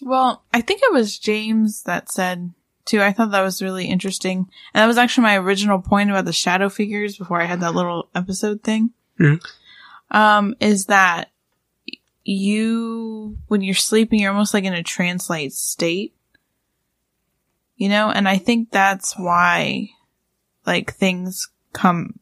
Well, 0.02 0.44
I 0.54 0.62
think 0.62 0.82
it 0.84 0.92
was 0.94 1.20
James 1.20 1.84
that 1.84 2.12
said 2.12 2.52
too. 2.86 3.02
I 3.02 3.14
thought 3.14 3.32
that 3.32 3.42
was 3.44 3.62
really 3.62 3.86
interesting. 3.86 4.50
And 4.74 4.82
that 4.82 4.88
was 4.88 4.98
actually 4.98 5.24
my 5.24 5.38
original 5.38 5.80
point 5.80 6.10
about 6.10 6.26
the 6.26 6.34
shadow 6.34 6.70
figures 6.70 7.18
before 7.18 7.40
I 7.40 7.46
had 7.46 7.60
that 7.62 7.76
little 7.76 8.10
episode 8.16 8.64
thing. 8.64 8.90
Mhm. 9.20 9.40
Um, 10.10 10.56
is 10.60 10.88
that 10.88 11.30
you, 12.24 13.38
when 13.48 13.62
you're 13.62 13.76
sleeping, 13.76 14.20
you're 14.20 14.32
almost 14.32 14.54
like 14.54 14.64
in 14.64 14.74
a 14.74 14.84
trance-like 14.84 15.52
state. 15.52 16.14
You 17.82 17.90
know, 17.90 18.12
and 18.12 18.30
I 18.30 18.38
think 18.38 18.70
that's 18.70 19.18
why, 19.18 19.90
like, 20.68 20.94
things 20.94 21.50
come, 21.74 22.20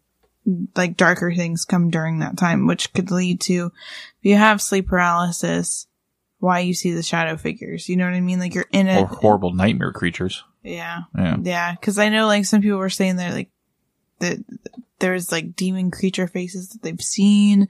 like, 0.74 0.96
darker 0.96 1.34
things 1.36 1.66
come 1.66 1.90
during 1.90 2.20
that 2.20 2.38
time, 2.38 2.66
which 2.66 2.94
could 2.94 3.12
lead 3.12 3.42
to, 3.42 3.66
if 4.20 4.22
you 4.22 4.36
have 4.38 4.62
sleep 4.62 4.88
paralysis, 4.88 5.88
why 6.38 6.60
you 6.60 6.74
see 6.74 6.94
the 6.94 7.04
shadow 7.04 7.36
figures. 7.36 7.90
You 7.90 7.98
know 7.98 8.06
what 8.06 8.14
I 8.14 8.22
mean? 8.22 8.40
Like 8.40 8.56
you're 8.56 8.70
in 8.72 8.88
or 8.88 9.00
it. 9.02 9.08
horrible 9.08 9.54
nightmare 9.54 9.92
creatures. 9.92 10.46
Yeah. 10.64 11.02
Yeah. 11.18 11.36
Yeah. 11.42 11.76
Cause 11.76 12.00
I 12.00 12.08
know 12.08 12.28
like 12.28 12.46
some 12.46 12.62
people 12.62 12.78
were 12.78 12.90
saying 12.90 13.18
they're 13.18 13.34
like, 13.34 13.52
that 14.20 14.38
there's 15.00 15.30
like 15.32 15.58
demon 15.58 15.92
creature 15.92 16.28
faces 16.28 16.70
that 16.70 16.82
they've 16.82 17.02
seen. 17.02 17.68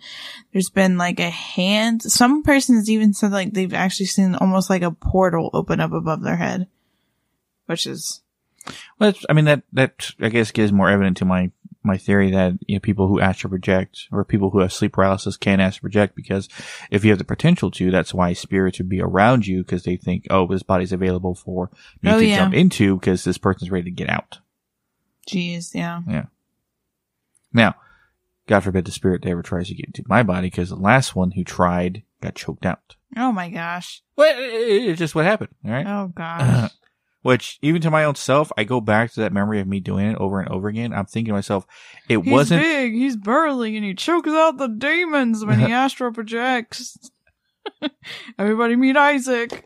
There's 0.53 0.69
been 0.69 0.99
like 0.99 1.19
a 1.19 1.29
hand. 1.31 2.03
Some 2.03 2.43
persons 2.43 2.89
even 2.89 3.13
said 3.13 3.31
like 3.31 3.53
they've 3.53 3.73
actually 3.73 4.07
seen 4.07 4.35
almost 4.35 4.69
like 4.69 4.83
a 4.83 4.91
portal 4.91 5.49
open 5.53 5.79
up 5.79 5.91
above 5.91 6.21
their 6.21 6.35
head, 6.37 6.67
which 7.69 7.85
is, 7.87 8.21
Well, 8.99 9.13
I 9.29 9.33
mean, 9.33 9.45
that, 9.45 9.61
that, 9.73 10.11
I 10.19 10.29
guess 10.29 10.51
gives 10.51 10.71
more 10.71 10.89
evidence 10.89 11.19
to 11.19 11.25
my, 11.25 11.51
my 11.83 11.97
theory 11.97 12.31
that, 12.31 12.53
you 12.67 12.75
know, 12.75 12.79
people 12.79 13.07
who 13.07 13.21
astral 13.21 13.49
project 13.51 14.07
or 14.11 14.25
people 14.25 14.49
who 14.49 14.59
have 14.59 14.73
sleep 14.73 14.93
paralysis 14.93 15.37
can 15.37 15.59
astral 15.59 15.89
project 15.89 16.15
because 16.15 16.49
if 16.91 17.05
you 17.05 17.11
have 17.11 17.19
the 17.19 17.23
potential 17.25 17.71
to, 17.71 17.89
that's 17.91 18.13
why 18.13 18.33
spirits 18.33 18.79
would 18.79 18.89
be 18.89 19.01
around 19.01 19.47
you 19.47 19.59
because 19.63 19.83
they 19.83 19.95
think, 19.95 20.25
oh, 20.29 20.45
this 20.47 20.63
body's 20.63 20.91
available 20.91 21.35
for 21.35 21.69
me 22.01 22.11
Oh, 22.11 22.19
to 22.19 22.25
yeah. 22.25 22.35
jump 22.37 22.53
into 22.53 22.97
because 22.97 23.23
this 23.23 23.37
person's 23.37 23.71
ready 23.71 23.85
to 23.85 23.91
get 23.95 24.09
out. 24.09 24.39
Jeez, 25.29 25.73
yeah. 25.73 26.01
Yeah. 26.07 26.25
Now, 27.53 27.75
God 28.47 28.61
forbid 28.61 28.85
the 28.85 28.91
spirit 28.91 29.25
ever 29.25 29.41
tries 29.43 29.67
to 29.69 29.75
get 29.75 29.85
into 29.85 30.03
my 30.07 30.23
body 30.23 30.47
because 30.47 30.69
the 30.69 30.75
last 30.75 31.15
one 31.15 31.31
who 31.31 31.43
tried 31.43 32.03
got 32.21 32.35
choked 32.35 32.65
out. 32.65 32.95
Oh 33.15 33.31
my 33.31 33.49
gosh. 33.49 34.01
Well, 34.15 34.35
it's 34.37 34.99
just 34.99 35.15
what 35.15 35.25
happened, 35.25 35.49
all 35.63 35.71
right? 35.71 35.85
Oh 35.87 36.07
gosh. 36.15 36.71
Which, 37.21 37.59
even 37.61 37.81
to 37.81 37.91
my 37.91 38.05
own 38.05 38.15
self, 38.15 38.49
I 38.57 38.63
go 38.63 38.79
back 38.79 39.11
to 39.11 39.19
that 39.19 39.33
memory 39.33 39.59
of 39.59 39.67
me 39.67 39.81
doing 39.81 40.05
it 40.09 40.17
over 40.17 40.39
and 40.39 40.47
over 40.49 40.69
again. 40.69 40.93
I'm 40.93 41.05
thinking 41.05 41.31
to 41.31 41.37
myself, 41.37 41.67
it 42.07 42.17
He's 42.19 42.31
wasn't 42.31 42.61
big, 42.61 42.93
he's 42.93 43.17
burly, 43.17 43.75
and 43.75 43.85
he 43.85 43.93
chokes 43.93 44.29
out 44.29 44.57
the 44.57 44.67
demons 44.67 45.43
when 45.43 45.59
he 45.59 45.65
astral 45.73 46.13
projects. 46.13 47.11
Everybody 48.39 48.77
meet 48.77 48.95
Isaac. 48.95 49.65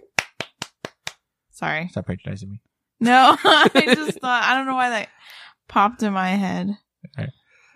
Sorry. 1.52 1.90
Stop 1.90 2.08
patronizing 2.08 2.50
me. 2.52 2.62
No, 3.00 3.38
I 3.44 3.70
just 3.94 4.20
thought, 4.20 4.44
I 4.44 4.56
don't 4.56 4.66
know 4.66 4.76
why 4.76 4.90
that 4.90 5.10
popped 5.68 6.02
in 6.02 6.12
my 6.14 6.30
head. 6.30 6.76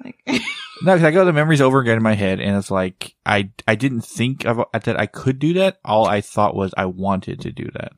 Like, 0.04 0.16
No, 0.28 0.94
because 0.94 1.04
I 1.04 1.12
go 1.12 1.26
the 1.26 1.34
memories 1.34 1.62
over 1.62 1.80
again 1.80 1.98
in 1.98 2.04
my 2.04 2.14
head, 2.14 2.40
and 2.40 2.56
it's 2.56 2.70
like 2.72 3.16
I 3.26 3.52
I 3.68 3.76
didn't 3.76 4.02
think 4.02 4.46
of 4.46 4.64
that 4.74 5.00
I 5.00 5.06
could 5.08 5.40
do 5.40 5.54
that. 5.54 5.80
All 5.84 6.08
I 6.08 6.22
thought 6.22 6.56
was 6.56 6.74
I 6.78 6.86
wanted 6.86 7.42
to 7.42 7.52
do 7.52 7.68
that. 7.74 7.94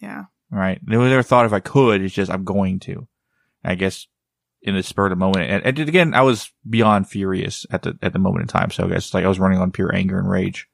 yeah. 0.00 0.24
Right? 0.54 0.80
Never, 0.86 1.22
thought 1.22 1.46
if 1.46 1.52
I 1.52 1.60
could. 1.60 2.00
It's 2.00 2.14
just 2.14 2.30
I'm 2.30 2.44
going 2.44 2.78
to. 2.80 3.08
I 3.64 3.74
guess 3.74 4.06
in 4.62 4.74
the 4.74 4.82
spur 4.82 5.06
of 5.06 5.10
the 5.10 5.16
moment, 5.16 5.50
and, 5.50 5.66
and 5.66 5.88
again, 5.88 6.14
I 6.14 6.22
was 6.22 6.50
beyond 6.68 7.08
furious 7.08 7.66
at 7.70 7.82
the 7.82 7.98
at 8.02 8.12
the 8.12 8.18
moment 8.18 8.42
in 8.42 8.48
time. 8.48 8.70
So 8.70 8.84
I 8.84 8.88
guess 8.88 9.12
like 9.12 9.24
I 9.24 9.28
was 9.28 9.40
running 9.40 9.58
on 9.58 9.72
pure 9.72 9.94
anger 9.94 10.18
and 10.18 10.28
rage. 10.28 10.68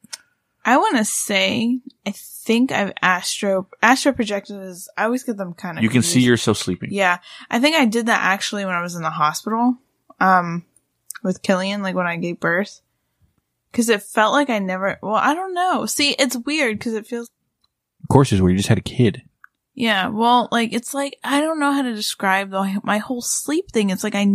I 0.64 0.76
want 0.76 0.98
to 0.98 1.04
say, 1.04 1.80
I 2.06 2.12
think 2.12 2.70
I've 2.70 2.92
astro, 3.00 3.68
astro 3.82 4.12
projected 4.12 4.60
as, 4.60 4.88
I 4.96 5.04
always 5.04 5.24
get 5.24 5.36
them 5.36 5.54
kind 5.54 5.78
of 5.78 5.84
You 5.84 5.88
can 5.88 6.02
see 6.02 6.20
yourself 6.20 6.58
sleeping. 6.58 6.90
Yeah. 6.92 7.18
I 7.50 7.60
think 7.60 7.76
I 7.76 7.86
did 7.86 8.06
that 8.06 8.20
actually 8.22 8.64
when 8.64 8.74
I 8.74 8.82
was 8.82 8.94
in 8.94 9.02
the 9.02 9.10
hospital, 9.10 9.78
um, 10.20 10.64
with 11.22 11.42
Killian, 11.42 11.82
like 11.82 11.94
when 11.94 12.06
I 12.06 12.16
gave 12.16 12.40
birth. 12.40 12.82
Cause 13.72 13.88
it 13.88 14.02
felt 14.02 14.32
like 14.32 14.50
I 14.50 14.58
never, 14.58 14.98
well, 15.00 15.14
I 15.14 15.32
don't 15.32 15.54
know. 15.54 15.86
See, 15.86 16.10
it's 16.18 16.36
weird 16.36 16.80
cause 16.80 16.92
it 16.92 17.06
feels, 17.06 17.30
Of 18.02 18.08
course, 18.08 18.32
is 18.32 18.42
where 18.42 18.50
you 18.50 18.56
just 18.56 18.68
had 18.68 18.78
a 18.78 18.82
kid. 18.82 19.22
Yeah, 19.74 20.08
well, 20.08 20.48
like, 20.50 20.72
it's 20.72 20.92
like, 20.94 21.16
I 21.24 21.40
don't 21.40 21.60
know 21.60 21.72
how 21.72 21.82
to 21.82 21.94
describe 21.94 22.50
the, 22.50 22.80
my 22.82 22.98
whole 22.98 23.22
sleep 23.22 23.70
thing. 23.72 23.90
It's 23.90 24.04
like 24.04 24.14
I, 24.14 24.26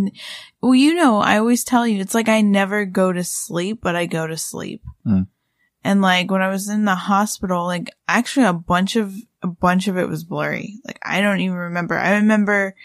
well, 0.61 0.75
you 0.75 0.93
know, 0.93 1.19
I 1.19 1.37
always 1.37 1.63
tell 1.63 1.85
you, 1.87 1.99
it's 1.99 2.15
like 2.15 2.29
I 2.29 2.41
never 2.41 2.85
go 2.85 3.11
to 3.11 3.23
sleep, 3.23 3.79
but 3.81 3.95
I 3.95 4.05
go 4.05 4.25
to 4.25 4.37
sleep. 4.37 4.81
Mm. 5.05 5.27
And 5.83 6.01
like 6.01 6.31
when 6.31 6.41
I 6.41 6.49
was 6.49 6.69
in 6.69 6.85
the 6.85 6.95
hospital, 6.95 7.65
like 7.65 7.91
actually 8.07 8.45
a 8.45 8.53
bunch 8.53 8.95
of, 8.95 9.13
a 9.41 9.47
bunch 9.47 9.87
of 9.87 9.97
it 9.97 10.09
was 10.09 10.23
blurry. 10.23 10.79
Like 10.85 10.99
I 11.03 11.21
don't 11.21 11.41
even 11.41 11.57
remember. 11.57 11.97
I 11.97 12.15
remember, 12.15 12.75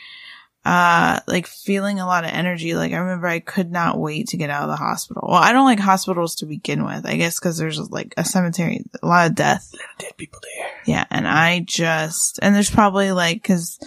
uh, 0.71 1.19
like 1.27 1.49
feeling 1.49 1.99
a 1.99 2.07
lot 2.07 2.23
of 2.23 2.31
energy. 2.31 2.75
Like 2.77 2.93
I 2.93 2.99
remember 2.99 3.27
I 3.27 3.41
could 3.41 3.73
not 3.73 3.99
wait 3.99 4.29
to 4.29 4.37
get 4.37 4.51
out 4.51 4.63
of 4.63 4.69
the 4.69 4.77
hospital. 4.77 5.27
Well, 5.29 5.43
I 5.43 5.53
don't 5.53 5.65
like 5.65 5.81
hospitals 5.81 6.37
to 6.37 6.47
begin 6.47 6.85
with, 6.85 7.05
I 7.07 7.17
guess 7.17 7.41
because 7.41 7.59
there's 7.59 7.81
like 7.91 8.15
a 8.17 8.25
cemetery, 8.25 8.85
a 9.03 9.07
lot 9.07 9.27
of 9.29 9.35
death. 9.35 9.75
Dead 9.99 10.17
people 10.17 10.39
there. 10.43 10.71
Yeah. 10.87 11.05
And 11.11 11.27
I 11.27 11.61
just, 11.67 12.39
and 12.41 12.55
there's 12.55 12.71
probably 12.71 13.11
like, 13.11 13.43
cause 13.43 13.81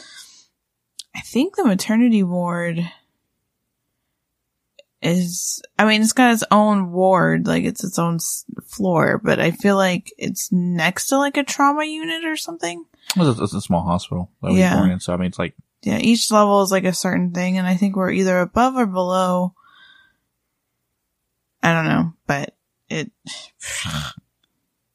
I 1.15 1.21
think 1.21 1.55
the 1.55 1.63
maternity 1.63 2.21
ward 2.21 2.81
is, 5.01 5.61
I 5.77 5.85
mean, 5.85 6.01
it's 6.01 6.13
got 6.13 6.33
its 6.33 6.43
own 6.51 6.91
ward, 6.91 7.45
like 7.47 7.63
it's 7.63 7.83
its 7.83 7.99
own 7.99 8.15
s- 8.15 8.45
floor, 8.65 9.21
but 9.23 9.39
I 9.39 9.51
feel 9.51 9.75
like 9.75 10.11
it's 10.17 10.51
next 10.51 11.07
to 11.07 11.17
like 11.17 11.37
a 11.37 11.43
trauma 11.43 11.85
unit 11.85 12.25
or 12.25 12.35
something. 12.37 12.83
Well, 13.15 13.29
It's, 13.31 13.39
it's 13.39 13.53
a 13.53 13.61
small 13.61 13.83
hospital 13.83 14.31
that 14.41 14.51
we 14.51 14.59
Yeah. 14.59 14.75
born 14.77 14.91
in, 14.91 14.99
so 14.99 15.13
I 15.13 15.17
mean, 15.17 15.27
it's 15.27 15.39
like 15.39 15.55
Yeah, 15.83 15.97
each 15.99 16.31
level 16.31 16.61
is 16.61 16.71
like 16.71 16.85
a 16.85 16.93
certain 16.93 17.31
thing, 17.31 17.57
and 17.57 17.67
I 17.67 17.75
think 17.75 17.95
we're 17.95 18.11
either 18.11 18.39
above 18.39 18.75
or 18.75 18.85
below. 18.85 19.53
I 21.61 21.73
don't 21.73 21.85
know, 21.85 22.13
but 22.25 22.55
it. 22.89 23.11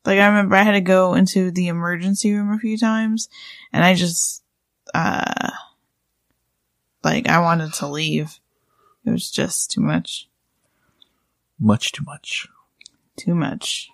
Like 0.04 0.20
I 0.20 0.26
remember 0.28 0.56
I 0.56 0.62
had 0.62 0.72
to 0.72 0.80
go 0.80 1.12
into 1.12 1.50
the 1.50 1.68
emergency 1.68 2.32
room 2.32 2.50
a 2.50 2.58
few 2.58 2.78
times, 2.78 3.28
and 3.74 3.84
I 3.84 3.92
just, 3.92 4.42
uh, 4.94 5.50
like 7.04 7.28
I 7.28 7.40
wanted 7.40 7.74
to 7.74 7.88
leave. 7.88 8.40
It 9.04 9.10
was 9.10 9.30
just 9.30 9.70
too 9.70 9.82
much, 9.82 10.26
much 11.60 11.92
too 11.92 12.04
much. 12.06 12.46
too 13.16 13.34
much. 13.34 13.90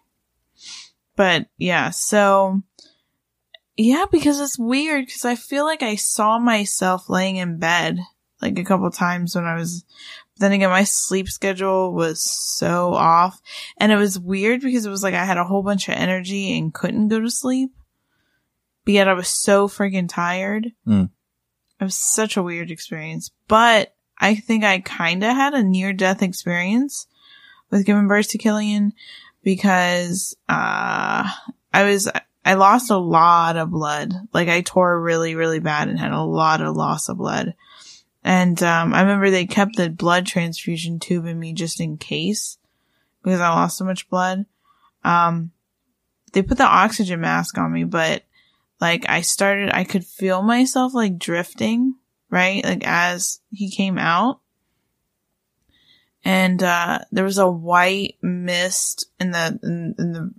But 1.17 1.49
yeah, 1.59 1.91
so 1.91 2.63
yeah, 3.77 4.05
because 4.11 4.41
it's 4.41 4.59
weird 4.59 5.07
because 5.07 5.25
I 5.25 5.35
feel 5.35 5.65
like 5.65 5.83
I 5.83 5.97
saw 5.97 6.39
myself 6.39 7.09
laying 7.09 7.37
in 7.37 7.59
bed 7.59 7.99
like 8.41 8.59
a 8.59 8.65
couple 8.65 8.91
times 8.91 9.35
when 9.35 9.45
I 9.45 9.55
was 9.55 9.85
then 10.37 10.53
again 10.53 10.71
my 10.71 10.85
sleep 10.85 11.29
schedule 11.29 11.93
was 11.93 12.23
so 12.23 12.93
off 12.95 13.41
and 13.79 13.93
it 13.93 13.97
was 13.97 14.19
weird 14.19 14.61
because 14.61 14.85
it 14.85 14.91
was 14.91 15.03
like 15.03 15.15
I 15.15 15.25
had 15.25 15.39
a 15.39 15.45
whole 15.45 15.63
bunch 15.63 15.89
of 15.89 15.95
energy 15.95 16.57
and 16.59 16.75
couldn't 16.75 17.09
go 17.09 17.21
to 17.21 17.31
sleep. 17.31 17.71
But 18.85 18.95
yet 18.95 19.09
I 19.09 19.15
was 19.15 19.29
so 19.29 19.67
freaking 19.67 20.09
tired. 20.09 20.73
Mm. 20.87 21.11
It 21.81 21.85
was 21.85 21.97
such 21.97 22.37
a 22.37 22.43
weird 22.43 22.71
experience. 22.71 23.31
But 23.49 23.95
I 24.19 24.35
think 24.35 24.63
I 24.63 24.81
kinda 24.81 25.33
had 25.33 25.55
a 25.55 25.63
near 25.63 25.93
death 25.93 26.23
experience 26.23 27.07
with 27.71 27.87
giving 27.87 28.09
birth 28.09 28.29
to 28.31 28.39
Killian 28.39 28.93
because 29.43 30.37
uh 30.49 31.29
I 31.73 31.83
was 31.85 32.11
I 32.45 32.55
lost 32.55 32.91
a 32.91 32.97
lot 32.97 33.57
of 33.57 33.71
blood. 33.71 34.13
Like 34.33 34.49
I 34.49 34.61
tore 34.61 35.01
really, 35.01 35.35
really 35.35 35.61
bad 35.61 35.89
and 35.89 35.99
had 35.99 36.13
a 36.13 36.23
lot 36.23 36.61
of 36.61 36.77
loss 36.77 37.09
of 37.09 37.17
blood. 37.17 37.55
And 38.23 38.63
um 38.63 38.93
I 38.93 39.01
remember 39.01 39.31
they 39.31 39.47
kept 39.47 39.77
the 39.77 39.89
blood 39.89 40.27
transfusion 40.27 40.99
tube 40.99 41.27
in 41.27 41.39
me 41.39 41.53
just 41.55 41.81
in 41.81 41.97
case 41.97 42.59
because 43.23 43.41
I 43.41 43.49
lost 43.49 43.79
so 43.79 43.85
much 43.85 44.09
blood. 44.11 44.45
Um 45.03 45.53
they 46.33 46.43
put 46.43 46.59
the 46.59 46.65
oxygen 46.65 47.21
mask 47.21 47.57
on 47.57 47.73
me, 47.73 47.85
but 47.85 48.25
like 48.81 49.09
I 49.09 49.23
started 49.23 49.71
I 49.73 49.85
could 49.85 50.05
feel 50.05 50.43
myself 50.43 50.93
like 50.93 51.19
drifting, 51.19 51.95
right? 52.29 52.63
Like 52.65 52.87
as 52.87 53.41
he 53.51 53.71
came 53.71 53.97
out. 53.97 54.41
And 56.25 56.63
uh 56.63 57.01
there 57.11 57.25
was 57.25 57.39
a 57.39 57.51
white 57.51 58.17
mist 58.21 59.07
in 59.19 59.31
the 59.31 59.59
in, 59.63 59.95
in 59.99 60.13
the 60.13 60.35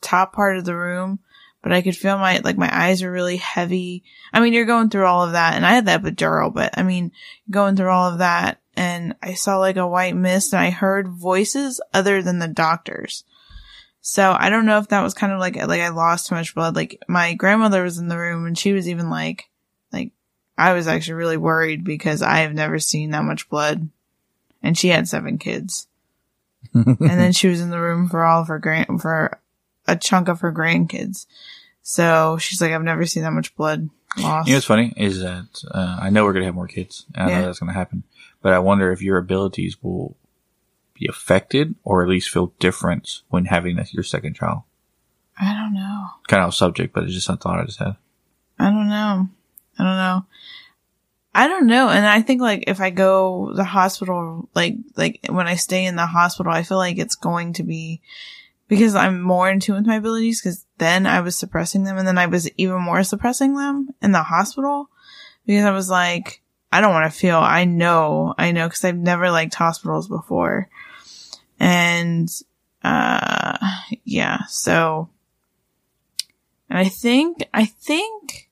top 0.00 0.32
part 0.32 0.58
of 0.58 0.64
the 0.64 0.76
room 0.76 1.20
but 1.64 1.72
I 1.72 1.80
could 1.80 1.96
feel 1.96 2.18
my, 2.18 2.40
like 2.44 2.58
my 2.58 2.68
eyes 2.70 3.02
are 3.02 3.10
really 3.10 3.38
heavy. 3.38 4.04
I 4.34 4.40
mean, 4.40 4.52
you're 4.52 4.66
going 4.66 4.90
through 4.90 5.06
all 5.06 5.24
of 5.24 5.32
that 5.32 5.54
and 5.54 5.64
I 5.64 5.70
had 5.70 5.86
the 5.86 5.92
epidural, 5.92 6.52
but 6.52 6.76
I 6.76 6.82
mean, 6.82 7.10
going 7.50 7.74
through 7.74 7.88
all 7.88 8.12
of 8.12 8.18
that 8.18 8.60
and 8.76 9.16
I 9.22 9.32
saw 9.32 9.56
like 9.56 9.78
a 9.78 9.88
white 9.88 10.14
mist 10.14 10.52
and 10.52 10.60
I 10.60 10.68
heard 10.68 11.08
voices 11.08 11.80
other 11.94 12.20
than 12.20 12.38
the 12.38 12.48
doctors. 12.48 13.24
So 14.02 14.36
I 14.38 14.50
don't 14.50 14.66
know 14.66 14.76
if 14.76 14.88
that 14.88 15.02
was 15.02 15.14
kind 15.14 15.32
of 15.32 15.40
like, 15.40 15.56
like 15.56 15.80
I 15.80 15.88
lost 15.88 16.26
too 16.26 16.34
much 16.34 16.54
blood. 16.54 16.76
Like 16.76 17.02
my 17.08 17.32
grandmother 17.32 17.82
was 17.82 17.96
in 17.96 18.08
the 18.08 18.18
room 18.18 18.44
and 18.44 18.58
she 18.58 18.74
was 18.74 18.86
even 18.86 19.08
like, 19.08 19.48
like 19.90 20.12
I 20.58 20.74
was 20.74 20.86
actually 20.86 21.14
really 21.14 21.38
worried 21.38 21.82
because 21.82 22.20
I 22.20 22.40
have 22.40 22.52
never 22.52 22.78
seen 22.78 23.12
that 23.12 23.24
much 23.24 23.48
blood 23.48 23.88
and 24.62 24.76
she 24.76 24.88
had 24.88 25.08
seven 25.08 25.38
kids. 25.38 25.88
and 26.74 26.98
then 26.98 27.32
she 27.32 27.48
was 27.48 27.62
in 27.62 27.70
the 27.70 27.80
room 27.80 28.10
for 28.10 28.22
all 28.22 28.42
of 28.42 28.48
her 28.48 28.58
grand, 28.58 29.00
for 29.00 29.40
a 29.86 29.96
chunk 29.96 30.28
of 30.28 30.40
her 30.40 30.52
grandkids. 30.52 31.26
So 31.82 32.38
she's 32.38 32.60
like, 32.60 32.72
I've 32.72 32.82
never 32.82 33.06
seen 33.06 33.22
that 33.24 33.32
much 33.32 33.54
blood 33.56 33.90
lost. 34.18 34.48
You 34.48 34.54
know 34.54 34.56
what's 34.56 34.66
funny 34.66 34.92
is 34.96 35.20
that 35.20 35.62
uh, 35.70 35.98
I 36.00 36.10
know 36.10 36.24
we're 36.24 36.32
gonna 36.32 36.46
have 36.46 36.54
more 36.54 36.68
kids. 36.68 37.04
And 37.14 37.26
I 37.26 37.30
Yeah. 37.30 37.40
know 37.40 37.46
that's 37.46 37.58
gonna 37.58 37.72
happen, 37.72 38.04
but 38.42 38.52
I 38.52 38.58
wonder 38.58 38.90
if 38.92 39.02
your 39.02 39.18
abilities 39.18 39.82
will 39.82 40.16
be 40.94 41.06
affected 41.08 41.74
or 41.84 42.02
at 42.02 42.08
least 42.08 42.30
feel 42.30 42.52
different 42.58 43.22
when 43.28 43.46
having 43.46 43.76
that, 43.76 43.92
your 43.92 44.04
second 44.04 44.34
child. 44.36 44.62
I 45.38 45.52
don't 45.52 45.74
know. 45.74 46.06
Kind 46.28 46.44
of 46.44 46.54
subject, 46.54 46.94
but 46.94 47.02
it's 47.04 47.12
just 47.12 47.28
a 47.28 47.36
thought 47.36 47.58
I 47.58 47.64
just 47.64 47.80
had. 47.80 47.96
I 48.58 48.66
don't 48.70 48.88
know. 48.88 49.28
I 49.78 49.82
don't 49.82 49.96
know. 49.96 50.24
I 51.34 51.48
don't 51.48 51.66
know. 51.66 51.88
And 51.88 52.06
I 52.06 52.22
think 52.22 52.40
like 52.40 52.64
if 52.68 52.80
I 52.80 52.90
go 52.90 53.52
the 53.54 53.64
hospital, 53.64 54.48
like, 54.54 54.76
like 54.96 55.18
when 55.28 55.48
I 55.48 55.56
stay 55.56 55.84
in 55.84 55.96
the 55.96 56.06
hospital, 56.06 56.52
I 56.52 56.62
feel 56.62 56.78
like 56.78 56.96
it's 56.96 57.16
going 57.16 57.54
to 57.54 57.64
be 57.64 58.00
because 58.68 58.94
I'm 58.94 59.20
more 59.20 59.50
in 59.50 59.60
tune 59.60 59.76
with 59.76 59.86
my 59.86 59.96
abilities 59.96 60.40
because 60.40 60.64
then 60.78 61.06
I 61.06 61.20
was 61.20 61.36
suppressing 61.36 61.84
them 61.84 61.98
and 61.98 62.08
then 62.08 62.18
I 62.18 62.26
was 62.26 62.50
even 62.56 62.80
more 62.80 63.02
suppressing 63.02 63.54
them 63.56 63.90
in 64.00 64.12
the 64.12 64.22
hospital 64.22 64.88
because 65.46 65.64
I 65.64 65.70
was 65.70 65.90
like, 65.90 66.42
I 66.72 66.80
don't 66.80 66.92
want 66.92 67.10
to 67.12 67.18
feel, 67.18 67.38
I 67.38 67.64
know, 67.66 68.34
I 68.36 68.52
know, 68.52 68.66
because 68.66 68.84
I've 68.84 68.96
never 68.96 69.30
liked 69.30 69.54
hospitals 69.54 70.08
before. 70.08 70.68
And, 71.60 72.28
uh, 72.82 73.58
yeah, 74.04 74.44
so, 74.48 75.08
and 76.68 76.78
I 76.78 76.88
think, 76.88 77.48
I 77.54 77.66
think, 77.66 78.50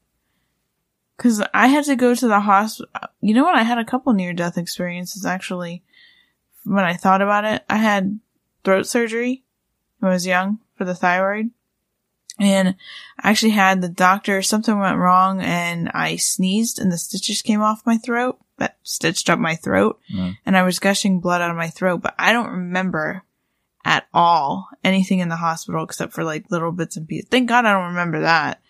cause 1.17 1.43
I 1.53 1.67
had 1.69 1.85
to 1.87 1.97
go 1.97 2.15
to 2.15 2.29
the 2.29 2.41
hospital. 2.41 2.93
You 3.21 3.35
know 3.35 3.45
what? 3.45 3.57
I 3.57 3.63
had 3.63 3.79
a 3.79 3.85
couple 3.85 4.13
near 4.13 4.33
death 4.33 4.59
experiences 4.59 5.25
actually. 5.25 5.83
When 6.65 6.85
I 6.85 6.95
thought 6.95 7.23
about 7.23 7.45
it, 7.45 7.65
I 7.69 7.79
had 7.79 8.21
throat 8.63 8.87
surgery 8.87 9.43
when 10.03 10.11
I 10.11 10.15
was 10.15 10.27
young 10.27 10.59
for 10.77 10.85
the 10.85 10.95
thyroid. 10.97 11.51
And 12.41 12.75
I 13.21 13.31
actually 13.31 13.51
had 13.53 13.81
the 13.81 13.89
doctor, 13.89 14.43
something 14.43 14.77
went 14.79 14.99
wrong 14.99 15.41
and 15.41 15.91
I 15.95 16.17
sneezed 16.17 16.79
and 16.81 16.91
the 16.91 16.99
stitches 16.99 17.41
came 17.43 17.61
off 17.63 17.87
my 17.87 17.99
throat 17.99 18.39
that 18.57 18.79
stitched 18.83 19.31
up 19.31 19.39
my 19.39 19.55
throat 19.55 20.01
Mm. 20.13 20.37
and 20.45 20.57
I 20.57 20.63
was 20.63 20.79
gushing 20.81 21.21
blood 21.21 21.41
out 21.41 21.51
of 21.51 21.57
my 21.57 21.69
throat, 21.69 21.99
but 22.03 22.15
I 22.19 22.33
don't 22.33 22.51
remember 22.51 23.23
at 23.85 24.07
all 24.13 24.69
anything 24.83 25.21
in 25.21 25.29
the 25.29 25.37
hospital 25.37 25.85
except 25.85 26.13
for 26.13 26.25
like 26.25 26.51
little 26.51 26.73
bits 26.73 26.97
and 26.97 27.07
pieces. 27.07 27.29
Thank 27.31 27.49
God 27.49 27.65
I 27.65 27.73
don't 27.73 27.91
remember 27.91 28.21
that. 28.21 28.61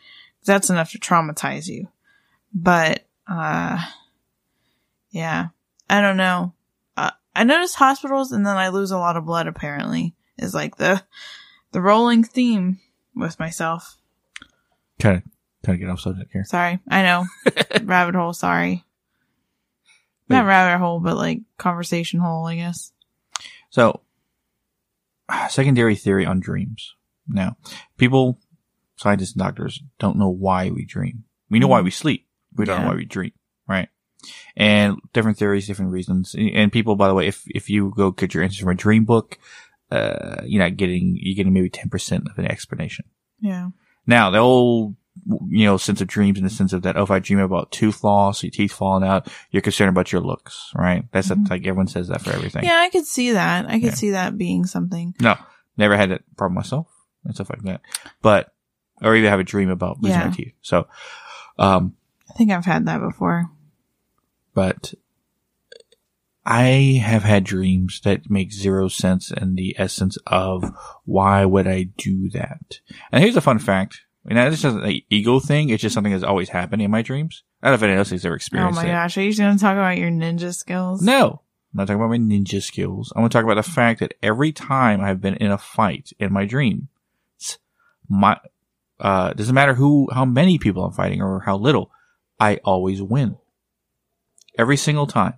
That's 0.44 0.68
enough 0.70 0.90
to 0.92 0.98
traumatize 0.98 1.68
you. 1.68 1.88
But, 2.52 3.06
uh, 3.26 3.78
yeah, 5.10 5.48
I 5.88 6.00
don't 6.00 6.16
know. 6.16 6.52
Uh, 6.96 7.10
I 7.34 7.44
notice 7.44 7.74
hospitals 7.74 8.32
and 8.32 8.44
then 8.46 8.56
I 8.56 8.68
lose 8.68 8.90
a 8.90 8.98
lot 8.98 9.16
of 9.16 9.24
blood 9.24 9.46
apparently 9.46 10.14
is 10.38 10.54
like 10.54 10.76
the, 10.76 11.02
the 11.72 11.80
rolling 11.80 12.24
theme 12.24 12.80
with 13.14 13.38
myself. 13.38 13.98
Kind 14.98 15.18
of, 15.18 15.22
kind 15.64 15.76
of 15.76 15.80
get 15.80 15.90
off 15.90 16.00
subject 16.00 16.32
here. 16.32 16.44
Sorry. 16.44 16.78
I 16.88 17.02
know. 17.02 17.26
rabbit 17.82 18.14
hole. 18.14 18.32
Sorry. 18.32 18.84
Not 20.28 20.46
rabbit 20.46 20.78
hole, 20.78 21.00
but 21.00 21.16
like 21.16 21.40
conversation 21.58 22.20
hole, 22.20 22.46
I 22.46 22.56
guess. 22.56 22.92
So, 23.70 24.00
secondary 25.50 25.96
theory 25.96 26.24
on 26.26 26.40
dreams. 26.40 26.94
Now, 27.28 27.56
people, 27.98 28.38
scientists 28.96 29.32
and 29.32 29.40
doctors 29.40 29.80
don't 29.98 30.18
know 30.18 30.28
why 30.28 30.70
we 30.70 30.84
dream. 30.84 31.24
We 31.50 31.58
know 31.58 31.68
why 31.68 31.80
mm. 31.80 31.84
we 31.84 31.90
sleep. 31.90 32.26
We 32.54 32.64
don't 32.64 32.82
know 32.82 32.88
why 32.88 32.94
we 32.94 33.04
dream, 33.04 33.32
right? 33.66 33.88
And 34.56 34.98
different 35.12 35.38
theories, 35.38 35.66
different 35.66 35.90
reasons. 35.90 36.34
And 36.38 36.70
people, 36.72 36.96
by 36.96 37.08
the 37.08 37.14
way, 37.14 37.26
if, 37.26 37.44
if 37.46 37.70
you 37.70 37.92
go 37.96 38.10
get 38.10 38.34
your 38.34 38.42
answers 38.42 38.60
from 38.60 38.68
a 38.68 38.74
dream 38.74 39.04
book, 39.04 39.38
uh, 39.92 40.42
you're 40.44 40.62
not 40.62 40.76
getting, 40.76 41.16
you're 41.20 41.36
getting 41.36 41.52
maybe 41.52 41.70
10% 41.70 42.30
of 42.30 42.38
an 42.38 42.46
explanation. 42.46 43.04
Yeah. 43.40 43.70
Now, 44.06 44.30
the 44.30 44.38
old, 44.38 44.96
you 45.48 45.64
know, 45.66 45.76
sense 45.76 46.00
of 46.00 46.08
dreams 46.08 46.38
in 46.38 46.44
the 46.44 46.50
sense 46.50 46.72
of 46.72 46.82
that, 46.82 46.96
oh, 46.96 47.02
if 47.02 47.10
I 47.10 47.18
dream 47.18 47.38
about 47.38 47.70
tooth 47.70 48.02
loss, 48.02 48.42
your 48.42 48.50
teeth 48.50 48.72
falling 48.72 49.06
out, 49.06 49.28
you're 49.50 49.60
concerned 49.62 49.90
about 49.90 50.10
your 50.10 50.20
looks, 50.22 50.72
right? 50.74 51.04
That's 51.12 51.28
Mhm. 51.28 51.50
like 51.50 51.60
everyone 51.66 51.86
says 51.88 52.08
that 52.08 52.22
for 52.22 52.30
everything. 52.32 52.64
Yeah, 52.64 52.78
I 52.80 52.88
could 52.88 53.06
see 53.06 53.32
that. 53.32 53.66
I 53.66 53.72
could 53.74 53.82
Yeah. 53.90 53.94
see 53.94 54.10
that 54.10 54.38
being 54.38 54.64
something. 54.64 55.14
No, 55.20 55.36
never 55.76 55.96
had 55.96 56.10
that 56.10 56.22
problem 56.36 56.54
myself 56.54 56.86
and 57.24 57.34
stuff 57.34 57.50
like 57.50 57.62
that. 57.62 57.82
But, 58.22 58.54
or 59.02 59.14
even 59.14 59.28
have 59.30 59.40
a 59.40 59.44
dream 59.44 59.68
about 59.70 60.00
losing 60.02 60.18
Yeah. 60.20 60.28
my 60.28 60.34
teeth. 60.34 60.54
So, 60.62 60.86
um, 61.58 61.94
I 62.30 62.32
think 62.34 62.50
I've 62.50 62.64
had 62.64 62.86
that 62.86 63.00
before. 63.00 63.50
but 64.54 64.94
I 66.44 67.00
have 67.04 67.22
had 67.22 67.44
dreams 67.44 68.00
that 68.04 68.28
make 68.30 68.52
zero 68.52 68.88
sense 68.88 69.30
in 69.30 69.54
the 69.54 69.76
essence 69.78 70.18
of 70.26 70.64
why 71.04 71.44
would 71.44 71.66
I 71.68 71.84
do 71.96 72.28
that? 72.30 72.80
And 73.12 73.22
here's 73.22 73.36
a 73.36 73.40
fun 73.40 73.58
fact 73.60 74.00
And 74.26 74.36
that's 74.36 74.60
just 74.62 74.76
an 74.76 75.00
ego 75.08 75.38
thing. 75.40 75.68
It's 75.70 75.82
just 75.82 75.94
something 75.94 76.12
that's 76.12 76.24
always 76.24 76.48
happened 76.48 76.82
in 76.82 76.90
my 76.90 77.02
dreams. 77.02 77.44
I 77.62 77.66
don't 77.68 77.72
know 77.72 77.74
if 77.76 77.82
anyone 77.84 77.98
else 77.98 78.10
has 78.10 78.26
ever 78.26 78.34
experienced 78.34 78.78
Oh 78.78 78.82
my 78.82 78.88
it. 78.88 78.92
gosh. 78.92 79.16
Are 79.18 79.22
you 79.22 79.36
going 79.36 79.56
to 79.56 79.60
talk 79.60 79.74
about 79.74 79.98
your 79.98 80.10
ninja 80.10 80.52
skills? 80.54 81.00
No, 81.00 81.42
I'm 81.72 81.78
not 81.78 81.86
talking 81.86 82.00
about 82.00 82.10
my 82.10 82.18
ninja 82.18 82.60
skills. 82.60 83.12
I'm 83.14 83.22
going 83.22 83.30
to 83.30 83.34
talk 83.38 83.44
about 83.44 83.54
the 83.64 83.70
fact 83.70 84.00
that 84.00 84.14
every 84.22 84.50
time 84.52 85.00
I've 85.00 85.20
been 85.20 85.34
in 85.36 85.52
a 85.52 85.58
fight 85.58 86.12
in 86.18 86.32
my 86.32 86.44
dream, 86.44 86.88
my 88.08 88.38
uh 88.98 89.32
doesn't 89.32 89.54
matter 89.54 89.74
who 89.74 90.08
how 90.12 90.24
many 90.24 90.58
people 90.58 90.84
I'm 90.84 90.92
fighting 90.92 91.22
or 91.22 91.40
how 91.40 91.56
little, 91.56 91.90
I 92.40 92.56
always 92.64 93.00
win. 93.00 93.36
Every 94.58 94.76
single 94.76 95.06
time. 95.06 95.34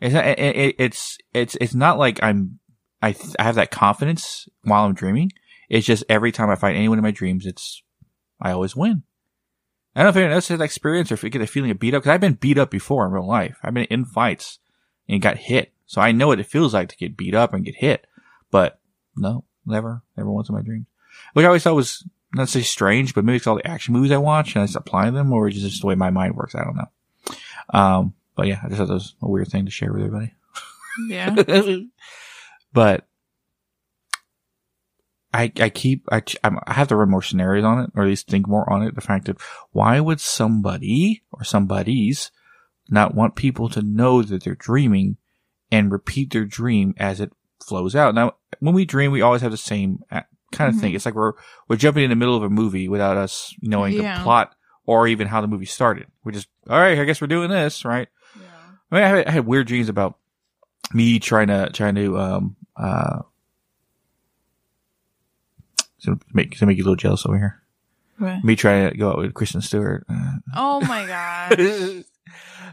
It's 0.00 0.14
not- 0.14 0.26
it, 0.26 0.38
it, 0.38 0.74
it's 0.78 1.18
it's 1.34 1.56
it's 1.60 1.74
not 1.74 1.98
like 1.98 2.22
I'm 2.22 2.58
I 3.02 3.12
th- 3.12 3.36
I 3.38 3.42
have 3.44 3.54
that 3.56 3.70
confidence 3.70 4.48
while 4.62 4.84
I'm 4.84 4.94
dreaming. 4.94 5.32
It's 5.68 5.86
just 5.86 6.04
every 6.08 6.32
time 6.32 6.50
I 6.50 6.56
fight 6.56 6.76
anyone 6.76 6.98
in 6.98 7.04
my 7.04 7.10
dreams, 7.10 7.46
it's 7.46 7.82
I 8.40 8.52
always 8.52 8.74
win. 8.74 9.02
I 9.94 10.00
don't 10.00 10.06
know 10.06 10.10
if 10.10 10.16
anyone 10.16 10.34
else 10.34 10.48
has 10.48 10.58
that 10.58 10.64
experience 10.64 11.10
or 11.10 11.14
if 11.14 11.22
you 11.24 11.30
get 11.30 11.40
the 11.40 11.46
feeling 11.46 11.70
of 11.70 11.78
beat 11.78 11.94
up 11.94 12.02
because 12.02 12.14
I've 12.14 12.20
been 12.20 12.34
beat 12.34 12.58
up 12.58 12.70
before 12.70 13.04
in 13.06 13.12
real 13.12 13.26
life. 13.26 13.58
I've 13.62 13.74
been 13.74 13.84
in 13.84 14.04
fights 14.04 14.58
and 15.08 15.20
got 15.20 15.36
hit, 15.36 15.72
so 15.86 16.00
I 16.00 16.12
know 16.12 16.28
what 16.28 16.40
it 16.40 16.46
feels 16.46 16.72
like 16.74 16.88
to 16.90 16.96
get 16.96 17.16
beat 17.16 17.34
up 17.34 17.52
and 17.52 17.64
get 17.64 17.74
hit. 17.76 18.06
But 18.50 18.80
no, 19.16 19.44
never, 19.66 20.02
never 20.16 20.30
once 20.30 20.48
in 20.48 20.54
my 20.54 20.62
dreams. 20.62 20.86
Which 21.32 21.44
I 21.44 21.48
always 21.48 21.62
thought 21.64 21.74
was 21.74 22.06
not 22.34 22.48
say 22.48 22.62
strange, 22.62 23.14
but 23.14 23.24
maybe 23.24 23.36
it's 23.36 23.46
all 23.46 23.56
the 23.56 23.66
action 23.66 23.92
movies 23.92 24.12
I 24.12 24.16
watch 24.18 24.54
and 24.54 24.62
I 24.62 24.66
just 24.66 24.76
apply 24.76 25.10
them, 25.10 25.32
or 25.32 25.48
it's 25.48 25.58
just 25.58 25.80
the 25.80 25.86
way 25.88 25.96
my 25.96 26.10
mind 26.10 26.36
works. 26.36 26.54
I 26.54 26.64
don't 26.64 26.76
know. 26.76 27.78
Um, 27.78 28.14
but 28.40 28.46
yeah, 28.48 28.58
I 28.64 28.68
just 28.68 28.78
thought 28.78 28.88
that 28.88 28.94
was 28.94 29.14
a 29.20 29.28
weird 29.28 29.48
thing 29.48 29.66
to 29.66 29.70
share 29.70 29.92
with 29.92 30.00
everybody. 30.02 30.32
Yeah. 31.06 31.34
but 32.72 33.06
I 35.34 35.52
I 35.60 35.68
keep 35.68 36.06
I 36.10 36.22
I'm, 36.42 36.58
have 36.66 36.88
to 36.88 36.96
run 36.96 37.10
more 37.10 37.20
scenarios 37.20 37.64
on 37.66 37.80
it, 37.80 37.90
or 37.94 38.02
at 38.04 38.08
least 38.08 38.28
think 38.28 38.48
more 38.48 38.70
on 38.72 38.82
it. 38.82 38.94
The 38.94 39.02
fact 39.02 39.26
that 39.26 39.36
why 39.72 40.00
would 40.00 40.20
somebody 40.20 41.22
or 41.32 41.44
somebody's 41.44 42.30
not 42.88 43.14
want 43.14 43.36
people 43.36 43.68
to 43.68 43.82
know 43.82 44.22
that 44.22 44.42
they're 44.42 44.54
dreaming 44.54 45.18
and 45.70 45.92
repeat 45.92 46.32
their 46.32 46.46
dream 46.46 46.94
as 46.96 47.20
it 47.20 47.30
flows 47.62 47.94
out? 47.94 48.14
Now, 48.14 48.36
when 48.60 48.74
we 48.74 48.86
dream, 48.86 49.12
we 49.12 49.20
always 49.20 49.42
have 49.42 49.50
the 49.52 49.58
same 49.58 50.00
kind 50.10 50.74
of 50.74 50.80
thing. 50.80 50.92
Mhm. 50.92 50.96
It's 50.96 51.04
like 51.04 51.14
we're 51.14 51.34
we're 51.68 51.76
jumping 51.76 52.04
in 52.04 52.10
the 52.10 52.16
middle 52.16 52.36
of 52.38 52.42
a 52.42 52.48
movie 52.48 52.88
without 52.88 53.18
us 53.18 53.54
knowing 53.60 53.92
Yeah. 53.92 54.16
the 54.18 54.24
plot 54.24 54.54
or 54.86 55.06
even 55.06 55.28
how 55.28 55.40
the 55.42 55.46
movie 55.46 55.66
started. 55.66 56.06
We're 56.24 56.32
just 56.32 56.48
all 56.68 56.80
right. 56.80 56.98
I 56.98 57.04
guess 57.04 57.20
we're 57.20 57.26
doing 57.28 57.50
this, 57.50 57.84
right? 57.84 58.08
I 58.90 58.94
mean, 58.94 59.04
I 59.04 59.08
had, 59.08 59.26
I 59.26 59.30
had 59.30 59.46
weird 59.46 59.66
dreams 59.66 59.88
about 59.88 60.16
me 60.92 61.18
trying 61.20 61.46
to 61.48 61.70
trying 61.72 61.94
to 61.94 62.18
um 62.18 62.56
uh 62.76 63.20
to 66.02 66.18
make 66.32 66.56
to 66.58 66.66
make 66.66 66.76
you 66.78 66.82
a 66.84 66.86
little 66.86 66.96
jealous 66.96 67.26
over 67.26 67.38
here. 67.38 67.62
Me 68.42 68.54
trying 68.54 68.90
to 68.90 68.96
go 68.98 69.10
out 69.10 69.16
with 69.18 69.32
Kristen 69.32 69.62
Stewart. 69.62 70.04
Uh, 70.08 70.32
Oh 70.54 70.80
my 70.80 71.06
god. 71.56 72.04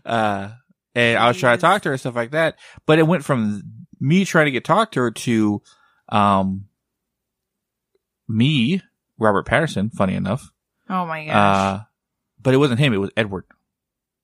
uh, 0.05 0.49
and 0.93 1.18
I 1.18 1.28
was 1.30 1.38
trying 1.38 1.57
to 1.57 1.61
talk 1.61 1.82
to 1.84 1.89
her 1.89 1.93
and 1.93 1.99
stuff 1.99 2.15
like 2.15 2.32
that. 2.32 2.57
But 2.86 2.99
it 2.99 3.03
went 3.07 3.24
from 3.24 3.63
me 3.99 4.26
trying 4.26 4.45
to 4.45 4.51
get 4.51 4.65
talked 4.65 4.95
to 4.95 5.01
her 5.01 5.11
to 5.11 5.61
um 6.09 6.65
me, 8.28 8.82
Robert 9.18 9.45
Pattinson. 9.47 9.91
Funny 9.93 10.15
enough, 10.15 10.51
Oh 10.89 11.05
my 11.05 11.26
gosh. 11.26 11.36
uh, 11.36 11.84
but 12.41 12.53
it 12.53 12.57
wasn't 12.57 12.80
him. 12.80 12.93
It 12.93 12.97
was 12.97 13.11
Edward, 13.15 13.45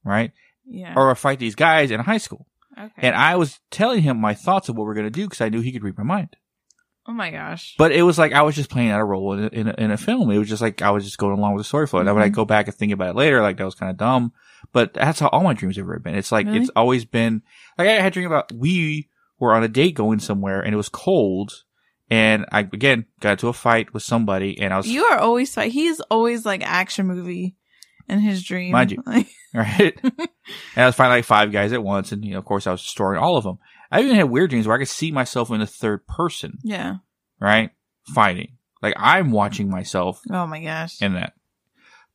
right? 0.04 0.32
Yeah. 0.66 0.94
Or 0.96 1.14
fight 1.16 1.40
these 1.40 1.56
guys 1.56 1.92
in 1.92 2.00
high 2.00 2.18
school. 2.18 2.48
okay. 2.78 2.92
And 2.98 3.16
I 3.16 3.36
was 3.36 3.60
telling 3.72 4.02
him 4.02 4.18
my 4.18 4.34
thoughts 4.34 4.70
of 4.70 4.76
what 4.76 4.86
we're 4.86 4.94
going 4.96 5.06
to 5.08 5.12
do 5.12 5.26
because 5.26 5.42
I 5.42 5.50
knew 5.50 5.62
he 5.62 5.72
could 5.72 5.84
read 5.84 5.98
my 5.98 6.04
mind. 6.04 6.36
oh 7.08 7.12
my 7.14 7.32
gosh. 7.32 7.76
But 7.78 7.92
it 7.92 8.04
was 8.04 8.18
like 8.18 8.32
I 8.34 8.42
was 8.44 8.56
just 8.56 8.70
playing 8.70 8.90
out 8.92 9.02
a 9.02 9.06
role 9.06 9.34
in 9.34 9.44
a, 9.44 9.48
in 9.48 9.68
a, 9.68 9.76
in 9.78 9.92
a 9.92 9.98
film. 9.98 10.32
It 10.32 10.38
was 10.38 10.48
just 10.50 10.62
like 10.62 10.82
I 10.82 10.92
was 10.92 11.04
just 11.04 11.18
going 11.18 11.38
along 11.38 11.54
with 11.54 11.62
the 11.62 11.68
story 11.68 11.86
flow. 11.88 12.00
And 12.00 12.08
then 12.08 12.16
when 12.16 12.24
I 12.24 12.30
Mhm. 12.30 12.34
go 12.36 12.46
back 12.46 12.68
and 12.68 12.76
think 12.76 12.94
about 12.94 13.10
it 13.10 13.16
later, 13.18 13.42
like 13.42 13.58
that 13.58 13.66
was 13.66 13.76
kind 13.76 13.90
of 13.90 13.98
dumb. 13.98 14.32
But 14.72 14.94
that's 14.94 15.20
how 15.20 15.28
all 15.28 15.44
my 15.44 15.54
dreams 15.54 15.76
have 15.76 15.84
ever 15.86 16.00
been. 16.00 16.16
It's 16.16 16.32
like 16.32 16.46
Really? 16.48 16.60
it's 16.60 16.72
always 16.76 17.04
been 17.06 17.42
like 17.78 17.88
I 17.90 17.94
had 17.94 18.08
a 18.08 18.12
dream 18.12 18.28
about 18.28 18.52
we 18.54 19.10
were 19.40 19.54
on 19.54 19.64
a 19.64 19.68
date 19.68 19.96
going 19.96 20.20
somewhere 20.20 20.62
and 20.62 20.74
it 20.74 20.78
was 20.78 20.88
cold. 20.90 21.64
And 22.10 22.46
I 22.52 22.62
again 22.62 23.06
got 23.20 23.32
into 23.32 23.48
a 23.50 23.54
fight 23.54 23.94
with 23.94 24.04
somebody 24.04 24.58
and 24.60 24.74
I 24.74 24.78
was 24.78 24.88
You 24.88 25.04
are 25.06 25.20
always 25.20 25.54
fight. 25.54 25.72
He's 25.74 26.00
always 26.10 26.46
like 26.46 26.62
action 26.64 27.08
movie 27.08 27.56
in 28.10 28.20
his 28.20 28.44
dream. 28.44 28.72
Mind 28.72 28.92
you. 28.92 29.04
Right. 29.56 29.96
and 30.04 30.30
I 30.76 30.86
was 30.88 30.96
fighting 30.96 31.12
like 31.12 31.26
five 31.26 31.52
guys 31.52 31.74
at 31.74 31.84
once, 31.84 32.12
and 32.12 32.26
you 32.26 32.32
know, 32.32 32.40
of 32.40 32.46
course, 32.46 32.66
I 32.66 32.72
was 32.72 32.82
destroying 32.82 33.20
all 33.20 33.38
of 33.38 33.44
them. 33.44 33.60
I 33.92 34.02
even 34.02 34.16
had 34.16 34.24
weird 34.32 34.50
dreams 34.50 34.66
where 34.66 34.76
I 34.76 34.80
could 34.80 34.88
see 34.88 35.12
myself 35.12 35.52
in 35.52 35.60
the 35.60 35.68
third 35.68 36.08
person. 36.08 36.58
yeah. 36.64 36.96
right? 37.40 37.70
Fighting. 38.16 38.58
Like 38.82 38.96
I'm 38.98 39.30
watching 39.32 39.70
myself 39.70 40.22
Oh 40.32 40.48
my 40.48 40.62
gosh. 40.64 41.00
in 41.04 41.14
that. 41.14 41.34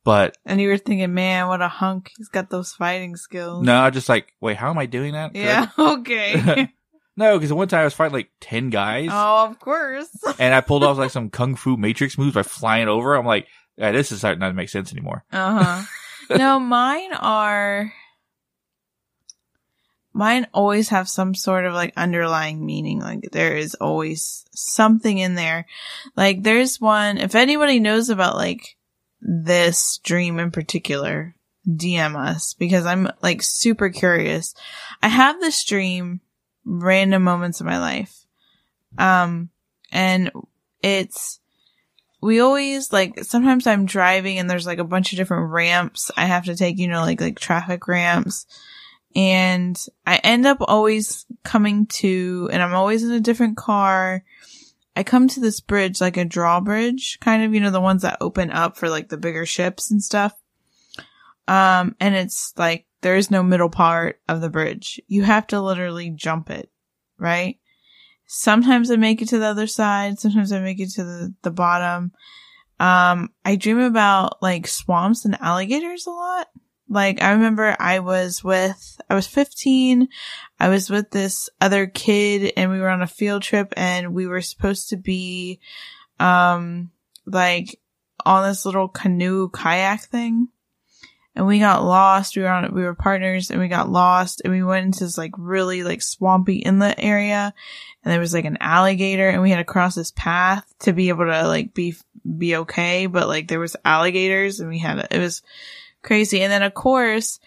But 0.03 0.37
And 0.45 0.59
you 0.59 0.67
were 0.67 0.77
thinking, 0.77 1.13
man, 1.13 1.47
what 1.47 1.61
a 1.61 1.67
hunk. 1.69 2.11
He's 2.17 2.27
got 2.27 2.49
those 2.49 2.73
fighting 2.73 3.15
skills. 3.15 3.63
no, 3.65 3.79
I 3.81 3.89
just 3.89 4.09
like, 4.09 4.33
wait, 4.41 4.57
how 4.57 4.69
am 4.69 4.77
I 4.77 4.85
doing 4.85 5.13
that? 5.13 5.33
Yeah. 5.35 5.67
I- 5.77 5.91
Okay. 5.99 6.69
no, 7.15 7.37
because 7.37 7.53
one 7.53 7.67
time 7.69 7.81
I 7.81 7.83
was 7.85 7.93
fighting 7.93 8.13
like 8.13 8.31
10 8.41 8.69
guys 8.69 9.09
oh, 9.11 9.47
of 9.49 9.59
course. 9.59 10.09
and 10.39 10.53
I 10.53 10.59
pulled 10.61 10.83
off 10.83 10.97
like 10.97 11.11
some 11.11 11.29
kung 11.29 11.55
fu 11.55 11.77
matrix 11.77 12.17
moves 12.17 12.33
by 12.35 12.43
flying 12.43 12.87
over. 12.89 13.15
I'm 13.15 13.25
like, 13.25 13.47
yeah, 13.79 13.93
this 13.93 14.11
is 14.11 14.19
starting 14.19 14.41
not 14.41 14.49
to 14.49 14.53
make 14.53 14.69
sense 14.69 14.91
anymore. 14.91 15.23
Uh 15.31 15.63
huh. 15.63 15.83
no, 16.37 16.59
mine 16.59 17.13
are. 17.13 17.93
Mine 20.11 20.47
always 20.53 20.89
have 20.89 21.07
some 21.07 21.33
sort 21.33 21.65
of 21.65 21.73
like 21.73 21.93
underlying 21.95 22.65
meaning. 22.65 22.99
Like 22.99 23.29
there 23.31 23.55
is 23.55 23.75
always 23.75 24.45
something 24.51 25.17
in 25.17 25.35
there. 25.35 25.65
Like 26.17 26.43
there's 26.43 26.81
one, 26.81 27.17
if 27.17 27.35
anybody 27.35 27.79
knows 27.79 28.09
about 28.09 28.35
like 28.35 28.75
this 29.21 29.99
dream 30.03 30.39
in 30.39 30.51
particular, 30.51 31.35
DM 31.65 32.17
us 32.17 32.53
because 32.55 32.85
I'm 32.85 33.09
like 33.21 33.41
super 33.41 33.89
curious. 33.89 34.55
I 35.01 35.07
have 35.07 35.39
this 35.39 35.63
dream 35.63 36.19
random 36.65 37.23
moments 37.23 37.61
of 37.61 37.67
my 37.67 37.79
life. 37.79 38.25
Um, 38.97 39.51
and 39.91 40.31
it's, 40.81 41.39
we 42.21 42.39
always 42.39 42.91
like 42.91 43.23
sometimes 43.23 43.65
I'm 43.65 43.85
driving 43.85 44.39
and 44.39 44.49
there's 44.49 44.67
like 44.67 44.79
a 44.79 44.83
bunch 44.83 45.13
of 45.13 45.17
different 45.17 45.51
ramps 45.51 46.11
I 46.17 46.25
have 46.25 46.45
to 46.45 46.55
take, 46.55 46.77
you 46.77 46.87
know, 46.87 47.01
like 47.01 47.21
like 47.21 47.39
traffic 47.39 47.87
ramps. 47.87 48.45
And 49.15 49.79
I 50.05 50.17
end 50.17 50.45
up 50.45 50.57
always 50.61 51.25
coming 51.43 51.87
to 51.87 52.49
and 52.51 52.61
I'm 52.61 52.75
always 52.75 53.03
in 53.03 53.11
a 53.11 53.19
different 53.19 53.57
car. 53.57 54.23
I 54.95 55.03
come 55.03 55.27
to 55.29 55.39
this 55.39 55.61
bridge 55.61 56.01
like 56.01 56.17
a 56.17 56.25
drawbridge, 56.25 57.19
kind 57.21 57.43
of, 57.43 57.53
you 57.53 57.61
know, 57.61 57.71
the 57.71 57.81
ones 57.81 58.01
that 58.01 58.17
open 58.21 58.51
up 58.51 58.77
for 58.77 58.89
like 58.89 59.09
the 59.09 59.17
bigger 59.17 59.45
ships 59.45 59.89
and 59.89 60.03
stuff. 60.03 60.33
Um 61.47 61.95
and 61.99 62.15
it's 62.15 62.53
like 62.57 62.85
there 63.01 63.15
is 63.15 63.31
no 63.31 63.43
middle 63.43 63.69
part 63.69 64.19
of 64.27 64.41
the 64.41 64.49
bridge. 64.49 64.99
You 65.07 65.23
have 65.23 65.47
to 65.47 65.61
literally 65.61 66.09
jump 66.09 66.49
it, 66.49 66.69
right? 67.17 67.59
Sometimes 68.31 68.91
I 68.91 68.95
make 68.95 69.23
it 69.23 69.29
to 69.29 69.39
the 69.39 69.47
other 69.47 69.65
side. 69.65 70.19
Sometimes 70.19 70.51
I 70.51 70.59
make 70.59 70.79
it 70.79 70.91
to 70.91 71.03
the, 71.03 71.33
the 71.41 71.49
bottom. 71.49 72.11
Um, 72.79 73.31
I 73.43 73.55
dream 73.55 73.79
about 73.79 74.39
like 74.39 74.67
swamps 74.67 75.25
and 75.25 75.35
alligators 75.41 76.05
a 76.05 76.11
lot. 76.11 76.47
Like 76.87 77.23
I 77.23 77.31
remember 77.31 77.75
I 77.79 77.99
was 77.99 78.43
with, 78.43 79.01
I 79.09 79.15
was 79.15 79.25
15. 79.25 80.09
I 80.59 80.69
was 80.69 80.91
with 80.91 81.09
this 81.09 81.49
other 81.59 81.87
kid 81.87 82.53
and 82.55 82.69
we 82.69 82.79
were 82.79 82.89
on 82.89 83.01
a 83.01 83.07
field 83.07 83.41
trip 83.41 83.73
and 83.75 84.13
we 84.13 84.27
were 84.27 84.41
supposed 84.41 84.89
to 84.89 84.97
be, 84.97 85.59
um, 86.19 86.91
like 87.25 87.79
on 88.27 88.47
this 88.47 88.63
little 88.63 88.89
canoe 88.89 89.49
kayak 89.49 90.03
thing. 90.03 90.49
And 91.35 91.47
we 91.47 91.59
got 91.59 91.85
lost. 91.85 92.35
We 92.35 92.41
were 92.41 92.49
on, 92.49 92.73
we 92.73 92.83
were 92.83 92.95
partners 92.95 93.49
and 93.49 93.59
we 93.59 93.67
got 93.67 93.89
lost 93.89 94.41
and 94.43 94.51
we 94.51 94.63
went 94.63 94.85
into 94.85 95.05
this 95.05 95.17
like 95.17 95.31
really 95.37 95.83
like 95.83 96.01
swampy 96.01 96.57
inlet 96.57 96.95
area. 96.97 97.53
And 98.03 98.11
there 98.11 98.19
was 98.19 98.33
like 98.33 98.45
an 98.45 98.57
alligator 98.59 99.29
and 99.29 99.41
we 99.41 99.51
had 99.51 99.57
to 99.57 99.63
cross 99.63 99.95
this 99.95 100.11
path 100.11 100.65
to 100.79 100.93
be 100.93 101.09
able 101.09 101.25
to 101.25 101.47
like 101.47 101.73
be 101.73 101.95
be 102.37 102.57
okay. 102.57 103.05
But 103.05 103.27
like 103.27 103.47
there 103.47 103.59
was 103.59 103.77
alligators 103.85 104.59
and 104.59 104.69
we 104.69 104.79
had 104.79 105.07
it 105.11 105.19
was 105.19 105.41
crazy. 106.01 106.41
And 106.41 106.51
then 106.51 106.63
of 106.63 106.73
course 106.73 107.39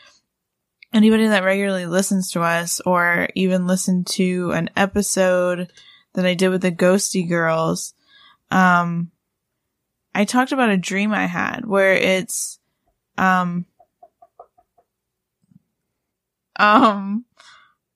anybody 0.92 1.26
that 1.26 1.44
regularly 1.44 1.86
listens 1.86 2.30
to 2.32 2.42
us 2.42 2.80
or 2.80 3.28
even 3.34 3.66
listened 3.66 4.06
to 4.06 4.52
an 4.52 4.70
episode 4.76 5.70
that 6.14 6.26
I 6.26 6.34
did 6.34 6.50
with 6.50 6.62
the 6.62 6.72
ghosty 6.72 7.28
girls 7.28 7.94
um 8.50 9.10
I 10.14 10.24
talked 10.24 10.52
about 10.52 10.70
a 10.70 10.76
dream 10.76 11.12
I 11.12 11.26
had 11.26 11.64
where 11.64 11.94
it's 11.94 12.58
um 13.16 13.66
um 16.56 17.24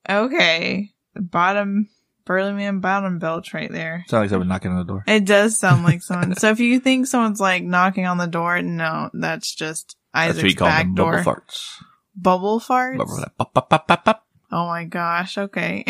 okay 0.09 0.89
bottom 1.15 1.89
Burly 2.25 2.51
Man 2.53 2.79
bottom 2.81 3.19
belch 3.19 3.53
right 3.53 3.71
there. 3.71 4.03
Sounds 4.07 4.23
like 4.23 4.29
someone 4.31 4.49
knocking 4.49 4.71
on 4.71 4.77
the 4.79 4.83
door. 4.83 5.03
It 5.07 5.23
does 5.25 5.57
sound 5.57 5.83
like 5.85 6.01
someone. 6.03 6.35
so 6.35 6.49
if 6.49 6.59
you 6.59 6.79
think 6.81 7.07
someone's 7.07 7.39
like 7.39 7.63
knocking 7.63 8.05
on 8.05 8.17
the 8.17 8.25
door, 8.27 8.61
no, 8.61 9.09
that's 9.13 9.55
just 9.55 9.95
That's 10.13 10.35
what 10.35 10.37
Isaac's 10.45 10.55
call 10.59 10.67
back 10.67 10.85
them 10.87 10.95
door. 10.95 11.11
bubble 11.23 11.31
farts. 11.33 11.73
Bubble 12.15 12.59
farts. 12.59 12.97
Bubble, 12.97 13.23
pop, 13.37 13.53
pop, 13.53 13.69
pop, 13.69 13.87
pop, 13.87 14.03
pop. 14.05 14.27
Oh 14.51 14.67
my 14.67 14.83
gosh. 14.83 15.37
Okay. 15.37 15.85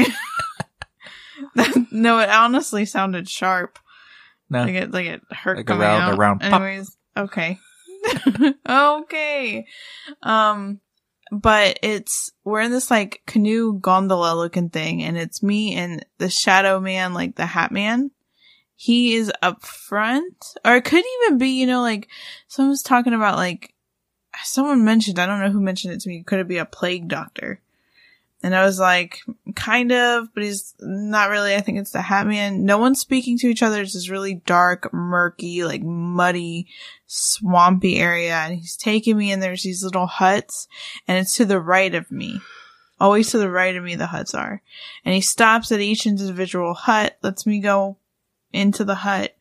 That- 1.56 1.88
no, 1.92 2.20
it 2.20 2.30
honestly 2.30 2.86
sounded 2.86 3.28
sharp. 3.30 3.80
No. 4.50 4.64
Like 4.64 4.76
it, 4.76 4.92
like 4.92 5.06
it 5.08 5.22
hurt 5.32 5.58
Like 5.58 5.66
a 5.66 5.68
coming 5.68 5.82
round- 5.88 6.04
a 6.04 6.14
out. 6.14 6.18
round 6.20 6.42
pop. 6.42 6.54
Anyways, 6.62 6.96
okay, 7.18 7.58
okay. 8.70 9.66
Um, 10.24 10.80
but 11.32 11.80
it's 11.82 12.32
we're 12.44 12.62
in 12.62 12.72
this 12.72 12.92
like 12.92 13.22
canoe 13.26 13.80
gondola 13.80 14.36
looking 14.36 14.70
thing, 14.70 15.04
and 15.04 15.18
it's 15.18 15.44
me 15.44 15.76
and 15.76 16.06
the 16.18 16.30
shadow 16.30 16.80
man, 16.80 17.14
like 17.14 17.36
the 17.36 17.46
hat 17.46 17.72
man. 17.72 18.12
He 18.76 19.16
is 19.16 19.32
up 19.42 19.66
front, 19.66 20.46
or 20.64 20.76
it 20.76 20.86
could 20.86 21.04
even 21.24 21.40
be, 21.40 21.50
you 21.50 21.66
know, 21.66 21.82
like 21.82 22.08
someone 22.48 22.70
was 22.70 22.84
talking 22.84 23.14
about 23.14 23.36
like 23.36 23.74
someone 24.44 24.86
mentioned. 24.86 25.20
I 25.20 25.26
don't 25.26 25.40
know 25.40 25.50
who 25.50 25.62
mentioned 25.62 25.94
it 25.94 26.02
to 26.02 26.10
me. 26.10 26.24
Could 26.24 26.40
it 26.40 26.48
be 26.48 26.58
a 26.58 26.66
plague 26.66 27.08
doctor? 27.08 27.62
And 28.48 28.56
I 28.56 28.64
was 28.64 28.80
like, 28.80 29.20
kind 29.56 29.92
of, 29.92 30.34
but 30.34 30.42
he's 30.42 30.74
not 30.80 31.30
really. 31.30 31.54
I 31.54 31.60
think 31.60 31.80
it's 31.80 31.92
the 31.92 32.02
Hat 32.02 32.26
Man. 32.26 32.64
No 32.64 32.78
one's 32.78 33.02
speaking 33.02 33.38
to 33.40 33.48
each 33.48 33.62
other. 33.62 33.82
It's 33.82 33.94
this 33.94 34.10
really 34.10 34.36
dark, 34.46 34.94
murky, 34.94 35.66
like 35.66 35.82
muddy, 35.84 36.68
swampy 37.08 37.98
area. 37.98 38.36
And 38.36 38.58
he's 38.58 38.78
taking 38.78 39.18
me 39.18 39.34
and 39.34 39.44
there's 39.44 39.64
these 39.64 39.84
little 39.84 40.08
huts 40.08 40.70
and 41.10 41.18
it's 41.18 41.36
to 41.36 41.44
the 41.44 41.60
right 41.60 41.94
of 41.94 42.10
me. 42.10 42.40
Always 43.02 43.32
to 43.32 43.38
the 43.38 43.52
right 43.52 43.76
of 43.76 43.84
me, 43.84 43.96
the 43.96 44.08
huts 44.08 44.34
are. 44.34 44.62
And 45.04 45.14
he 45.14 45.20
stops 45.20 45.70
at 45.74 45.82
each 45.82 46.08
individual 46.08 46.74
hut, 46.74 47.18
lets 47.22 47.46
me 47.46 47.60
go 47.60 47.98
into 48.54 48.86
the 48.86 48.96
hut. 48.96 49.36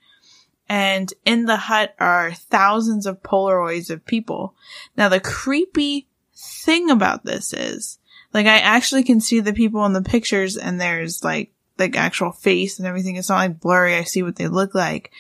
And 0.69 1.15
in 1.25 1.45
the 1.45 1.59
hut 1.59 1.95
are 2.01 2.33
thousands 2.33 3.07
of 3.07 3.23
Polaroids 3.23 3.89
of 3.89 4.05
people. 4.05 4.57
Now 4.97 5.09
the 5.09 5.21
creepy 5.21 6.09
thing 6.35 6.91
about 6.91 7.25
this 7.25 7.53
is, 7.53 8.01
like 8.37 8.47
I 8.47 8.59
actually 8.59 9.03
can 9.03 9.21
see 9.21 9.41
the 9.41 9.55
people 9.55 9.85
in 9.87 9.95
the 9.95 10.03
pictures 10.03 10.57
and 10.59 10.79
there's 10.81 11.25
like 11.25 11.53
like 11.79 11.97
actual 11.97 12.33
face 12.33 12.79
and 12.79 12.87
everything. 12.87 13.17
It's 13.17 13.31
not 13.31 13.37
like 13.39 13.61
blurry. 13.61 13.97
I 13.97 14.05
see 14.05 14.23
what 14.23 14.37
they 14.37 14.47
look 14.47 14.75
like. 14.75 15.11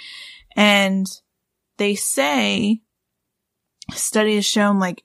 And 0.54 1.06
they 1.78 1.94
say 1.94 2.82
study 3.94 4.34
has 4.34 4.44
shown 4.44 4.78
like 4.78 5.02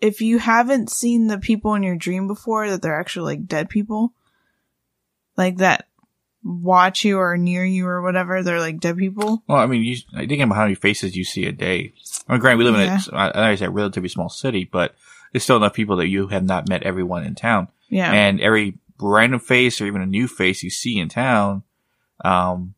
if 0.00 0.20
you 0.20 0.38
haven't 0.38 0.90
seen 0.90 1.26
the 1.28 1.38
people 1.38 1.74
in 1.74 1.82
your 1.82 1.96
dream 1.96 2.26
before 2.26 2.68
that 2.68 2.82
they're 2.82 3.00
actually 3.00 3.36
like 3.36 3.46
dead 3.46 3.70
people 3.70 4.12
like 5.36 5.56
that 5.56 5.88
watch 6.42 7.02
you 7.04 7.18
or 7.18 7.38
near 7.38 7.64
you 7.64 7.86
or 7.86 8.02
whatever, 8.02 8.42
they're 8.42 8.60
like 8.60 8.78
dead 8.78 8.98
people. 8.98 9.42
Well, 9.48 9.56
I 9.58 9.66
mean, 9.66 9.82
you, 9.82 9.96
I 10.14 10.26
think 10.26 10.42
about 10.42 10.56
how 10.56 10.62
many 10.64 10.74
faces 10.74 11.16
you 11.16 11.24
see 11.24 11.46
a 11.46 11.52
day. 11.52 11.94
I 12.28 12.32
mean, 12.32 12.40
granted, 12.40 12.58
we 12.58 12.64
live 12.64 12.74
Yeah. 12.76 12.98
in 13.08 13.14
a, 13.14 13.16
I 13.16 13.50
I 13.50 13.54
say 13.54 13.64
a 13.64 13.70
relatively 13.70 14.10
small 14.10 14.28
city, 14.28 14.68
but 14.70 14.94
there's 15.34 15.42
still 15.42 15.56
enough 15.56 15.74
people 15.74 15.96
that 15.96 16.06
you 16.06 16.28
have 16.28 16.44
not 16.44 16.68
met 16.68 16.84
everyone 16.84 17.24
in 17.24 17.34
town. 17.34 17.66
Yeah. 17.88 18.12
And 18.12 18.40
every 18.40 18.78
random 19.00 19.40
face 19.40 19.80
or 19.80 19.86
even 19.86 20.00
a 20.00 20.06
new 20.06 20.28
face 20.28 20.62
you 20.62 20.70
see 20.70 20.96
in 20.96 21.08
town, 21.08 21.64
um, 22.24 22.74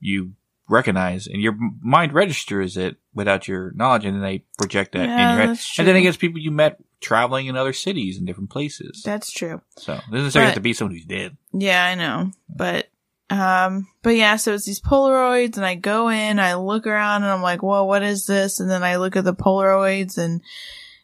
you 0.00 0.32
recognize 0.66 1.26
and 1.26 1.42
your 1.42 1.54
mind 1.82 2.14
registers 2.14 2.78
it 2.78 2.96
without 3.12 3.46
your 3.46 3.72
knowledge 3.72 4.06
and 4.06 4.14
then 4.14 4.22
they 4.22 4.38
project 4.56 4.92
that 4.92 5.02
in 5.02 5.10
your 5.10 5.18
head. 5.18 5.48
that's 5.50 5.78
And 5.78 5.86
then 5.86 6.02
gets 6.02 6.16
people 6.16 6.40
you 6.40 6.50
met 6.50 6.78
traveling 7.00 7.48
in 7.48 7.56
other 7.56 7.74
cities 7.74 8.16
and 8.16 8.26
different 8.26 8.48
places. 8.48 9.02
That's 9.04 9.30
true. 9.30 9.60
so 9.76 9.92
it 9.92 9.96
doesn't 9.96 10.12
necessarily 10.12 10.46
have 10.46 10.54
to 10.54 10.60
be 10.62 10.72
someone 10.72 10.94
who's 10.94 11.04
dead. 11.04 11.36
Yeah, 11.52 11.84
I 11.84 11.96
know. 11.96 12.30
But 12.48 12.88
um 13.28 13.88
but 14.02 14.16
yeah, 14.16 14.36
so 14.36 14.54
it's 14.54 14.64
these 14.64 14.80
Polaroids 14.80 15.56
and 15.56 15.66
I 15.66 15.74
go 15.74 16.08
in, 16.08 16.38
I 16.38 16.54
look 16.54 16.86
around 16.86 17.24
and 17.24 17.30
I'm 17.30 17.42
like, 17.42 17.62
"Whoa, 17.62 17.84
what 17.84 18.02
is 18.02 18.24
this?" 18.26 18.58
And 18.58 18.70
then 18.70 18.82
I 18.82 18.96
look 18.96 19.16
at 19.16 19.24
the 19.24 19.34
Polaroids 19.34 20.16
and 20.16 20.40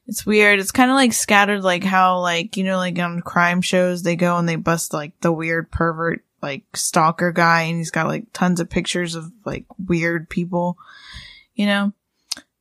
it's 0.09 0.25
weird. 0.25 0.61
It's 0.61 0.73
kind 0.73 0.91
of 0.91 0.95
like 0.95 1.13
scattered 1.13 1.63
like 1.63 1.85
how 1.85 2.21
like, 2.21 2.57
you 2.57 2.65
know, 2.65 2.77
like 2.77 2.99
on 2.99 3.21
crime 3.21 3.61
shows 3.61 4.03
they 4.03 4.17
go 4.17 4.37
and 4.37 4.49
they 4.49 4.57
bust 4.57 4.93
like 4.93 5.19
the 5.21 5.33
weird 5.33 5.71
pervert 5.71 6.25
like 6.43 6.65
stalker 6.75 7.33
guy 7.33 7.63
and 7.63 7.79
he's 7.79 7.91
got 7.91 8.07
like 8.07 8.33
tons 8.33 8.61
of 8.61 8.71
pictures 8.71 9.15
of 9.15 9.33
like 9.45 9.65
weird 9.79 10.29
people, 10.29 10.79
you 11.55 11.67
know? 11.67 11.93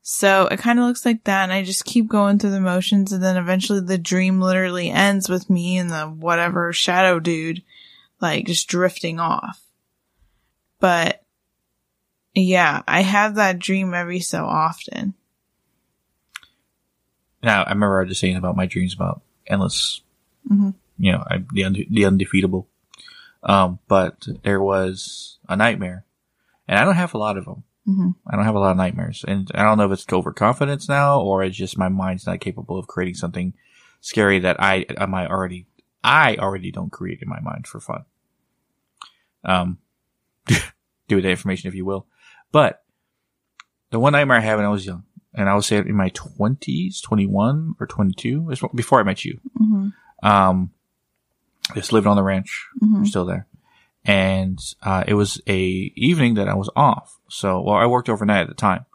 So 0.02 0.48
it 0.48 0.60
kind 0.60 0.80
of 0.80 0.86
looks 0.86 1.06
like 1.06 1.24
that 1.24 1.44
and 1.44 1.54
I 1.54 1.64
just 1.64 1.86
keep 1.86 2.08
going 2.08 2.40
through 2.40 2.52
the 2.52 2.62
motions 2.62 3.12
and 3.12 3.24
then 3.24 3.38
eventually 3.38 3.82
the 3.82 3.98
dream 3.98 4.40
literally 4.40 4.90
ends 4.90 5.30
with 5.30 5.50
me 5.50 5.78
and 5.78 5.90
the 5.90 6.06
whatever 6.06 6.74
shadow 6.74 7.20
dude 7.20 7.64
like 8.22 8.46
just 8.46 8.68
drifting 8.68 9.20
off. 9.20 9.62
But 10.80 11.24
yeah, 12.34 12.84
I 12.88 13.02
have 13.02 13.36
that 13.36 13.60
dream 13.60 13.94
every 13.94 14.20
so 14.20 14.46
often. 14.46 15.14
Now, 17.46 17.64
I 17.64 17.70
remember 17.70 18.00
I 18.00 18.02
was 18.04 18.10
just 18.10 18.22
saying 18.22 18.36
about 18.38 18.58
my 18.58 18.66
dreams 18.66 18.94
about 18.96 19.22
endless, 19.48 20.02
Mhm. 20.52 20.74
you 20.98 21.12
know, 21.12 21.24
I, 21.30 21.44
the 21.54 21.62
unde- 21.64 21.88
the 21.92 22.06
undefeatable. 22.06 22.68
Um, 23.44 23.78
but 23.88 24.28
there 24.44 24.60
was 24.62 25.38
a 25.48 25.56
nightmare, 25.56 26.06
and 26.68 26.80
I 26.80 26.84
don't 26.84 26.96
have 26.96 27.14
a 27.14 27.18
lot 27.20 27.38
of 27.38 27.46
them. 27.46 27.64
hmm 27.86 28.10
I 28.26 28.36
don't 28.36 28.46
have 28.46 28.56
a 28.56 28.60
lot 28.60 28.72
of 28.72 28.78
nightmares, 28.78 29.24
and 29.28 29.52
I 29.54 29.62
don't 29.62 29.78
know 29.78 29.86
if 29.86 29.92
it's 29.92 30.12
overconfidence 30.12 30.90
now 30.90 31.22
or 31.22 31.44
it's 31.44 31.56
just 31.56 31.78
my 31.78 31.88
mind's 31.90 32.26
not 32.26 32.40
capable 32.40 32.80
of 32.80 32.88
creating 32.88 33.14
something 33.14 33.54
scary 34.02 34.40
that 34.40 34.58
I 34.60 34.86
I 34.98 35.06
might 35.06 35.30
already 35.30 35.68
I 36.04 36.36
already 36.38 36.72
don't 36.72 36.92
create 36.92 37.22
in 37.22 37.30
my 37.30 37.40
mind 37.42 37.68
for 37.68 37.80
fun. 37.80 38.06
Um, 39.44 39.78
do 41.08 41.16
with 41.18 41.24
that 41.24 41.30
information 41.30 41.68
if 41.68 41.76
you 41.76 41.86
will, 41.86 42.08
but 42.52 42.84
the 43.92 44.00
one 44.00 44.14
nightmare 44.14 44.38
I 44.38 44.42
had 44.42 44.56
when 44.56 44.66
I 44.66 44.70
was 44.70 44.86
young, 44.86 45.04
and 45.36 45.50
I 45.50 45.54
was 45.56 45.66
say 45.68 45.78
in 45.78 45.96
my 45.96 46.10
twenties, 46.10 47.02
twenty 47.02 47.28
one 47.28 47.76
or 47.80 47.88
twenty 47.88 48.14
two, 48.14 48.52
before 48.74 49.00
I 49.00 49.04
met 49.04 49.24
you. 49.26 49.40
hmm 49.58 49.90
Um, 50.24 50.72
just 51.74 51.92
lived 51.94 52.08
on 52.08 52.16
the 52.16 52.24
ranch. 52.24 52.66
hmm 52.80 53.00
We're 53.00 53.06
still 53.06 53.26
there. 53.26 53.48
And, 54.08 54.60
uh, 54.84 55.04
it 55.08 55.16
was 55.16 55.42
a 55.48 55.60
evening 55.96 56.36
that 56.36 56.48
I 56.48 56.54
was 56.54 56.70
off. 56.76 57.18
So, 57.28 57.60
well, 57.62 57.76
I 57.76 57.88
worked 57.88 58.08
overnight 58.08 58.42
at 58.42 58.48
the 58.50 58.54
time. 58.54 58.86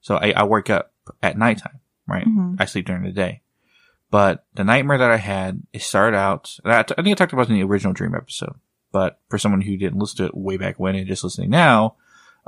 So 0.00 0.14
I, 0.16 0.32
I 0.36 0.44
wake 0.44 0.70
up 0.70 0.92
at 1.22 1.36
nighttime, 1.36 1.80
right? 2.06 2.24
Mhm. 2.26 2.56
I 2.60 2.66
sleep 2.66 2.86
during 2.86 3.02
the 3.02 3.10
day. 3.10 3.42
But 4.12 4.44
the 4.54 4.64
nightmare 4.64 4.98
that 4.98 5.10
I 5.10 5.16
had, 5.16 5.62
it 5.72 5.82
started 5.82 6.16
out, 6.16 6.56
I 6.64 6.82
think 6.84 7.08
I 7.08 7.14
talked 7.14 7.32
about 7.32 7.46
it 7.48 7.50
in 7.50 7.56
the 7.56 7.64
original 7.64 7.92
dream 7.92 8.14
episode, 8.14 8.54
but 8.92 9.18
for 9.28 9.38
someone 9.38 9.60
who 9.60 9.76
didn't 9.76 9.98
listen 9.98 10.18
to 10.18 10.24
it 10.26 10.36
way 10.36 10.56
back 10.56 10.78
when 10.80 10.94
and 10.96 11.06
just 11.06 11.22
listening 11.24 11.50
now, 11.50 11.94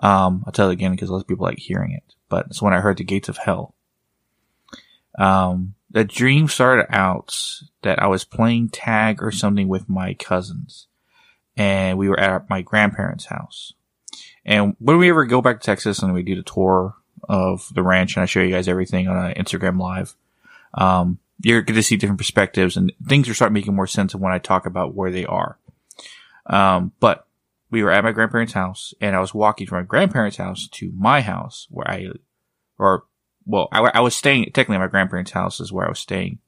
um, 0.02 0.42
I'll 0.46 0.52
tell 0.52 0.70
it 0.70 0.74
again 0.74 0.92
because 0.92 1.08
a 1.08 1.12
lot 1.12 1.20
of 1.22 1.28
people 1.28 1.44
like 1.44 1.58
hearing 1.58 1.92
it, 1.92 2.14
but 2.32 2.46
it's 2.46 2.62
when 2.62 2.72
I 2.72 2.80
heard 2.80 2.96
the 2.96 3.04
gates 3.04 3.28
of 3.28 3.36
hell. 3.36 3.74
Um, 5.18 5.74
the 5.90 6.02
dream 6.02 6.48
started 6.48 6.86
out 6.88 7.38
that 7.82 8.02
I 8.02 8.06
was 8.06 8.24
playing 8.24 8.70
tag 8.70 9.22
or 9.22 9.30
something 9.30 9.68
with 9.68 9.86
my 9.86 10.14
cousins 10.14 10.86
and 11.58 11.98
we 11.98 12.08
were 12.08 12.18
at 12.18 12.48
my 12.48 12.62
grandparents' 12.62 13.26
house. 13.26 13.74
And 14.46 14.74
when 14.78 14.96
we 14.96 15.10
ever 15.10 15.26
go 15.26 15.42
back 15.42 15.60
to 15.60 15.66
Texas 15.66 15.98
and 15.98 16.14
we 16.14 16.22
do 16.22 16.34
the 16.34 16.42
tour 16.42 16.94
of 17.28 17.68
the 17.74 17.82
ranch 17.82 18.16
and 18.16 18.22
I 18.22 18.26
show 18.26 18.40
you 18.40 18.50
guys 18.50 18.66
everything 18.66 19.08
on 19.08 19.16
uh, 19.16 19.34
Instagram 19.36 19.78
live, 19.78 20.16
um, 20.72 21.18
you're 21.42 21.60
going 21.60 21.76
to 21.76 21.82
see 21.82 21.98
different 21.98 22.18
perspectives 22.18 22.78
and 22.78 22.94
things 23.06 23.28
are 23.28 23.34
starting 23.34 23.52
making 23.52 23.76
more 23.76 23.86
sense 23.86 24.14
of 24.14 24.22
when 24.22 24.32
I 24.32 24.38
talk 24.38 24.64
about 24.64 24.94
where 24.94 25.10
they 25.10 25.26
are. 25.26 25.58
Um, 26.46 26.92
but 26.98 27.26
we 27.72 27.82
were 27.82 27.90
at 27.90 28.04
my 28.04 28.12
grandparents' 28.12 28.52
house 28.52 28.92
and 29.00 29.16
I 29.16 29.20
was 29.20 29.32
walking 29.32 29.66
from 29.66 29.78
my 29.78 29.86
grandparents' 29.86 30.36
house 30.36 30.68
to 30.72 30.92
my 30.94 31.22
house 31.22 31.66
where 31.70 31.90
I, 31.90 32.08
or, 32.78 33.04
well, 33.46 33.68
I, 33.72 33.80
I 33.94 34.00
was 34.00 34.14
staying, 34.14 34.44
technically 34.44 34.76
at 34.76 34.80
my 34.80 34.88
grandparents' 34.88 35.30
house 35.30 35.58
is 35.58 35.72
where 35.72 35.86
I 35.86 35.88
was 35.88 35.98
staying 35.98 36.38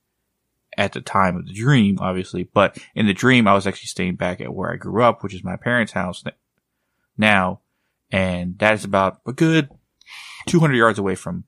at 0.77 0.93
the 0.93 1.01
time 1.01 1.37
of 1.37 1.47
the 1.47 1.55
dream, 1.55 1.99
obviously, 1.99 2.43
but 2.43 2.77
in 2.95 3.07
the 3.07 3.15
dream, 3.15 3.49
I 3.49 3.55
was 3.55 3.67
actually 3.67 3.87
staying 3.87 4.17
back 4.17 4.43
at 4.43 4.53
where 4.53 4.71
I 4.71 4.77
grew 4.77 5.03
up, 5.03 5.23
which 5.23 5.35
is 5.35 5.43
my 5.43 5.57
parents' 5.57 5.93
house 5.93 6.23
now. 7.17 7.61
And 8.13 8.59
that 8.59 8.75
is 8.75 8.85
about 8.85 9.21
a 9.27 9.33
good 9.33 9.71
200 10.47 10.77
yards 10.77 10.99
away 10.99 11.15
from 11.15 11.45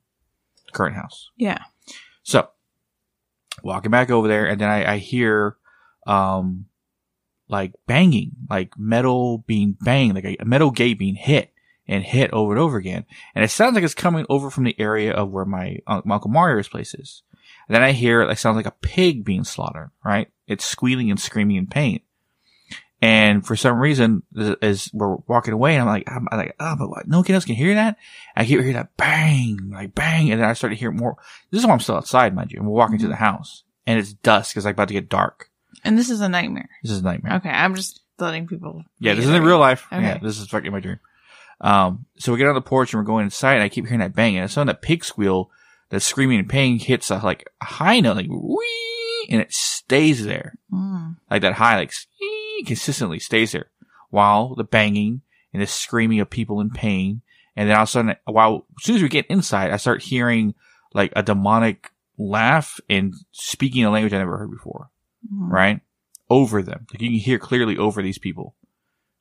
the 0.65 0.73
current 0.73 0.97
house. 0.97 1.29
Yeah. 1.37 1.63
So 2.23 2.49
walking 3.63 3.91
back 3.91 4.11
over 4.11 4.27
there 4.27 4.47
and 4.47 4.59
then 4.59 4.71
I, 4.71 4.95
I 4.95 4.97
hear, 4.97 5.59
um, 6.07 6.65
like 7.49 7.73
banging, 7.87 8.33
like 8.51 8.79
metal 8.79 9.39
being 9.39 9.77
banged, 9.81 10.15
like 10.15 10.39
a, 10.41 10.45
metal 10.45 10.71
gate 10.71 10.99
being 10.99 11.15
hit 11.15 11.53
and 11.87 12.03
hit 12.03 12.33
over 12.33 12.53
and 12.53 12.61
over 12.61 12.77
again. 12.77 13.05
And 13.35 13.45
it 13.45 13.51
sounds 13.51 13.75
like 13.75 13.85
it's 13.85 13.95
coming 13.95 14.27
over 14.29 14.51
from 14.51 14.65
the 14.65 14.79
area 14.79 15.13
of 15.13 15.31
where 15.31 15.45
my, 15.45 15.79
uh, 15.87 16.03
my 16.05 16.17
Uncle 16.17 16.31
Mario's 16.31 16.69
place 16.69 16.95
is. 16.95 17.23
And 17.69 17.75
then 17.75 17.83
I 17.83 17.93
hear 17.93 18.23
it 18.23 18.27
like 18.27 18.39
sounds 18.39 18.57
like 18.57 18.67
a 18.67 18.71
pig 18.71 19.25
being 19.25 19.45
slaughtered, 19.45 19.91
right? 20.05 20.29
It's 20.47 20.65
squealing 20.65 21.11
and 21.11 21.21
screaming 21.21 21.57
in 21.57 21.67
pain. 21.67 22.01
And 23.03 23.47
for 23.47 23.57
some 23.57 23.79
reason, 23.79 24.23
as 24.63 24.91
we're 24.93 25.17
walking 25.27 25.53
away, 25.53 25.75
and 25.75 25.83
I'm 25.83 25.87
like, 25.87 26.11
I'm, 26.11 26.27
I'm 26.33 26.39
like, 26.39 26.57
oh, 26.59 26.77
but 26.79 26.89
what? 26.89 27.07
No 27.07 27.19
one 27.19 27.31
else 27.31 27.45
can 27.45 27.55
hear 27.55 27.75
that. 27.75 27.99
I 28.35 28.45
keep 28.45 28.59
hearing 28.59 28.73
that 28.73 28.97
bang, 28.97 29.71
like 29.71 29.95
bang, 29.95 30.31
and 30.31 30.41
then 30.41 30.49
I 30.49 30.55
start 30.55 30.73
to 30.73 30.79
hear 30.79 30.91
more. 30.91 31.17
This 31.51 31.61
is 31.61 31.67
why 31.67 31.75
I'm 31.75 31.81
still 31.81 31.97
outside, 31.97 32.35
mind 32.35 32.53
you. 32.53 32.59
And 32.59 32.67
we're 32.67 32.75
walking 32.75 32.99
to 32.99 33.09
the 33.09 33.17
house, 33.17 33.65
and 33.87 33.99
it's 33.99 34.15
dusk. 34.15 34.57
It's 34.57 34.65
like 34.65 34.77
about 34.77 34.89
to 34.89 34.95
get 34.95 35.11
dark. 35.11 35.51
And 35.85 35.99
this 35.99 36.11
is 36.11 36.21
a 36.21 36.29
nightmare. 36.29 36.69
This 36.83 36.93
is 36.93 37.01
a 37.01 37.05
nightmare. 37.05 37.37
Okay, 37.37 37.49
I'm 37.51 37.75
just 37.75 38.01
letting 38.19 38.47
people. 38.47 38.83
Yeah, 38.99 39.15
this 39.15 39.25
is 39.25 39.31
reiterate. 39.31 39.43
in 39.43 39.49
real 39.49 39.59
life. 39.59 39.87
Okay. 39.93 40.03
Yeah, 40.03 40.19
this 40.19 40.39
is 40.39 40.49
fucking 40.49 40.73
my 40.73 40.81
dream. 40.81 40.99
Um, 41.61 42.07
so 42.19 42.33
we 42.33 42.39
get 42.39 42.49
on 42.49 42.55
the 42.55 42.61
porch 42.61 42.93
and 42.93 43.01
we're 43.01 43.07
going 43.07 43.25
inside, 43.25 43.55
and 43.55 43.63
I 43.63 43.69
keep 43.69 43.85
hearing 43.87 44.01
that 44.01 44.15
bang, 44.15 44.37
and 44.37 44.45
it's 44.45 44.57
on 44.59 44.67
that 44.67 44.83
pig 44.83 45.05
squeal, 45.05 45.51
that 45.91 46.01
screaming 46.01 46.39
and 46.39 46.49
pain 46.49 46.79
hits 46.79 47.11
a, 47.11 47.19
like 47.19 47.49
high 47.63 48.01
note, 48.01 48.17
like 48.17 48.27
wee, 48.29 49.27
and 49.31 49.41
it 49.41 49.53
stays 49.53 50.25
there, 50.25 50.55
Mm. 50.73 51.17
like 51.31 51.43
that 51.43 51.55
high, 51.55 51.77
like 51.77 51.93
consistently 52.67 53.19
stays 53.19 53.53
there, 53.53 53.71
while 54.11 54.55
the 54.55 54.65
banging 54.65 55.23
and 55.53 55.63
the 55.63 55.67
screaming 55.67 56.21
of 56.21 56.29
people 56.31 56.61
in 56.61 56.71
pain 56.71 57.23
And 57.59 57.71
then 57.71 57.77
all 57.77 57.85
of 57.85 57.89
a 57.89 57.91
sudden, 57.91 58.17
while 58.27 58.67
as 58.79 58.85
soon 58.85 58.97
as 58.97 59.03
we 59.03 59.09
get 59.09 59.27
inside, 59.29 59.71
I 59.71 59.79
start 59.79 60.03
hearing 60.03 60.55
like 60.93 61.11
a 61.17 61.23
demonic 61.23 61.91
laugh 62.19 62.79
and 62.91 63.15
speaking 63.33 63.83
a 63.85 63.91
language 63.91 64.13
I 64.13 64.19
never 64.19 64.37
heard 64.37 64.51
before. 64.51 64.91
Mhm. 65.33 65.51
Right 65.51 65.81
over 66.29 66.63
them, 66.63 66.87
like 66.93 67.01
you 67.01 67.09
can 67.11 67.19
hear 67.19 67.39
clearly 67.39 67.77
over 67.77 68.03
these 68.03 68.19
people, 68.19 68.55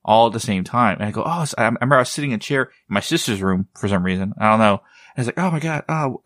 all 0.04 0.28
at 0.28 0.34
the 0.34 0.40
same 0.40 0.64
time. 0.64 0.98
And 1.00 1.08
I 1.08 1.12
go, 1.12 1.24
oh, 1.26 1.46
I 1.58 1.66
remember 1.66 1.96
I 1.96 2.00
was 2.00 2.10
sitting 2.12 2.32
in 2.32 2.38
a 2.38 2.40
chair 2.40 2.64
in 2.64 2.94
my 2.94 3.00
sister's 3.00 3.42
room 3.42 3.68
for 3.76 3.88
some 3.88 4.04
reason. 4.04 4.34
I 4.40 4.50
don't 4.50 4.60
know. 4.60 4.82
I 5.16 5.22
was 5.22 5.28
like, 5.28 5.38
oh 5.38 5.52
my 5.52 5.60
god, 5.60 5.84
oh, 5.88 6.22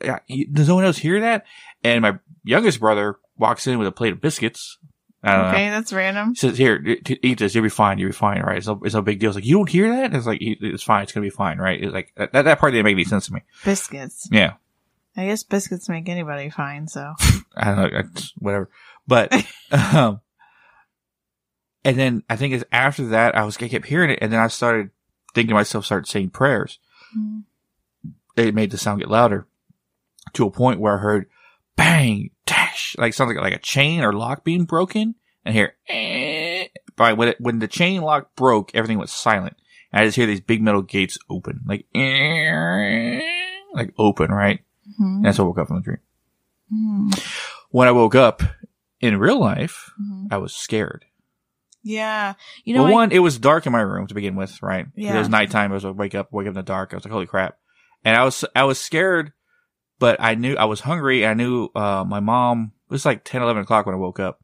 does 0.52 0.68
no 0.68 0.76
one 0.76 0.86
else 0.86 0.98
hear 0.98 1.20
that? 1.20 1.46
And 1.84 2.02
my 2.02 2.18
youngest 2.44 2.80
brother 2.80 3.18
walks 3.38 3.68
in 3.68 3.78
with 3.78 3.88
a 3.88 3.92
plate 3.92 4.14
of 4.14 4.22
biscuits. 4.22 4.78
I 5.22 5.34
don't 5.36 5.44
know. 5.44 5.50
Okay, 5.50 5.70
that's 5.70 5.92
random. 5.92 6.30
He 6.30 6.36
says, 6.36 6.58
"Here, 6.58 6.82
eat 7.22 7.40
this. 7.40 7.54
You'll 7.54 7.64
be 7.64 7.70
fine. 7.70 7.98
You'll 7.98 8.08
be 8.08 8.14
fine, 8.14 8.42
right? 8.42 8.58
It's 8.58 8.68
no, 8.68 8.80
it's 8.86 8.96
no 8.96 9.02
big 9.02 9.20
deal." 9.20 9.30
It's 9.30 9.36
like 9.36 9.46
you 9.46 9.58
don't 9.58 9.68
hear 9.68 9.90
that. 9.90 10.16
It's 10.16 10.26
like 10.26 10.38
it's 10.42 10.82
fine. 10.82 11.04
It's 11.04 11.12
gonna 11.12 11.26
be 11.26 11.30
fine, 11.30 11.58
right? 11.58 11.84
It's 11.84 11.94
like 11.94 12.14
that. 12.16 12.32
That 12.32 12.58
part 12.58 12.72
didn't 12.72 12.86
make 12.86 12.94
any 12.94 13.04
sense 13.04 13.26
to 13.28 13.34
me. 13.34 13.42
Biscuits. 13.66 14.30
Yeah, 14.32 14.54
I 15.18 15.26
guess 15.26 15.44
biscuits 15.44 15.90
make 15.90 16.08
anybody 16.08 16.50
fine, 16.50 16.88
so. 16.88 17.16
I 17.58 17.76
don't 17.76 17.92
know. 17.92 18.04
Whatever. 18.38 18.70
But, 19.10 19.34
um, 19.72 20.22
and 21.84 21.97
then 21.97 22.24
I 22.30 22.36
think 22.36 22.53
it's 22.53 22.64
after 22.72 23.07
that 23.07 23.36
I 23.36 23.43
was 23.43 23.57
I 23.57 23.68
kept 23.68 23.88
hearing 23.88 24.12
it, 24.12 24.20
and 24.22 24.32
then 24.32 24.39
I 24.39 24.47
started 24.47 24.91
thinking 25.34 25.49
to 25.49 25.55
myself, 25.55 25.86
started 25.86 26.07
saying 26.07 26.30
prayers. 26.30 26.78
Mhm. 27.18 27.43
It 28.36 28.53
made 28.55 28.70
the 28.72 28.78
sound 28.78 28.99
get 28.99 29.10
louder 29.10 29.47
to 30.34 30.45
a 30.45 30.51
point 30.51 30.80
where 30.80 30.95
I 30.97 31.01
heard 31.01 31.26
bang, 31.76 32.30
dash, 32.45 32.95
like 32.99 33.14
something 33.14 33.36
like 33.38 33.53
a 33.55 33.60
chain 33.60 34.01
or 34.01 34.14
lock 34.14 34.43
being 34.43 34.66
broken, 34.66 35.16
and 35.43 35.55
here, 35.55 35.74
eh. 35.89 36.68
But 36.95 37.18
when 37.18 37.30
it, 37.30 37.41
when 37.41 37.60
the 37.60 37.68
chain 37.68 38.01
lock 38.01 38.36
broke, 38.36 38.72
everything 38.76 38.99
was 38.99 39.12
silent. 39.12 39.55
And 39.91 40.01
I 40.01 40.05
just 40.05 40.18
hear 40.18 40.28
these 40.28 40.41
big 40.41 40.62
metal 40.62 40.84
gates 40.84 41.18
open, 41.30 41.62
like, 41.66 41.88
eh, 41.95 43.22
like 43.74 43.91
open, 43.97 44.30
right? 44.32 44.60
Mhm. 44.99 45.16
And 45.18 45.26
that's 45.26 45.39
what 45.39 45.47
woke 45.47 45.57
up 45.57 45.68
from 45.68 45.78
the 45.78 45.84
dream. 45.84 45.97
Mhm. 46.72 47.36
When 47.72 47.88
I 47.88 47.91
woke 47.91 48.16
up 48.16 48.43
in 49.02 49.18
real 49.18 49.39
life, 49.39 49.91
Mhm. 50.02 50.28
I 50.32 50.38
was 50.38 50.54
scared. 50.54 51.06
Yeah. 51.84 52.34
You 52.66 52.74
know, 52.76 52.84
well, 52.84 52.91
I- 52.91 52.95
one, 52.95 53.12
it 53.12 53.20
was 53.20 53.39
dark 53.39 53.66
in 53.66 53.72
my 53.72 53.82
room 53.82 54.08
to 54.08 54.14
begin 54.14 54.36
with, 54.36 54.62
right? 54.62 54.88
Yeah. 54.95 55.16
It 55.16 55.20
was 55.20 55.30
nighttime. 55.30 55.72
I 55.72 55.76
was 55.76 55.86
like, 55.86 55.95
wake 55.97 56.16
up, 56.16 56.32
wake 56.32 56.45
up 56.45 56.50
in 56.52 56.54
the 56.56 56.64
dark. 56.64 56.93
I 56.93 56.97
was 56.97 57.06
like, 57.06 57.12
holy 57.12 57.26
crap. 57.26 57.58
And 58.04 58.16
I 58.16 58.24
was, 58.26 58.43
I 58.56 58.64
was 58.66 58.80
scared, 58.80 59.32
but 59.97 60.18
I 60.20 60.36
knew 60.36 60.56
I 60.56 60.66
was 60.66 60.82
hungry. 60.82 61.26
I 61.26 61.34
knew, 61.34 61.70
uh, 61.76 62.04
my 62.08 62.20
mom, 62.20 62.74
it 62.89 62.93
was 62.93 63.06
like 63.06 63.24
10, 63.24 63.41
11 63.41 63.64
o'clock 63.64 63.86
when 63.86 63.95
I 63.95 64.00
woke 64.00 64.20
up 64.20 64.39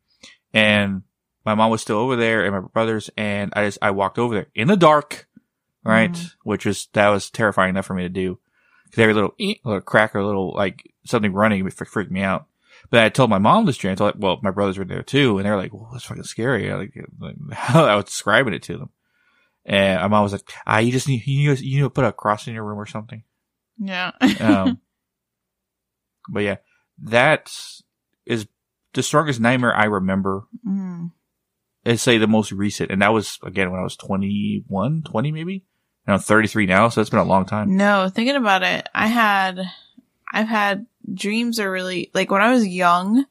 and 0.53 1.03
my 1.45 1.56
mom 1.56 1.72
was 1.72 1.82
still 1.82 1.97
over 1.97 2.16
there 2.16 2.43
and 2.45 2.53
my 2.56 2.62
brothers. 2.62 3.10
And 3.18 3.51
I 3.56 3.66
just, 3.66 3.80
I 3.82 3.91
walked 3.91 4.18
over 4.18 4.34
there 4.34 4.47
in 4.56 4.68
the 4.70 4.78
dark, 4.78 5.28
right? 5.84 6.12
Mhm. 6.12 6.32
Which 6.43 6.66
was, 6.66 6.88
that 6.93 7.10
was 7.10 7.30
terrifying 7.30 7.72
enough 7.72 7.86
for 7.86 7.93
me 7.95 8.03
to 8.03 8.10
do. 8.10 8.39
Cause 8.91 8.99
every 8.99 9.14
little, 9.14 9.36
little 9.66 9.82
crack 9.82 10.16
or 10.16 10.24
little, 10.24 10.53
like 10.56 10.89
something 11.06 11.34
running 11.34 11.64
would 11.66 11.74
fre- 11.74 11.84
freak 11.86 12.10
me 12.12 12.22
out. 12.22 12.47
But 12.90 13.04
I 13.04 13.10
told 13.10 13.30
my 13.30 13.38
mom 13.38 13.66
this 13.66 13.78
dream. 13.78 13.94
I 13.94 13.96
told, 13.96 14.22
well, 14.22 14.40
my 14.42 14.52
brothers 14.52 14.78
were 14.78 14.86
there 14.86 15.04
too, 15.04 15.38
and 15.38 15.46
they 15.46 15.50
were 15.50 15.58
like, 15.58 15.74
"Well, 15.74 15.90
that's 15.92 16.06
fucking 16.06 16.24
scary." 16.24 16.72
I, 16.72 16.76
like, 16.76 16.94
like 17.20 17.36
how 17.54 17.86
I 17.86 17.96
was 17.96 18.06
describing 18.06 18.54
it 18.54 18.64
to 18.64 18.78
them, 18.78 18.90
and 19.66 20.02
my 20.02 20.08
mom 20.08 20.24
was 20.24 20.32
like, 20.34 20.50
"Ah, 20.66 20.80
you 20.80 20.92
just 20.92 21.08
need 21.08 21.26
you 21.26 21.50
need, 21.50 21.60
you 21.60 21.78
need 21.78 21.84
to 21.84 21.90
put 21.90 22.06
a 22.06 22.12
cross 22.12 22.48
in 22.48 22.54
your 22.54 22.64
room 22.64 22.80
or 22.80 22.86
something." 22.86 23.24
yeah. 23.78 24.12
Um, 24.40 24.80
but 26.30 26.44
yeah, 26.44 26.58
that 27.04 27.52
is 28.26 28.48
the 28.94 29.04
strongest 29.04 29.40
nightmare 29.40 29.76
I 29.76 29.86
remember. 29.86 30.44
Mhm. 30.66 31.12
I'd 31.86 32.00
say 32.00 32.18
the 32.18 32.28
most 32.28 32.52
recent, 32.52 32.92
and 32.92 33.02
that 33.02 33.14
was 33.14 33.38
again 33.44 33.70
when 33.72 33.80
I 33.80 33.84
was 33.84 33.96
21, 33.96 35.04
20 35.04 35.32
maybe. 35.32 35.66
And 36.08 36.14
I'm 36.14 36.20
33 36.20 36.68
now, 36.68 36.90
so 36.90 37.02
it's 37.02 37.10
been 37.10 37.20
a 37.20 37.24
long 37.24 37.46
time. 37.46 37.78
No, 37.78 38.10
thinking 38.10 38.36
about 38.36 38.62
it, 38.62 38.88
I 38.94 39.08
had, 39.08 39.60
I've 40.32 40.48
had 40.48 40.86
dreams 41.14 41.60
are 41.60 41.72
really, 41.72 42.12
like 42.14 42.32
when 42.32 42.41
I 42.41 42.51
was 42.51 42.68
young, 42.68 43.26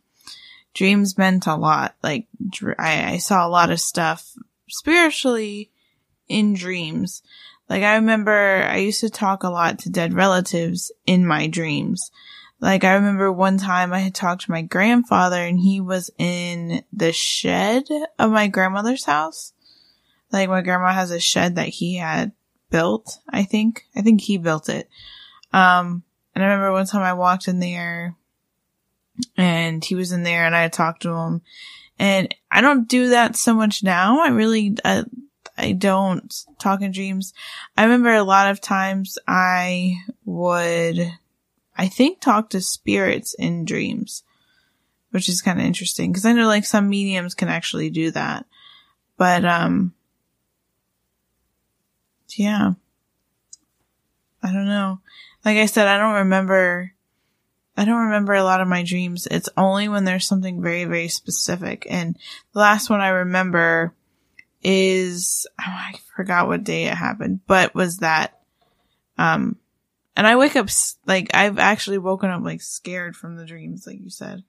dreams 0.75 1.19
meant 1.19 1.47
a 1.47 1.55
lot. 1.55 1.95
Like, 2.03 2.27
dr- 2.49 2.77
I, 2.79 3.13
I 3.13 3.17
saw 3.19 3.47
a 3.47 3.49
lot 3.49 3.71
of 3.71 3.81
stuff 3.81 4.33
spiritually 4.69 5.71
in 6.29 6.55
dreams. 6.55 7.23
Like, 7.69 7.83
I 7.83 7.95
remember 7.97 8.65
I 8.69 8.79
used 8.79 9.01
to 9.01 9.11
talk 9.11 9.43
a 9.43 9.51
lot 9.51 9.79
to 9.81 9.91
dead 9.91 10.13
relatives 10.13 10.93
in 11.07 11.27
my 11.27 11.47
dreams. 11.47 12.11
Like, 12.61 12.85
I 12.85 12.95
remember 12.95 13.31
one 13.31 13.59
time 13.59 13.93
I 13.93 14.01
had 14.01 14.15
talked 14.15 14.43
to 14.43 14.51
my 14.51 14.63
grandfather 14.63 15.37
and 15.37 15.59
he 15.59 15.81
was 15.81 16.11
in 16.19 16.85
the 16.93 17.13
shed 17.13 17.85
of 18.19 18.31
my 18.31 18.49
grandmother's 18.49 19.05
house. 19.05 19.53
Like, 20.31 20.49
my 20.49 20.63
grandma 20.63 20.93
has 20.93 21.11
a 21.11 21.21
shed 21.21 21.57
that 21.57 21.69
he 21.69 21.97
had 21.97 22.33
built, 22.71 23.21
I 23.29 23.45
think. 23.45 23.87
I 23.95 24.03
think 24.03 24.21
he 24.21 24.39
built 24.39 24.69
it. 24.69 24.89
Um, 25.53 26.03
and 26.35 26.45
I 26.45 26.49
remember 26.49 26.73
one 26.73 26.87
time 26.87 27.03
I 27.03 27.13
walked 27.13 27.49
in 27.49 27.61
there 27.61 28.17
and 29.37 29.85
he 29.85 29.95
was 29.95 30.13
in 30.13 30.23
there 30.23 30.45
and 30.45 30.57
I 30.57 30.69
talked 30.69 31.03
to 31.03 31.13
him 31.15 31.43
and 31.99 32.35
I 32.51 32.61
don't 32.61 32.89
do 32.89 33.11
that 33.11 33.37
so 33.37 33.55
much 33.55 33.83
now. 33.83 34.21
I 34.21 34.29
really, 34.29 34.77
I, 34.85 35.05
I 35.57 35.73
don't 35.73 36.35
talk 36.59 36.83
in 36.83 36.91
dreams. 36.91 37.33
I 37.77 37.85
remember 37.85 38.13
a 38.13 38.25
lot 38.25 38.51
of 38.51 38.61
times 38.61 39.19
I 39.29 39.97
would, 40.25 41.13
I 41.77 41.89
think 41.89 42.21
talk 42.21 42.51
to 42.51 42.61
spirits 42.61 43.35
in 43.35 43.65
dreams, 43.65 44.25
which 45.11 45.29
is 45.29 45.43
kind 45.43 45.61
of 45.61 45.67
interesting 45.67 46.11
because 46.11 46.25
I 46.25 46.33
know 46.33 46.49
like 46.49 46.65
some 46.65 46.89
mediums 46.89 47.35
can 47.35 47.49
actually 47.49 47.91
do 47.91 48.11
that. 48.11 48.47
But, 49.17 49.45
um, 49.45 49.95
yeah. 52.37 52.73
I 54.43 54.53
don't 54.53 54.67
know. 54.67 55.01
Like 55.45 55.59
I 55.59 55.67
said, 55.67 55.87
I 55.87 55.99
don't 55.99 56.15
remember, 56.15 56.93
I 57.77 57.85
don't 57.85 58.07
remember 58.07 58.33
a 58.35 58.45
lot 58.45 58.61
of 58.61 58.69
my 58.69 58.83
dreams. 58.83 59.29
It's 59.31 59.49
only 59.57 59.89
when 59.89 60.05
there's 60.05 60.27
something 60.27 60.63
very, 60.63 60.85
very 60.85 61.09
specific. 61.09 61.87
And 61.91 62.17
the 62.53 62.61
last 62.61 62.89
one 62.89 63.01
I 63.01 63.09
remember 63.09 63.93
is, 64.63 65.47
oh, 65.61 65.65
I 65.67 65.95
forgot 66.17 66.49
what 66.49 66.65
day 66.65 66.85
it 66.85 66.95
happened, 66.95 67.41
but 67.47 67.75
was 67.75 67.99
that, 67.99 68.41
um, 69.19 69.57
and 70.17 70.27
I 70.27 70.37
wake 70.37 70.57
up, 70.57 70.69
like, 71.07 71.35
I've 71.35 71.59
actually 71.59 71.99
woken 71.99 72.31
up, 72.31 72.43
like, 72.43 72.63
scared 72.63 73.17
from 73.17 73.37
the 73.37 73.45
dreams, 73.45 73.87
like 73.87 74.01
you 74.01 74.11
said. 74.11 74.45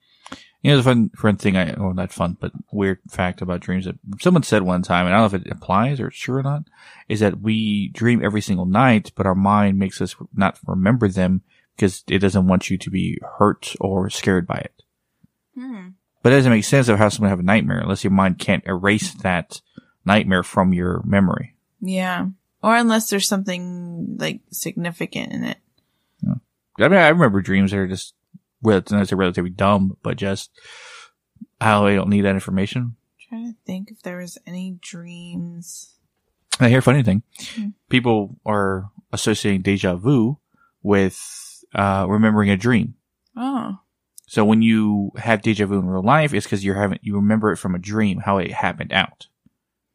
You 0.62 0.72
know, 0.72 0.78
the 0.78 0.82
fun, 0.82 1.10
fun 1.10 1.36
thing, 1.36 1.56
I, 1.56 1.74
well, 1.78 1.94
not 1.94 2.12
fun, 2.12 2.36
but 2.40 2.50
weird 2.72 2.98
fact 3.08 3.40
about 3.40 3.60
dreams 3.60 3.84
that 3.84 3.96
someone 4.20 4.42
said 4.42 4.62
one 4.62 4.82
time, 4.82 5.06
and 5.06 5.14
I 5.14 5.18
don't 5.18 5.30
know 5.30 5.36
if 5.36 5.46
it 5.46 5.52
applies 5.52 6.00
or 6.00 6.08
it's 6.08 6.18
true 6.18 6.38
or 6.38 6.42
not, 6.42 6.64
is 7.08 7.20
that 7.20 7.40
we 7.40 7.88
dream 7.88 8.24
every 8.24 8.40
single 8.40 8.66
night, 8.66 9.12
but 9.14 9.26
our 9.26 9.34
mind 9.36 9.78
makes 9.78 10.00
us 10.00 10.16
not 10.34 10.58
remember 10.66 11.08
them 11.08 11.42
because 11.76 12.02
it 12.08 12.18
doesn't 12.18 12.48
want 12.48 12.68
you 12.68 12.78
to 12.78 12.90
be 12.90 13.20
hurt 13.38 13.76
or 13.80 14.10
scared 14.10 14.46
by 14.46 14.56
it. 14.56 14.82
Hmm. 15.54 15.88
But 16.22 16.32
it 16.32 16.36
doesn't 16.36 16.52
make 16.52 16.64
sense 16.64 16.88
of 16.88 16.98
how 16.98 17.10
someone 17.10 17.30
have 17.30 17.38
a 17.38 17.44
nightmare 17.44 17.78
unless 17.78 18.02
your 18.02 18.10
mind 18.10 18.40
can't 18.40 18.66
erase 18.66 19.12
that 19.14 19.60
nightmare 20.04 20.42
from 20.42 20.72
your 20.72 21.00
memory. 21.04 21.54
Yeah. 21.80 22.28
Or 22.62 22.74
unless 22.74 23.08
there's 23.08 23.28
something, 23.28 24.16
like, 24.18 24.40
significant 24.50 25.32
in 25.32 25.44
it. 25.44 25.58
I 26.78 26.88
mean, 26.88 26.98
I 26.98 27.08
remember 27.08 27.40
dreams 27.40 27.70
that 27.70 27.78
are 27.78 27.86
just, 27.86 28.14
well, 28.62 28.78
it's 28.78 28.92
not 28.92 29.10
relatively 29.12 29.50
dumb, 29.50 29.96
but 30.02 30.16
just, 30.16 30.50
how 31.60 31.86
I 31.86 31.94
don't 31.94 32.08
need 32.08 32.22
that 32.22 32.34
information. 32.34 32.96
trying 33.28 33.52
to 33.52 33.58
think 33.66 33.90
if 33.90 34.02
there 34.02 34.18
was 34.18 34.38
any 34.46 34.78
dreams. 34.80 35.94
I 36.60 36.68
hear 36.68 36.78
a 36.78 36.82
funny 36.82 37.02
thing. 37.02 37.22
Hmm. 37.54 37.68
People 37.88 38.38
are 38.46 38.90
associating 39.12 39.62
deja 39.62 39.96
vu 39.96 40.38
with 40.82 41.18
uh, 41.74 42.06
remembering 42.08 42.50
a 42.50 42.56
dream. 42.56 42.94
Oh. 43.36 43.78
So 44.26 44.44
when 44.44 44.62
you 44.62 45.12
have 45.16 45.42
deja 45.42 45.66
vu 45.66 45.78
in 45.78 45.86
real 45.86 46.02
life, 46.02 46.34
it's 46.34 46.46
because 46.46 46.64
you're 46.64 46.80
having 46.80 46.98
you 47.02 47.14
remember 47.16 47.52
it 47.52 47.58
from 47.58 47.74
a 47.74 47.78
dream 47.78 48.18
how 48.18 48.38
it 48.38 48.52
happened 48.52 48.92
out. 48.92 49.28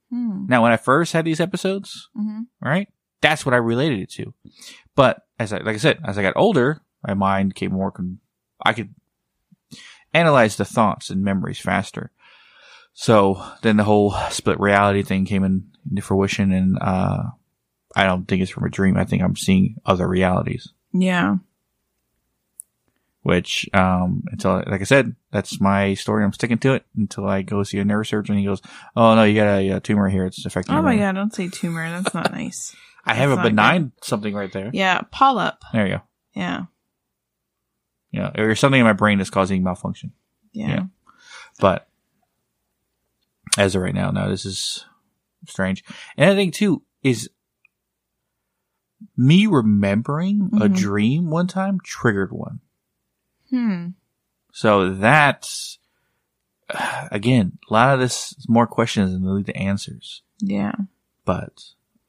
Hmm. 0.10 0.46
Now, 0.48 0.64
when 0.64 0.72
I 0.72 0.78
first 0.78 1.14
had 1.14 1.26
these 1.26 1.40
episodes, 1.40 2.10
hmm 2.16 2.42
right, 2.62 2.88
that's 3.22 3.46
what 3.46 3.54
I 3.54 3.58
related 3.58 4.00
it 4.00 4.12
to. 4.12 4.34
But 4.96 5.26
as 5.38 5.52
I 5.52 5.58
like 5.58 5.76
I 5.76 5.80
said, 5.80 6.00
as 6.06 6.18
I 6.18 6.22
got 6.22 6.38
older, 6.38 6.82
my 7.06 7.14
mind 7.14 7.54
became 7.54 7.74
more. 7.74 7.92
Con- 7.92 8.20
I 8.64 8.74
could 8.74 8.94
analyze 10.14 10.56
the 10.56 10.66
thoughts 10.66 11.10
and 11.10 11.24
memories 11.24 11.60
faster. 11.60 12.12
So 12.94 13.44
then 13.62 13.78
the 13.78 13.84
whole 13.84 14.14
split 14.30 14.60
reality 14.60 15.04
thing 15.04 15.26
came 15.26 15.44
in, 15.44 15.72
into 15.90 16.02
fruition, 16.02 16.52
and 16.52 16.78
uh, 16.80 17.24
I 17.96 18.04
don't 18.04 18.28
think 18.28 18.42
it's 18.42 18.52
from 18.52 18.66
a 18.66 18.70
dream. 18.70 18.98
I 18.98 19.06
think 19.06 19.24
I'm 19.24 19.36
seeing 19.36 19.78
other 19.86 20.08
realities. 20.08 20.70
Yeah. 20.94 21.38
Which, 23.24 23.70
um, 23.74 24.24
until 24.32 24.64
like 24.68 24.82
I 24.82 24.86
said, 24.86 25.16
that's 25.32 25.62
my 25.62 25.94
story. 25.94 26.24
I'm 26.24 26.34
sticking 26.34 26.58
to 26.60 26.74
it 26.74 26.86
until 26.98 27.28
I 27.28 27.44
go 27.44 27.62
see 27.64 27.78
a 27.78 27.84
neurosurgeon. 27.86 28.38
He 28.38 28.46
goes, 28.46 28.64
"Oh 28.96 29.14
no, 29.14 29.24
you 29.24 29.36
got 29.36 29.60
a, 29.60 29.72
uh 29.74 29.80
tumor 29.80 30.10
here. 30.10 30.26
It's 30.26 30.44
affecting." 30.44 30.74
Oh 30.74 30.82
my 30.82 30.96
brain." 30.96 31.00
god, 31.00 31.16
don't 31.16 31.34
say 31.34 31.48
tumor. 31.48 31.88
That's 31.88 32.16
not 32.16 32.32
nice. 32.34 32.76
I 33.06 33.14
have 33.14 33.30
a 33.30 33.36
That's 33.36 33.50
benign 33.50 33.92
something 34.02 34.34
right 34.34 34.52
there. 34.52 34.72
Yeah, 34.74 35.02
polyp. 35.12 35.56
There 35.72 35.86
you 35.86 35.94
go. 35.98 36.02
Yeah. 36.34 36.64
Yeah, 38.12 38.32
or 38.38 38.56
something 38.56 38.80
in 38.80 38.86
my 38.86 38.94
brain 38.94 39.18
that's 39.20 39.30
causing 39.30 39.64
malfunction. 39.64 40.12
Yeah. 40.52 40.84
But 41.60 41.88
as 43.58 43.76
of 43.76 43.82
right 43.82 43.96
now, 43.96 44.12
no, 44.12 44.30
this 44.30 44.46
is 44.46 44.86
strange. 45.48 45.84
And 46.18 46.30
I 46.30 46.36
think 46.36 46.54
too 46.54 46.82
is 47.04 47.30
me 49.18 49.48
remembering 49.48 50.50
a 50.54 50.68
Mhm. 50.68 50.76
dream 50.78 51.30
one 51.30 51.48
time 51.48 51.80
triggered 51.84 52.32
one. 52.32 52.60
Hmm. 53.50 53.88
So 54.54 54.94
that's 54.94 55.80
again 57.12 57.58
a 57.70 57.74
lot 57.74 57.94
of 57.94 58.00
this 58.00 58.34
is 58.38 58.48
more 58.50 58.68
questions 58.68 59.12
than 59.12 59.24
lead 59.36 59.46
to 59.48 59.56
answers. 59.58 60.22
Yeah. 60.40 60.74
But 61.26 61.64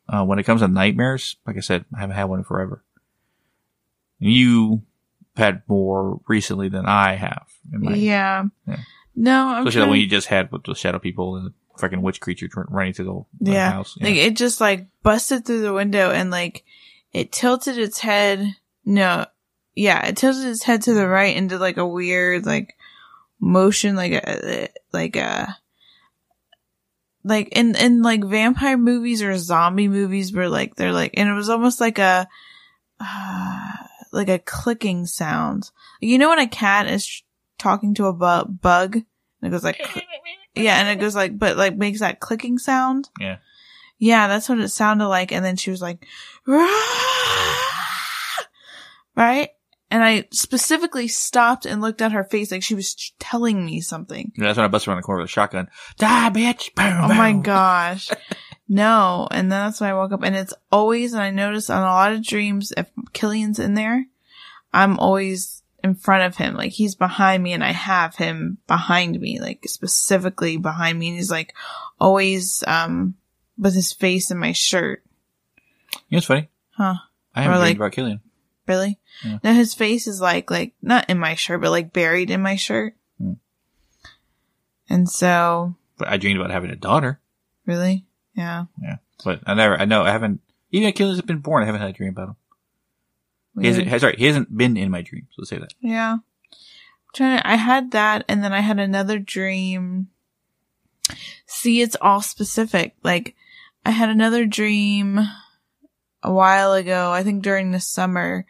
uh, 0.08 0.24
when 0.24 0.38
it 0.38 0.44
comes 0.44 0.60
to 0.60 0.68
nightmares, 0.68 1.36
like 1.46 1.56
I 1.56 1.60
said, 1.60 1.84
I 1.94 2.00
haven't 2.00 2.16
had 2.16 2.24
one 2.24 2.40
in 2.40 2.44
forever. 2.44 2.82
You 4.18 4.82
had 5.36 5.62
more 5.66 6.20
recently 6.28 6.68
than 6.68 6.86
I 6.86 7.14
have. 7.14 7.46
In 7.72 7.80
my, 7.82 7.94
yeah. 7.94 8.44
Yeah. 8.66 8.76
No, 9.16 9.46
I'm 9.48 9.66
Especially 9.66 9.80
trying- 9.80 9.90
when 9.90 10.00
you 10.00 10.06
just 10.06 10.26
had 10.28 10.50
with 10.52 10.64
the 10.64 10.74
shadow 10.74 10.98
people 10.98 11.36
and 11.36 11.46
the 11.46 11.52
freaking 11.78 12.02
witch 12.02 12.20
creature 12.20 12.48
running 12.68 12.92
to 12.94 13.04
the, 13.04 13.22
the 13.40 13.52
Yeah. 13.52 13.70
house. 13.72 13.96
Like 14.00 14.14
it 14.16 14.36
just 14.36 14.60
like 14.60 14.86
busted 15.02 15.44
through 15.44 15.62
the 15.62 15.72
window 15.72 16.10
and 16.10 16.30
like 16.30 16.64
it 17.12 17.32
tilted 17.32 17.78
its 17.78 18.00
head. 18.00 18.54
No, 18.84 19.26
yeah, 19.74 20.06
it 20.06 20.16
tilted 20.16 20.46
its 20.46 20.62
head 20.64 20.82
to 20.82 20.94
the 20.94 21.06
right 21.08 21.36
and 21.36 21.48
did 21.48 21.60
like 21.60 21.76
a 21.78 21.86
weird 21.86 22.44
like 22.46 22.74
motion, 23.40 23.96
like 23.96 24.12
a 24.12 24.68
like 24.92 25.16
a 25.16 25.56
like 27.24 27.48
in 27.56 27.74
in 27.76 28.02
like 28.02 28.24
vampire 28.24 28.76
movies 28.76 29.22
or 29.22 29.36
zombie 29.38 29.88
movies 29.88 30.32
where 30.32 30.48
like 30.48 30.74
they're 30.76 30.92
like 30.92 31.12
and 31.16 31.28
it 31.28 31.34
was 31.34 31.48
almost 31.48 31.80
like 31.80 31.98
a 31.98 32.26
uh, 33.00 33.72
like 34.12 34.28
a 34.28 34.38
clicking 34.38 35.06
sound. 35.06 35.70
You 36.00 36.18
know 36.18 36.28
when 36.28 36.38
a 36.38 36.46
cat 36.48 36.86
is 36.86 37.22
talking 37.58 37.94
to 37.94 38.06
a 38.06 38.12
bu- 38.12 38.50
bug 38.50 38.96
and 38.96 39.04
it 39.42 39.50
goes 39.50 39.64
like 39.64 39.76
cl- 39.76 40.02
yeah, 40.54 40.80
and 40.80 40.88
it 40.88 41.00
goes 41.02 41.14
like, 41.16 41.38
but 41.38 41.56
like 41.56 41.76
makes 41.76 42.00
that 42.00 42.20
clicking 42.20 42.58
sound. 42.58 43.08
Yeah. 43.18 43.38
Yeah, 43.98 44.26
that's 44.28 44.48
what 44.48 44.58
it 44.58 44.68
sounded 44.68 45.08
like. 45.08 45.32
And 45.32 45.44
then 45.44 45.56
she 45.56 45.70
was 45.70 45.80
like, 45.80 46.04
"Rah!" 46.46 46.66
right? 49.16 49.50
And 49.90 50.02
I 50.02 50.26
specifically 50.32 51.06
stopped 51.06 51.66
and 51.66 51.82
looked 51.82 52.00
at 52.00 52.12
her 52.12 52.24
face 52.24 52.50
like 52.50 52.62
she 52.62 52.74
was 52.74 53.12
telling 53.18 53.64
me 53.64 53.80
something. 53.80 54.32
Yeah, 54.36 54.46
that's 54.46 54.56
when 54.56 54.64
I 54.64 54.68
busted 54.68 54.88
around 54.88 54.96
the 54.98 55.02
corner 55.02 55.20
with 55.22 55.30
a 55.30 55.32
shotgun. 55.32 55.68
Die, 55.98 56.30
bitch! 56.30 56.74
Boom, 56.74 57.10
Oh 57.10 57.14
my 57.14 57.32
gosh. 57.32 58.10
No. 58.74 59.28
And 59.30 59.52
then 59.52 59.66
that's 59.66 59.80
when 59.82 59.90
I 59.90 59.94
woke 59.94 60.12
up 60.12 60.22
and 60.22 60.34
it's 60.34 60.54
always, 60.70 61.12
and 61.12 61.22
I 61.22 61.30
noticed 61.30 61.68
on 61.70 61.82
a 61.82 61.86
lot 61.86 62.12
of 62.12 62.24
dreams, 62.26 62.72
if 62.74 62.86
Killian's 63.12 63.58
in 63.58 63.74
there, 63.74 64.06
I'm 64.72 64.98
always 64.98 65.62
in 65.84 65.94
front 65.94 66.22
of 66.24 66.36
him. 66.36 66.54
Like 66.54 66.72
he's 66.72 66.94
behind 66.94 67.42
me 67.42 67.52
and 67.52 67.62
I 67.62 67.72
have 67.72 68.16
him 68.16 68.56
behind 68.66 69.20
me, 69.20 69.40
like 69.40 69.68
specifically 69.68 70.56
behind 70.56 70.98
me. 70.98 71.08
And 71.08 71.16
he's 71.18 71.30
like 71.30 71.54
always, 72.00 72.64
um, 72.66 73.14
with 73.58 73.74
his 73.74 73.92
face 73.92 74.30
in 74.30 74.38
my 74.38 74.52
shirt. 74.52 75.02
You 76.08 76.12
know 76.12 76.16
what's 76.16 76.26
funny? 76.26 76.48
Huh. 76.70 76.94
I 77.34 77.42
haven't 77.42 77.56
Or 77.56 77.60
dreamed 77.60 77.68
like- 77.68 77.76
about 77.76 77.92
Killian. 77.92 78.20
Really? 78.66 78.98
Yeah. 79.22 79.38
No, 79.44 79.52
his 79.52 79.74
face 79.74 80.06
is 80.06 80.20
like, 80.20 80.50
like, 80.50 80.72
not 80.80 81.10
in 81.10 81.18
my 81.18 81.34
shirt, 81.34 81.60
but 81.60 81.70
like 81.72 81.92
buried 81.92 82.30
in 82.30 82.40
my 82.40 82.56
shirt. 82.56 82.94
Hmm. 83.18 83.32
And 84.88 85.10
so, 85.10 85.74
But 85.98 86.08
I 86.08 86.16
dreamed 86.16 86.38
about 86.40 86.52
having 86.52 86.70
a 86.70 86.76
daughter. 86.76 87.20
really? 87.66 88.06
Yeah. 88.34 88.64
Yeah. 88.82 88.96
But 89.24 89.40
I 89.46 89.54
never, 89.54 89.80
I 89.80 89.84
know, 89.84 90.02
I 90.02 90.10
haven't, 90.10 90.40
even 90.70 90.88
if 90.88 90.94
Killian's 90.94 91.20
been 91.22 91.38
born, 91.38 91.62
I 91.62 91.66
haven't 91.66 91.80
had 91.80 91.90
a 91.90 91.92
dream 91.92 92.10
about 92.10 92.28
him. 92.28 92.36
He 93.60 93.66
hasn't, 93.66 94.00
sorry, 94.00 94.16
he 94.16 94.24
hasn't 94.24 94.56
been 94.56 94.76
in 94.76 94.90
my 94.90 95.02
dreams. 95.02 95.28
Let's 95.36 95.50
say 95.50 95.58
that. 95.58 95.74
Yeah. 95.80 96.14
I'm 96.14 96.20
trying 97.14 97.38
to, 97.38 97.46
I 97.46 97.56
had 97.56 97.90
that 97.90 98.24
and 98.28 98.42
then 98.42 98.52
I 98.52 98.60
had 98.60 98.78
another 98.78 99.18
dream. 99.18 100.08
See, 101.46 101.82
it's 101.82 101.96
all 102.00 102.22
specific. 102.22 102.94
Like, 103.02 103.36
I 103.84 103.90
had 103.90 104.08
another 104.08 104.46
dream 104.46 105.20
a 106.22 106.32
while 106.32 106.72
ago, 106.72 107.10
I 107.10 107.22
think 107.22 107.42
during 107.42 107.72
the 107.72 107.80
summer, 107.80 108.46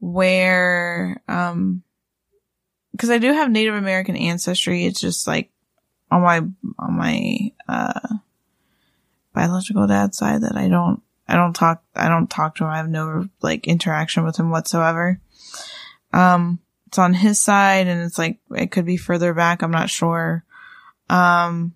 where, 0.00 1.22
um, 1.28 1.82
cause 2.98 3.10
I 3.10 3.18
do 3.18 3.32
have 3.32 3.50
Native 3.50 3.74
American 3.74 4.16
ancestry. 4.16 4.86
It's 4.86 5.00
just 5.00 5.28
like 5.28 5.50
on 6.10 6.22
my, 6.22 6.38
on 6.78 6.92
my, 6.98 7.52
uh, 7.68 8.16
biological 9.32 9.86
dad's 9.86 10.18
side 10.18 10.42
that 10.42 10.56
I 10.56 10.68
don't, 10.68 11.02
I 11.28 11.36
don't 11.36 11.54
talk, 11.54 11.82
I 11.94 12.08
don't 12.08 12.28
talk 12.28 12.56
to 12.56 12.64
him. 12.64 12.70
I 12.70 12.76
have 12.78 12.88
no 12.88 13.28
like 13.42 13.66
interaction 13.66 14.24
with 14.24 14.38
him 14.38 14.50
whatsoever. 14.50 15.20
Um, 16.12 16.58
it's 16.86 16.98
on 16.98 17.14
his 17.14 17.38
side 17.38 17.86
and 17.86 18.02
it's 18.02 18.18
like, 18.18 18.38
it 18.50 18.72
could 18.72 18.86
be 18.86 18.96
further 18.96 19.32
back. 19.32 19.62
I'm 19.62 19.70
not 19.70 19.90
sure. 19.90 20.44
Um, 21.08 21.74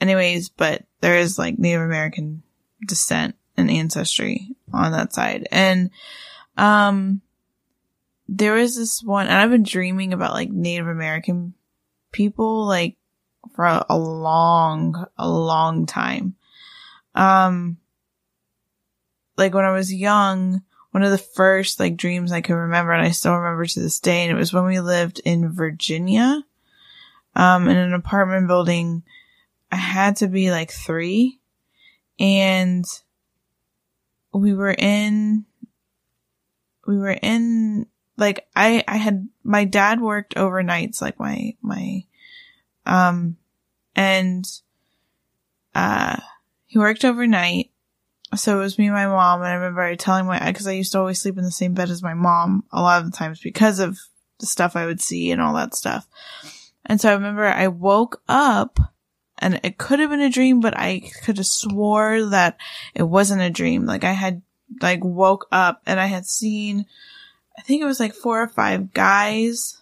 anyways, 0.00 0.50
but 0.50 0.84
there 1.00 1.16
is 1.16 1.38
like 1.38 1.58
Native 1.58 1.82
American 1.82 2.42
descent 2.86 3.34
and 3.56 3.70
ancestry 3.70 4.48
on 4.72 4.92
that 4.92 5.12
side. 5.12 5.48
And, 5.50 5.90
um, 6.56 7.22
there 8.28 8.54
was 8.54 8.76
this 8.76 9.02
one, 9.04 9.28
and 9.28 9.36
I've 9.36 9.50
been 9.50 9.62
dreaming 9.62 10.12
about 10.12 10.32
like 10.32 10.50
Native 10.50 10.88
American 10.88 11.54
people 12.10 12.66
like 12.66 12.96
for 13.54 13.64
a, 13.64 13.86
a 13.88 13.96
long, 13.96 15.06
a 15.16 15.28
long 15.28 15.86
time. 15.86 16.34
Um, 17.16 17.78
like 19.36 19.54
when 19.54 19.64
I 19.64 19.72
was 19.72 19.92
young, 19.92 20.62
one 20.90 21.02
of 21.02 21.10
the 21.10 21.18
first 21.18 21.80
like 21.80 21.96
dreams 21.96 22.30
I 22.30 22.42
can 22.42 22.54
remember, 22.54 22.92
and 22.92 23.04
I 23.04 23.10
still 23.10 23.34
remember 23.34 23.66
to 23.66 23.80
this 23.80 23.98
day, 23.98 24.22
and 24.22 24.30
it 24.30 24.38
was 24.38 24.52
when 24.52 24.64
we 24.64 24.80
lived 24.80 25.20
in 25.24 25.50
Virginia, 25.50 26.44
um, 27.34 27.68
in 27.68 27.76
an 27.76 27.94
apartment 27.94 28.46
building. 28.46 29.02
I 29.72 29.76
had 29.76 30.16
to 30.16 30.28
be 30.28 30.50
like 30.50 30.70
three, 30.70 31.40
and 32.20 32.84
we 34.32 34.54
were 34.54 34.74
in, 34.78 35.44
we 36.86 36.98
were 36.98 37.18
in, 37.20 37.86
like, 38.16 38.46
I, 38.54 38.84
I 38.86 38.96
had, 38.96 39.28
my 39.42 39.64
dad 39.64 40.00
worked 40.00 40.34
overnights, 40.36 41.02
like 41.02 41.18
my, 41.18 41.56
my, 41.62 42.04
um, 42.84 43.36
and, 43.94 44.46
uh, 45.74 46.18
he 46.76 46.78
worked 46.78 47.06
overnight. 47.06 47.70
So 48.34 48.58
it 48.58 48.62
was 48.62 48.78
me 48.78 48.84
and 48.84 48.94
my 48.94 49.06
mom, 49.06 49.40
and 49.40 49.48
I 49.48 49.54
remember 49.54 49.96
telling 49.96 50.26
my, 50.26 50.38
cause 50.52 50.66
I 50.66 50.72
used 50.72 50.92
to 50.92 50.98
always 50.98 51.18
sleep 51.18 51.38
in 51.38 51.44
the 51.44 51.50
same 51.50 51.72
bed 51.72 51.88
as 51.88 52.02
my 52.02 52.12
mom 52.12 52.64
a 52.70 52.82
lot 52.82 53.00
of 53.00 53.10
the 53.10 53.16
times 53.16 53.40
because 53.40 53.78
of 53.78 53.98
the 54.40 54.46
stuff 54.46 54.76
I 54.76 54.84
would 54.84 55.00
see 55.00 55.30
and 55.30 55.40
all 55.40 55.54
that 55.54 55.74
stuff. 55.74 56.06
And 56.84 57.00
so 57.00 57.08
I 57.08 57.14
remember 57.14 57.46
I 57.46 57.68
woke 57.68 58.20
up 58.28 58.78
and 59.38 59.58
it 59.62 59.78
could 59.78 60.00
have 60.00 60.10
been 60.10 60.20
a 60.20 60.28
dream, 60.28 60.60
but 60.60 60.76
I 60.76 61.10
could 61.24 61.38
have 61.38 61.46
swore 61.46 62.26
that 62.26 62.58
it 62.94 63.04
wasn't 63.04 63.40
a 63.40 63.48
dream. 63.48 63.86
Like 63.86 64.04
I 64.04 64.12
had 64.12 64.42
like 64.82 65.02
woke 65.02 65.46
up 65.50 65.80
and 65.86 65.98
I 65.98 66.06
had 66.06 66.26
seen, 66.26 66.84
I 67.56 67.62
think 67.62 67.80
it 67.80 67.86
was 67.86 68.00
like 68.00 68.12
four 68.12 68.42
or 68.42 68.48
five 68.48 68.92
guys 68.92 69.80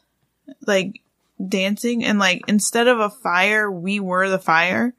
like 0.64 1.00
dancing 1.44 2.04
and 2.04 2.20
like 2.20 2.42
instead 2.46 2.86
of 2.86 3.00
a 3.00 3.10
fire, 3.10 3.68
we 3.68 3.98
were 3.98 4.28
the 4.28 4.38
fire. 4.38 4.94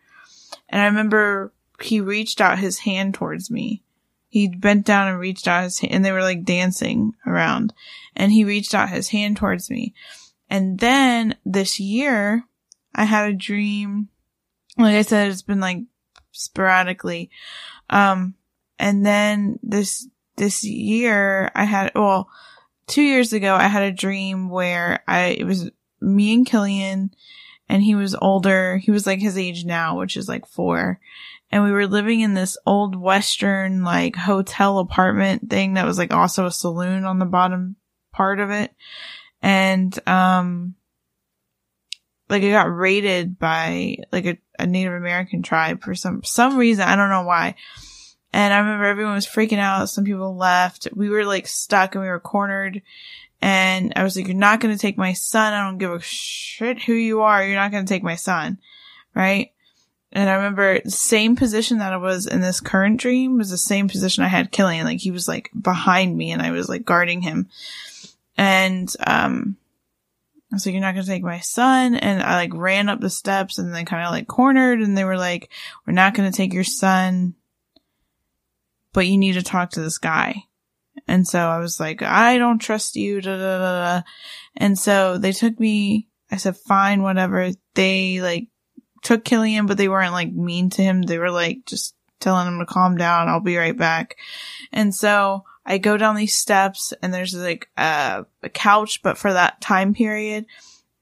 And 0.68 0.82
I 0.82 0.88
remember 0.88 1.54
he 1.82 2.00
reached 2.02 2.42
out 2.42 2.60
his 2.60 2.80
hand 2.80 3.14
towards 3.14 3.52
me. 3.52 3.82
He 4.28 4.48
bent 4.48 4.86
down 4.86 5.08
and 5.08 5.20
reached 5.20 5.48
out 5.48 5.64
his 5.64 5.80
hand 5.80 5.94
and 5.94 6.06
they 6.06 6.12
were 6.12 6.22
like 6.22 6.44
dancing 6.44 7.14
around 7.26 7.74
and 8.16 8.32
he 8.32 8.44
reached 8.44 8.76
out 8.76 8.90
his 8.90 9.10
hand 9.10 9.38
towards 9.38 9.70
me. 9.70 9.94
And 10.50 10.80
then 10.80 11.36
this 11.46 11.80
year 11.80 12.44
I 12.94 13.06
had 13.06 13.30
a 13.30 13.34
dream. 13.34 14.10
Like 14.78 14.96
I 14.96 15.02
said, 15.04 15.32
it's 15.32 15.42
been 15.42 15.62
like 15.62 15.84
sporadically. 16.32 17.30
Um, 17.90 18.36
and 18.78 19.06
then 19.06 19.60
this, 19.64 20.08
this 20.36 20.64
year 20.64 21.50
I 21.56 21.64
had, 21.64 21.92
well, 21.96 22.30
two 22.88 23.04
years 23.04 23.32
ago 23.32 23.56
I 23.56 23.68
had 23.68 23.84
a 23.84 23.92
dream 23.92 24.50
where 24.50 25.02
I, 25.08 25.28
it 25.28 25.46
was 25.46 25.72
me 26.02 26.34
and 26.34 26.46
Killian 26.46 27.12
and 27.68 27.84
he 27.84 27.96
was 27.96 28.16
older. 28.16 28.78
He 28.78 28.92
was 28.92 29.08
like 29.08 29.20
his 29.20 29.38
age 29.38 29.66
now, 29.66 29.98
which 29.98 30.18
is 30.18 30.28
like 30.28 30.46
four. 30.46 31.00
And 31.56 31.64
we 31.64 31.72
were 31.72 31.88
living 31.88 32.20
in 32.20 32.34
this 32.34 32.58
old 32.66 32.98
Western 32.98 33.86
like 33.86 34.18
hotel 34.18 34.78
apartment 34.78 35.50
thing 35.50 35.76
that 35.76 35.86
was 35.86 35.98
like 35.98 36.12
also 36.12 36.46
a 36.46 36.52
saloon 36.52 37.06
on 37.06 37.18
the 37.18 37.26
bottom 37.26 37.78
part 38.12 38.42
of 38.42 38.52
it. 38.52 38.74
And, 39.42 39.98
um, 40.06 40.76
like 42.28 42.44
it 42.44 42.52
got 42.52 42.76
raided 42.76 43.40
by 43.40 44.00
like 44.12 44.26
a, 44.26 44.38
a 44.60 44.68
Native 44.68 44.92
American 44.92 45.44
tribe 45.44 45.82
for 45.82 45.96
some, 45.96 46.26
some 46.26 46.58
reason. 46.58 46.84
I 46.84 46.98
don't 46.98 47.10
know 47.10 47.24
why. 47.24 47.56
And 48.34 48.54
I 48.54 48.58
remember 48.58 48.84
everyone 48.84 49.14
was 49.14 49.26
freaking 49.26 49.58
out. 49.58 49.88
Some 49.88 50.04
people 50.04 50.36
left. 50.36 50.90
We 50.94 51.08
were 51.08 51.24
like 51.24 51.48
stuck 51.48 51.96
and 51.96 52.02
we 52.02 52.10
were 52.10 52.20
cornered. 52.20 52.82
And 53.42 53.94
I 53.96 54.04
was 54.04 54.18
like, 54.18 54.28
you're 54.28 54.36
not 54.36 54.60
going 54.60 54.76
to 54.76 54.82
take 54.82 54.98
my 54.98 55.14
son. 55.14 55.54
I 55.54 55.66
don't 55.66 55.78
give 55.78 55.94
a 55.94 56.02
shit 56.02 56.84
who 56.84 56.92
you 56.92 57.22
are. 57.22 57.46
You're 57.46 57.56
not 57.56 57.72
going 57.72 57.86
to 57.86 57.94
take 57.94 58.04
my 58.04 58.18
son. 58.18 58.60
Right. 59.14 59.52
And 60.16 60.30
I 60.30 60.36
remember 60.36 60.80
same 60.88 61.36
position 61.36 61.80
that 61.80 61.92
I 61.92 61.98
was 61.98 62.26
in 62.26 62.40
this 62.40 62.62
current 62.62 63.02
dream 63.02 63.38
was 63.38 63.50
the 63.50 63.58
same 63.58 63.90
position 63.90 64.24
I 64.24 64.30
had 64.30 64.50
Killian. 64.50 64.86
Like 64.86 65.02
he 65.02 65.12
was 65.12 65.28
like 65.28 65.52
behind 65.60 66.18
me 66.18 66.32
and 66.32 66.42
I 66.42 66.52
was 66.52 66.70
like 66.70 66.86
guarding 66.86 67.22
him. 67.22 67.50
And, 68.38 68.92
um, 69.06 69.58
I 70.52 70.56
was 70.56 70.66
like, 70.66 70.72
you're 70.72 70.82
not 70.82 70.94
to 70.96 71.12
take 71.12 71.24
my 71.24 71.40
son. 71.40 71.96
And 71.96 72.24
I 72.24 72.36
like 72.36 72.54
ran 72.54 72.88
up 72.88 73.02
the 73.02 73.10
steps 73.10 73.58
and 73.58 73.74
then 73.74 73.86
kind 73.86 74.06
of 74.06 74.12
like 74.12 74.26
cornered 74.26 74.80
and 74.80 74.98
they 74.98 75.04
were 75.04 75.18
like, 75.18 75.50
we're 75.86 75.92
not 75.92 76.16
to 76.32 76.38
take 76.38 76.54
your 76.54 76.64
son, 76.64 77.36
but 78.94 79.08
you 79.08 79.18
need 79.18 79.34
to 79.34 79.44
talk 79.44 79.72
to 79.72 79.82
this 79.82 79.98
guy. 79.98 80.44
And 81.10 81.28
so 81.28 81.40
I 81.40 81.60
was 81.60 81.78
like, 81.78 82.02
I 82.02 82.38
don't 82.38 82.60
trust 82.60 82.96
you. 82.96 83.20
Da, 83.20 83.36
da, 83.36 83.58
da, 83.58 84.00
da. 84.00 84.02
And 84.56 84.80
so 84.80 85.18
they 85.18 85.34
took 85.34 85.60
me, 85.60 86.08
I 86.32 86.38
said, 86.38 86.56
fine, 86.56 87.02
whatever. 87.02 87.52
They 87.74 88.22
like 88.22 88.48
took 89.06 89.24
Killian, 89.24 89.68
but 89.68 89.78
they 89.78 89.88
weren't 89.88 90.14
like 90.14 90.34
mean 90.34 90.72
to 90.72 90.82
him. 90.82 91.04
They 91.04 91.20
were 91.20 91.32
like 91.32 91.66
just 91.66 91.96
telling 92.20 92.48
him 92.48 92.60
to 92.60 92.66
calm 92.66 92.98
down. 92.98 93.30
I'll 93.30 93.40
be 93.40 93.56
right 93.56 93.78
back. 93.78 94.18
And 94.74 94.94
so 94.94 95.44
I 95.66 95.78
go 95.78 95.96
down 95.96 96.16
these 96.16 96.36
steps 96.36 96.92
and 97.02 97.14
there's 97.14 97.36
like 97.36 97.70
a, 97.78 98.26
a 98.42 98.50
couch, 98.50 99.04
but 99.04 99.18
for 99.18 99.32
that 99.32 99.62
time 99.62 99.94
period. 99.94 100.48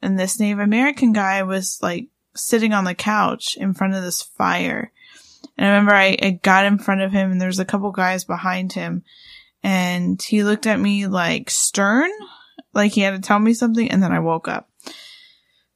And 0.02 0.20
this 0.20 0.38
Native 0.38 0.60
American 0.60 1.14
guy 1.14 1.44
was 1.44 1.80
like 1.82 2.08
sitting 2.36 2.74
on 2.74 2.84
the 2.84 2.94
couch 2.94 3.56
in 3.56 3.74
front 3.74 3.94
of 3.94 4.04
this 4.04 4.22
fire. 4.22 4.92
And 5.58 5.66
I 5.66 5.70
remember 5.70 5.94
I, 5.94 6.18
I 6.22 6.40
got 6.44 6.66
in 6.66 6.80
front 6.80 7.02
of 7.02 7.14
him 7.14 7.32
and 7.32 7.40
there 7.40 7.48
was 7.48 7.60
a 7.60 7.66
couple 7.66 7.92
guys 7.92 8.26
behind 8.26 8.74
him 8.74 9.04
and 9.64 10.22
he 10.22 10.44
looked 10.44 10.68
at 10.68 10.80
me 10.80 11.08
like 11.08 11.50
stern, 11.50 12.12
like 12.74 12.92
he 12.92 13.02
had 13.02 13.12
to 13.12 13.26
tell 13.26 13.40
me 13.40 13.54
something. 13.54 13.90
And 13.90 14.04
then 14.04 14.12
I 14.12 14.20
woke 14.20 14.50
up. 14.50 14.70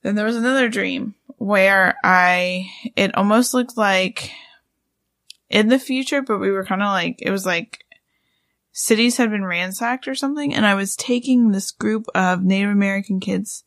Then 0.03 0.15
there 0.15 0.25
was 0.25 0.35
another 0.35 0.67
dream 0.67 1.15
where 1.37 1.95
I, 2.03 2.69
it 2.95 3.15
almost 3.15 3.53
looked 3.53 3.77
like 3.77 4.31
in 5.49 5.69
the 5.69 5.79
future, 5.79 6.21
but 6.21 6.39
we 6.39 6.51
were 6.51 6.65
kind 6.65 6.81
of 6.81 6.87
like, 6.87 7.21
it 7.21 7.31
was 7.31 7.45
like 7.45 7.85
cities 8.71 9.17
had 9.17 9.31
been 9.31 9.45
ransacked 9.45 10.07
or 10.07 10.15
something. 10.15 10.53
And 10.53 10.65
I 10.65 10.75
was 10.75 10.95
taking 10.95 11.51
this 11.51 11.71
group 11.71 12.05
of 12.13 12.43
Native 12.43 12.69
American 12.69 13.19
kids 13.19 13.63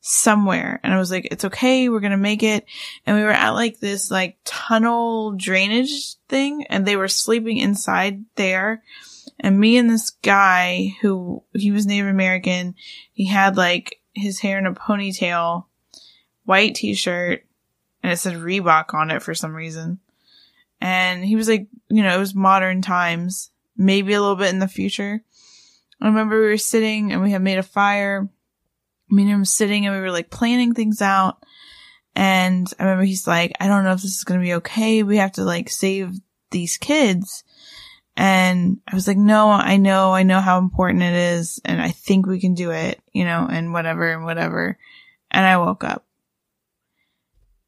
somewhere. 0.00 0.80
And 0.82 0.92
I 0.92 0.98
was 0.98 1.10
like, 1.10 1.28
it's 1.30 1.44
okay. 1.44 1.88
We're 1.88 2.00
going 2.00 2.10
to 2.10 2.16
make 2.16 2.42
it. 2.42 2.66
And 3.06 3.16
we 3.16 3.22
were 3.22 3.30
at 3.30 3.50
like 3.50 3.78
this 3.78 4.10
like 4.10 4.36
tunnel 4.44 5.32
drainage 5.32 6.16
thing 6.28 6.66
and 6.68 6.84
they 6.84 6.96
were 6.96 7.08
sleeping 7.08 7.56
inside 7.58 8.24
there. 8.34 8.82
And 9.40 9.58
me 9.58 9.76
and 9.76 9.88
this 9.88 10.10
guy 10.10 10.96
who 11.00 11.42
he 11.54 11.70
was 11.70 11.86
Native 11.86 12.08
American, 12.08 12.74
he 13.12 13.26
had 13.26 13.56
like 13.56 14.00
his 14.12 14.40
hair 14.40 14.58
in 14.58 14.66
a 14.66 14.74
ponytail, 14.74 15.66
white 16.44 16.74
t-shirt, 16.74 17.44
and 18.02 18.12
it 18.12 18.16
said 18.16 18.34
Reebok 18.34 18.94
on 18.94 19.10
it 19.10 19.22
for 19.22 19.34
some 19.34 19.54
reason. 19.54 20.00
And 20.80 21.24
he 21.24 21.36
was 21.36 21.48
like, 21.48 21.68
you 21.88 22.02
know, 22.02 22.14
it 22.14 22.18
was 22.18 22.34
modern 22.34 22.82
times, 22.82 23.50
maybe 23.76 24.14
a 24.14 24.20
little 24.20 24.36
bit 24.36 24.50
in 24.50 24.58
the 24.58 24.66
future. 24.66 25.22
I 26.00 26.06
remember 26.06 26.40
we 26.40 26.48
were 26.48 26.56
sitting 26.56 27.12
and 27.12 27.22
we 27.22 27.30
had 27.30 27.42
made 27.42 27.58
a 27.58 27.62
fire. 27.62 28.28
Me 29.08 29.22
and 29.22 29.30
him 29.30 29.44
sitting 29.44 29.86
and 29.86 29.94
we 29.94 30.02
were 30.02 30.10
like 30.10 30.30
planning 30.30 30.74
things 30.74 31.00
out. 31.00 31.44
And 32.16 32.66
I 32.78 32.82
remember 32.82 33.04
he's 33.04 33.28
like, 33.28 33.52
I 33.60 33.68
don't 33.68 33.84
know 33.84 33.92
if 33.92 34.02
this 34.02 34.16
is 34.16 34.24
going 34.24 34.40
to 34.40 34.44
be 34.44 34.54
okay. 34.54 35.04
We 35.04 35.18
have 35.18 35.32
to 35.32 35.44
like 35.44 35.70
save 35.70 36.18
these 36.50 36.76
kids. 36.76 37.44
And 38.16 38.78
I 38.86 38.94
was 38.94 39.06
like, 39.06 39.16
no, 39.16 39.48
I 39.50 39.76
know, 39.76 40.12
I 40.12 40.22
know 40.22 40.40
how 40.40 40.58
important 40.58 41.02
it 41.02 41.14
is. 41.14 41.60
And 41.64 41.80
I 41.80 41.90
think 41.90 42.26
we 42.26 42.40
can 42.40 42.54
do 42.54 42.70
it, 42.70 43.00
you 43.12 43.24
know, 43.24 43.46
and 43.48 43.72
whatever 43.72 44.12
and 44.12 44.24
whatever. 44.24 44.76
And 45.30 45.46
I 45.46 45.56
woke 45.58 45.84
up. 45.84 46.04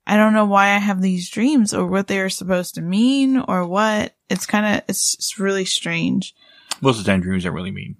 I 0.06 0.16
don't 0.16 0.34
know 0.34 0.44
why 0.44 0.74
I 0.74 0.78
have 0.78 1.00
these 1.00 1.30
dreams 1.30 1.72
or 1.72 1.86
what 1.86 2.06
they 2.08 2.20
are 2.20 2.28
supposed 2.28 2.74
to 2.74 2.82
mean 2.82 3.38
or 3.38 3.66
what. 3.66 4.14
It's 4.28 4.44
kind 4.46 4.66
of, 4.76 4.82
it's, 4.88 5.14
it's 5.14 5.38
really 5.38 5.64
strange. 5.64 6.34
Most 6.80 6.98
of 6.98 7.04
the 7.04 7.10
time, 7.10 7.20
dreams 7.22 7.44
don't 7.44 7.54
really 7.54 7.70
mean 7.70 7.96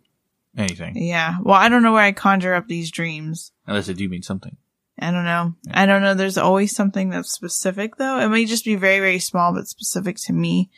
anything 0.57 0.97
Yeah. 0.97 1.37
Well, 1.43 1.55
I 1.57 1.69
don't 1.69 1.83
know 1.83 1.93
where 1.93 2.03
I 2.03 2.13
conjure 2.13 2.55
up 2.55 2.69
these 2.69 2.91
dreams. 2.91 3.53
unless 3.67 3.87
they 3.87 3.95
do 3.95 4.09
mean 4.09 4.23
something. 4.23 4.57
I 4.99 5.11
don't 5.11 5.25
know. 5.25 5.55
I 5.73 5.87
don't 5.87 6.03
know. 6.03 6.15
There's 6.15 6.39
always 6.39 6.75
something 6.77 7.11
that's 7.11 7.33
specific 7.33 7.97
though. 7.97 8.19
It 8.21 8.29
may 8.29 8.45
just 8.45 8.65
be 8.65 8.77
very, 8.77 9.01
very 9.01 9.19
small, 9.19 9.53
but 9.53 9.67
specific 9.67 10.17
to 10.27 10.33
me 10.33 10.71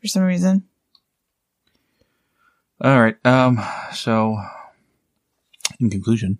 for 0.00 0.08
some 0.08 0.22
reason. 0.22 0.64
All 2.80 3.00
right. 3.00 3.16
Um. 3.24 3.60
So, 3.94 4.36
in 5.80 5.88
conclusion, 5.88 6.38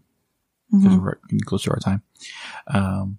because 0.71 0.87
Mhm. 0.97 1.03
we're 1.03 1.19
getting 1.29 1.41
close 1.41 1.63
to 1.63 1.71
our 1.71 1.79
time. 1.79 2.03
Um. 2.67 3.19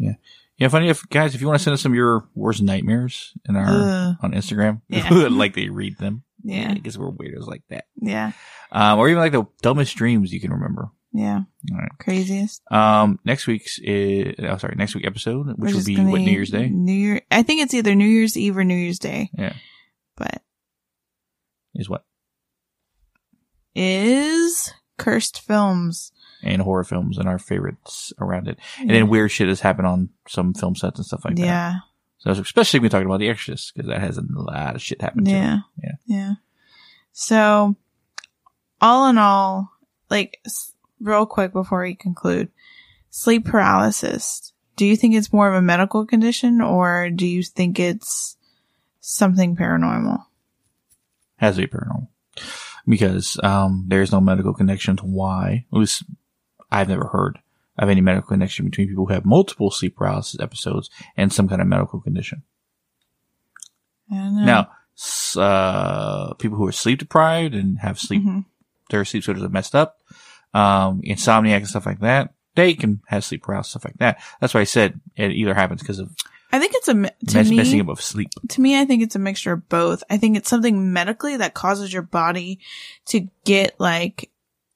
Yeah. 0.00 0.14
Yeah. 0.56 0.68
Funny 0.68 0.88
if 0.88 1.08
guys, 1.10 1.34
if 1.34 1.40
you 1.40 1.46
want 1.46 1.58
to 1.58 1.62
send 1.64 1.74
us 1.74 1.80
some 1.82 1.92
of 1.92 1.96
your 1.96 2.28
worst 2.34 2.62
nightmares 2.62 3.32
in 3.48 3.54
our 3.56 3.66
Ugh. 3.68 4.16
on 4.22 4.32
Instagram, 4.32 4.80
Yeah. 4.88 5.08
like 5.30 5.54
they 5.54 5.68
read 5.68 5.98
them. 5.98 6.22
Yeah. 6.42 6.72
Because 6.74 6.98
we're 6.98 7.10
weirdos 7.12 7.46
like 7.46 7.62
that. 7.68 7.84
Yeah. 8.00 8.32
Um. 8.72 8.98
Or 8.98 9.08
even 9.08 9.20
like 9.20 9.32
the 9.32 9.44
dumbest 9.62 9.94
dreams 9.96 10.32
you 10.32 10.40
can 10.40 10.52
remember. 10.52 10.90
Yeah. 11.12 11.40
All 11.72 11.78
right. 11.78 11.90
Craziest. 11.98 12.62
Um. 12.70 13.18
Next 13.24 13.46
week's 13.46 13.78
is 13.78 14.34
oh 14.38 14.56
sorry 14.56 14.74
next 14.76 14.94
week 14.94 15.06
episode, 15.06 15.48
which 15.58 15.74
will 15.74 15.84
be 15.84 15.96
what 15.96 16.20
New 16.20 16.30
Year's 16.30 16.50
Day. 16.50 16.68
New 16.68 16.92
Year. 16.92 17.20
I 17.30 17.42
think 17.42 17.60
it's 17.62 17.74
either 17.74 17.94
New 17.94 18.06
Year's 18.06 18.36
Eve 18.36 18.56
or 18.56 18.64
New 18.64 18.76
Year's 18.76 18.98
Day. 18.98 19.28
Yeah. 19.36 19.54
But 20.16 20.42
Is 21.74 21.88
what 21.90 22.04
is 23.74 24.72
cursed 24.98 25.40
films. 25.40 26.12
And 26.42 26.62
horror 26.62 26.84
films 26.84 27.18
and 27.18 27.28
our 27.28 27.38
favorites 27.38 28.12
around 28.20 28.48
it, 28.48 28.58
and 28.78 28.90
then 28.90 29.08
weird 29.08 29.30
shit 29.30 29.48
has 29.48 29.60
happened 29.60 29.86
on 29.86 30.08
some 30.28 30.54
film 30.54 30.74
sets 30.74 30.98
and 30.98 31.06
stuff 31.06 31.24
like 31.24 31.36
that. 31.36 31.42
yeah. 31.44 31.74
So 32.18 32.30
especially 32.32 32.80
when 32.80 32.84
we 32.84 32.88
talking 32.90 33.06
about 33.06 33.20
The 33.20 33.28
Exorcist 33.30 33.72
because 33.74 33.88
that 33.88 34.00
has 34.00 34.18
a 34.18 34.22
lot 34.30 34.74
of 34.74 34.82
shit 34.82 35.00
happened. 35.00 35.26
to. 35.26 35.32
Yeah. 35.32 35.58
Yeah. 35.82 35.92
Yeah. 36.06 36.32
So, 37.12 37.76
all 38.80 39.08
in 39.08 39.16
all, 39.18 39.70
like, 40.10 40.38
s- 40.44 40.72
real 41.00 41.24
quick 41.26 41.52
before 41.52 41.82
we 41.82 41.94
conclude, 41.94 42.50
sleep 43.08 43.46
paralysis. 43.46 44.52
Do 44.76 44.86
you 44.86 44.96
think 44.96 45.14
it's 45.14 45.32
more 45.32 45.48
of 45.48 45.54
a 45.54 45.62
medical 45.62 46.04
condition 46.06 46.60
or 46.60 47.10
do 47.10 47.26
you 47.26 47.42
think 47.42 47.78
it's 47.80 48.36
something 49.00 49.56
paranormal? 49.56 50.24
has 51.36 51.56
to 51.56 51.62
be 51.62 51.66
paranormal 51.66 52.06
because 52.86 53.38
um, 53.42 53.86
there's 53.88 54.12
no 54.12 54.20
medical 54.20 54.52
connection 54.52 54.96
to 54.96 55.04
why. 55.06 55.64
At 55.72 55.78
least 55.78 56.02
I've 56.72 56.88
never 56.88 57.06
heard 57.08 57.38
of 57.78 57.88
any 57.88 58.00
medical 58.00 58.28
connection 58.28 58.66
between 58.66 58.88
people 58.88 59.06
who 59.06 59.12
have 59.12 59.24
multiple 59.24 59.70
sleep 59.70 59.96
paralysis 59.96 60.38
episodes 60.40 60.90
and 61.16 61.32
some 61.32 61.48
kind 61.48 61.60
of 61.62 61.66
medical 61.68 62.00
condition. 62.00 62.42
I 64.10 64.14
don't 64.16 64.36
know. 64.36 64.44
Now, 64.44 64.70
uh, 65.40 66.34
people 66.34 66.58
who 66.58 66.66
are 66.66 66.72
sleep 66.72 66.98
deprived 66.98 67.54
and 67.54 67.78
have 67.78 67.98
sleep, 67.98 68.22
Mhm. 68.22 68.44
their 68.90 69.04
sleep 69.04 69.22
schedules 69.22 69.46
are 69.46 69.50
messed 69.50 69.74
up, 69.74 69.98
um, 70.52 71.00
insomniac 71.02 71.58
and 71.58 71.68
stuff 71.68 71.86
like 71.86 72.00
that, 72.00 72.34
they 72.56 72.74
can 72.74 73.00
have 73.06 73.24
sleep 73.24 73.42
paralysis, 73.44 73.70
stuff 73.70 73.84
like 73.84 73.98
that. 73.98 74.20
That's 74.40 74.52
why 74.52 74.60
I 74.60 74.64
said 74.64 75.00
it 75.16 75.30
either 75.32 75.54
happens 75.54 75.80
because 75.80 75.98
of 76.00 76.14
I 76.52 76.58
think 76.58 76.72
it's 76.74 76.88
a, 76.88 76.94
to 76.94 76.98
mess- 76.98 77.48
me, 77.48 77.56
messing 77.56 77.80
up 77.80 77.88
of 77.88 78.00
sleep. 78.00 78.30
to 78.48 78.60
me, 78.60 78.78
I 78.80 78.84
think 78.84 79.04
it's 79.04 79.14
a 79.14 79.20
mixture 79.20 79.52
of 79.52 79.68
both. 79.68 80.02
I 80.10 80.16
think 80.16 80.36
it's 80.36 80.50
something 80.50 80.92
medically 80.92 81.36
that 81.36 81.54
causes 81.54 81.92
your 81.92 82.02
body 82.02 82.58
to 83.06 83.28
get 83.44 83.78
like 83.78 84.30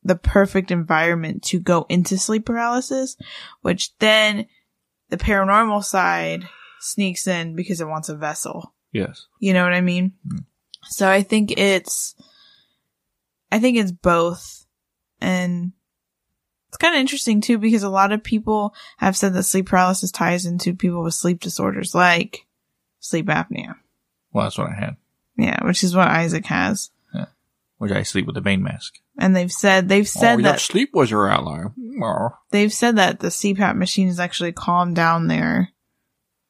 the 0.05 0.16
perfect 0.16 0.70
environment 0.70 1.42
to 1.44 1.59
go 1.59 1.86
into 1.88 2.18
sleep 2.18 2.44
paralysis, 2.44 3.16
which 3.62 3.96
then 3.98 4.46
the 5.09 5.16
paranormal 5.16 5.82
side 5.82 6.48
sneaks 6.80 7.26
in 7.26 7.57
because 7.57 7.80
it 7.80 7.88
wants 7.88 8.09
a 8.09 8.16
vessel. 8.16 8.74
Yes. 8.92 9.26
You 9.40 9.55
know 9.55 9.64
what 9.64 9.74
I 9.74 9.80
mean? 9.80 10.12
Mm. 10.26 10.44
So 10.84 11.09
I 11.09 11.22
think 11.22 11.59
it's, 11.59 12.14
I 13.50 13.59
think 13.59 13.78
it's 13.78 13.92
both. 13.92 14.66
And 15.20 15.72
it's 16.68 16.76
kind 16.76 16.94
of 16.94 17.00
interesting 17.00 17.40
too 17.40 17.57
because 17.59 17.82
a 17.82 17.88
lot 17.88 18.12
of 18.12 18.22
people 18.22 18.74
have 18.98 19.16
said 19.16 19.32
that 19.32 19.44
sleep 19.44 19.66
paralysis 19.66 20.11
ties 20.11 20.44
into 20.44 20.74
people 20.74 21.02
with 21.02 21.14
sleep 21.14 21.40
disorders 21.40 21.94
like 21.94 22.46
sleep 23.00 23.26
apnea. 23.26 23.76
Well, 24.32 24.44
that's 24.44 24.59
what 24.59 24.70
I 24.70 24.74
had, 24.74 24.96
Yeah, 25.36 25.64
which 25.64 25.84
is 25.84 25.94
what 25.94 26.09
Isaac 26.09 26.46
has. 26.46 26.90
Which 27.85 27.93
I 27.93 28.03
sleep 28.03 28.26
with 28.26 28.39
a 28.39 28.41
vein 28.41 28.62
mask. 28.62 28.95
And 29.18 29.37
they've 29.37 29.53
said 29.53 29.91
they've 29.91 30.05
oh, 30.05 30.20
said 30.20 30.39
oh, 30.39 30.43
that 30.45 30.61
sleep 30.61 30.95
was 30.95 31.11
your 31.11 31.28
ally. 31.28 31.64
Oh. 32.03 32.30
they've 32.51 32.72
said 32.72 32.97
that 32.97 33.20
the 33.20 33.28
CPAP 33.28 33.76
machine 33.76 34.07
has 34.07 34.18
actually 34.18 34.53
calmed 34.53 34.97
down 34.97 35.26
their 35.26 35.68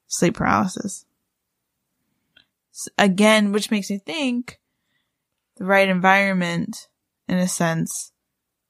sleep 0.07 0.35
paralysis. 0.37 1.05
Again, 2.97 3.51
which 3.51 3.72
makes 3.72 3.91
me 3.91 3.99
think 3.99 4.61
the 5.57 5.64
right 5.64 5.89
environment, 5.89 6.87
in 7.26 7.39
a 7.39 7.49
sense, 7.49 8.12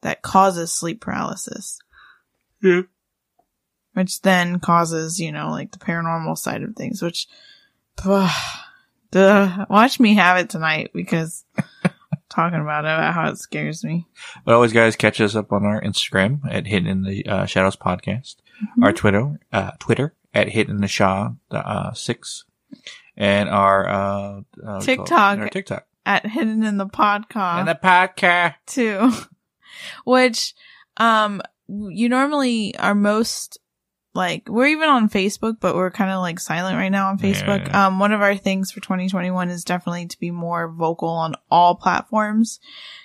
that 0.01 0.23
causes 0.23 0.73
sleep 0.73 1.03
paralysis, 1.03 1.79
Yeah. 2.63 2.85
which 3.93 4.23
then 4.23 4.59
causes, 4.59 5.21
you 5.21 5.33
know, 5.33 5.51
like 5.51 5.73
the 5.73 5.79
paranormal 5.79 6.39
side 6.39 6.63
of 6.63 6.77
things, 6.77 7.03
which, 7.03 7.29
duh, 7.97 9.67
watch 9.69 10.01
me 10.01 10.15
have 10.15 10.39
it 10.39 10.49
tonight 10.49 10.93
because 10.95 11.45
talking 12.35 12.61
about 12.61 12.85
it, 12.85 12.89
about 12.89 13.15
how 13.15 13.29
it 13.29 13.39
scares 13.39 13.85
me. 13.85 14.07
But 14.45 14.55
always, 14.55 14.73
guys, 14.73 14.97
catch 14.97 15.21
us 15.21 15.35
up 15.35 15.53
on 15.53 15.65
our 15.65 15.81
Instagram 15.81 16.41
at 16.51 16.67
Hidden 16.67 16.89
in 16.89 17.03
the 17.03 17.27
uh, 17.27 17.47
Shadows 17.47 17.77
Podcast, 17.77 18.37
our 18.83 18.93
Twitter, 18.93 19.39
uh, 19.53 19.73
Twitter 19.79 20.15
at 20.33 20.49
Hidden 20.49 20.77
in 20.77 20.81
the 20.81 20.89
Shaw 20.89 21.31
uh, 21.51 21.93
six, 21.93 22.45
and 23.17 23.49
our 23.49 23.89
uh, 23.89 23.95
uh, 23.95 24.43
what 24.53 24.83
do 24.85 24.91
you 24.91 24.97
call 24.97 25.05
it? 25.05 25.09
TikTok. 25.09 25.39
Our 25.39 25.49
TikTok, 25.49 25.87
At 26.07 26.27
Hidden 26.27 26.63
in 26.65 26.77
the 26.77 26.87
Podcast. 26.87 27.61
and 27.61 27.69
the 27.69 27.79
podcast. 27.83 28.55
too. 28.67 29.11
Which, 30.05 30.55
um, 30.97 31.43
you 31.69 32.09
normally 32.09 32.77
are 32.79 32.95
most 32.95 33.59
like 34.15 34.49
we're 34.49 34.69
even 34.69 34.89
on 34.89 35.09
Facebook, 35.09 35.57
but 35.61 35.75
we're 35.75 35.91
kind 35.91 36.11
of 36.11 36.21
like 36.21 36.39
silent 36.41 36.77
right 36.77 36.91
now 36.91 37.09
on 37.09 37.19
Facebook. 37.19 37.67
Yeah. 37.67 37.87
Um, 37.87 37.99
one 37.99 38.13
of 38.13 38.23
our 38.23 38.37
things 38.37 38.71
for 38.71 38.81
2021 38.81 39.51
is 39.51 39.65
definitely 39.65 40.07
to 40.07 40.19
be 40.19 40.31
more 40.31 40.69
vocal 40.69 41.09
on 41.09 41.35
all 41.51 41.75
platforms. 41.75 42.61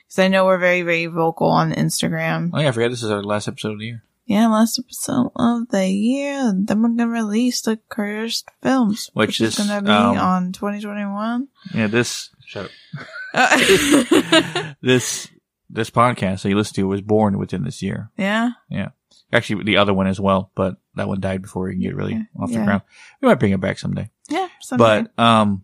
Cause 0.10 0.20
I 0.20 0.28
know 0.28 0.46
we're 0.46 0.58
very, 0.58 0.82
very 0.82 1.06
vocal 1.08 1.50
on 1.50 1.72
Instagram. 1.72 2.52
Oh 2.54 2.60
yeah, 2.60 2.70
I 2.70 2.72
forgot 2.72 2.90
this 2.90 3.04
is 3.04 3.12
our 3.12 3.24
last 3.24 3.48
episode 3.48 3.74
of 3.74 3.80
the 3.80 3.86
year. 3.86 4.04
Yeah, 4.26 4.48
last 4.48 4.78
episode 4.78 5.32
of 5.36 5.70
the 5.70 5.88
year. 5.88 6.54
Then 6.56 6.84
we're 6.84 6.90
gonna 6.90 7.08
release 7.08 7.62
the 7.62 7.80
cursed 7.90 8.48
films, 8.62 9.10
Which 9.14 9.42
is 9.42 9.58
is, 9.58 9.68
gonna 9.68 9.82
be 9.82 9.92
um, 9.92 10.18
on 10.18 10.52
2021. 10.52 11.48
Yeah, 11.74 11.88
this 11.88 12.30
shut 12.46 12.66
up. 12.66 12.72
Uh, 13.34 14.74
This 14.82 15.28
this 15.70 15.90
podcast 15.90 16.42
that 16.44 16.50
you 16.50 16.56
listen 16.56 16.76
to 16.76 16.88
was 16.88 17.02
born 17.02 17.38
within 17.38 17.64
this 17.64 17.82
year. 17.82 18.12
Yeah. 18.18 18.52
Yeah, 18.70 18.90
Actually, 19.32 19.64
the 19.64 19.78
other 19.78 19.94
one 19.94 20.08
as 20.08 20.20
well, 20.20 20.52
but 20.56 20.78
that 20.96 21.08
one 21.08 21.20
died 21.20 21.42
before 21.42 21.66
we 21.66 21.74
can 21.74 21.82
get 21.82 21.96
really 21.96 22.26
off 22.40 22.50
the 22.50 22.56
Yeah. 22.56 22.66
ground. 22.66 22.82
We 23.22 23.28
might 23.28 23.40
bring 23.40 23.52
it 23.52 23.62
back 23.62 23.78
someday. 23.78 24.10
yeah. 24.30 24.48
someday. 24.62 25.06
But 25.18 25.24
um, 25.24 25.64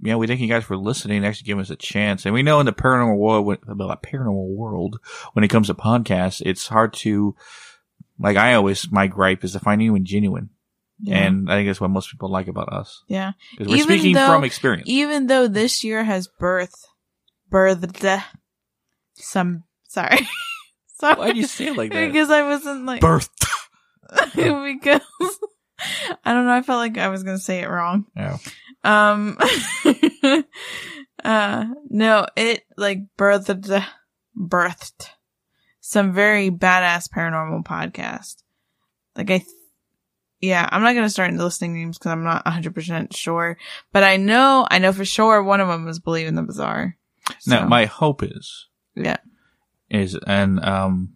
yeah, 0.00 0.16
we 0.16 0.26
thank 0.26 0.40
you 0.40 0.48
guys 0.48 0.64
for 0.64 0.76
listening 0.76 1.18
and 1.18 1.26
actually 1.26 1.46
giving 1.46 1.62
us 1.62 1.70
a 1.70 1.76
chance. 1.76 2.24
And 2.26 2.34
we 2.34 2.42
know 2.42 2.58
in 2.60 2.66
the 2.66 2.72
paranormal 2.72 3.16
world, 3.16 3.58
about 3.68 4.02
paranormal 4.02 4.54
world, 4.54 4.98
when 5.32 5.44
it 5.44 5.48
comes 5.48 5.68
to 5.68 5.74
podcasts, 5.74 6.42
it's 6.44 6.66
hard 6.66 6.92
to, 6.94 7.34
like 8.18 8.36
I 8.36 8.54
always, 8.54 8.90
my 8.90 9.06
gripe 9.06 9.44
is 9.44 9.52
to 9.52 9.60
find 9.60 9.80
anyone 9.80 10.04
genuine, 10.04 10.50
yeah. 11.00 11.18
and 11.18 11.50
I 11.50 11.56
think 11.56 11.68
that's 11.68 11.80
what 11.80 11.90
most 11.90 12.10
people 12.10 12.30
like 12.30 12.48
about 12.48 12.72
us 12.72 13.04
yeah. 13.08 13.32
because 13.52 13.68
we're 13.68 13.76
Even 13.76 13.98
speaking 13.98 14.14
though- 14.16 14.26
from 14.26 14.44
experience. 14.44 14.88
even 14.88 15.28
though 15.28 15.46
this 15.46 15.84
year 15.84 16.02
has 16.04 16.26
birth, 16.26 16.74
birthed 17.50 18.22
some, 19.14 19.64
sorry. 19.88 20.18
sorry. 20.98 21.18
Why 21.18 21.32
do 21.32 21.38
you 21.38 21.46
say 21.46 21.68
it 21.68 21.76
like 21.76 21.92
that? 21.92 22.06
Because 22.06 22.30
I 22.30 22.42
wasn't 22.42 22.86
like, 22.86 23.00
Birth. 23.00 23.30
because 24.34 25.00
I 26.24 26.32
don't 26.32 26.46
know. 26.46 26.52
I 26.52 26.62
felt 26.62 26.78
like 26.78 26.98
I 26.98 27.08
was 27.08 27.22
going 27.22 27.36
to 27.36 27.42
say 27.42 27.60
it 27.60 27.68
wrong. 27.68 28.06
Yeah. 28.16 28.38
Um, 28.84 29.36
uh, 31.24 31.66
no, 31.88 32.26
it 32.36 32.64
like 32.76 33.00
birthed, 33.18 33.84
birthed 34.38 35.08
some 35.80 36.12
very 36.12 36.50
badass 36.50 37.08
paranormal 37.08 37.64
podcast. 37.64 38.42
Like 39.16 39.30
I, 39.30 39.38
th- 39.38 39.50
yeah, 40.40 40.68
I'm 40.70 40.82
not 40.82 40.92
going 40.92 41.06
to 41.06 41.10
start 41.10 41.32
listing 41.32 41.74
names 41.74 41.98
because 41.98 42.12
I'm 42.12 42.24
not 42.24 42.44
100% 42.44 43.16
sure, 43.16 43.56
but 43.92 44.04
I 44.04 44.16
know, 44.16 44.66
I 44.70 44.78
know 44.78 44.92
for 44.92 45.04
sure 45.04 45.42
one 45.42 45.60
of 45.60 45.68
them 45.68 45.84
was 45.84 45.98
Believe 45.98 46.26
in 46.26 46.34
the 46.34 46.42
Bizarre. 46.42 46.96
Now, 47.46 47.66
my 47.66 47.86
hope 47.86 48.22
is 48.22 48.68
yeah, 48.94 49.16
is 49.90 50.16
and 50.26 50.62
um 50.64 51.12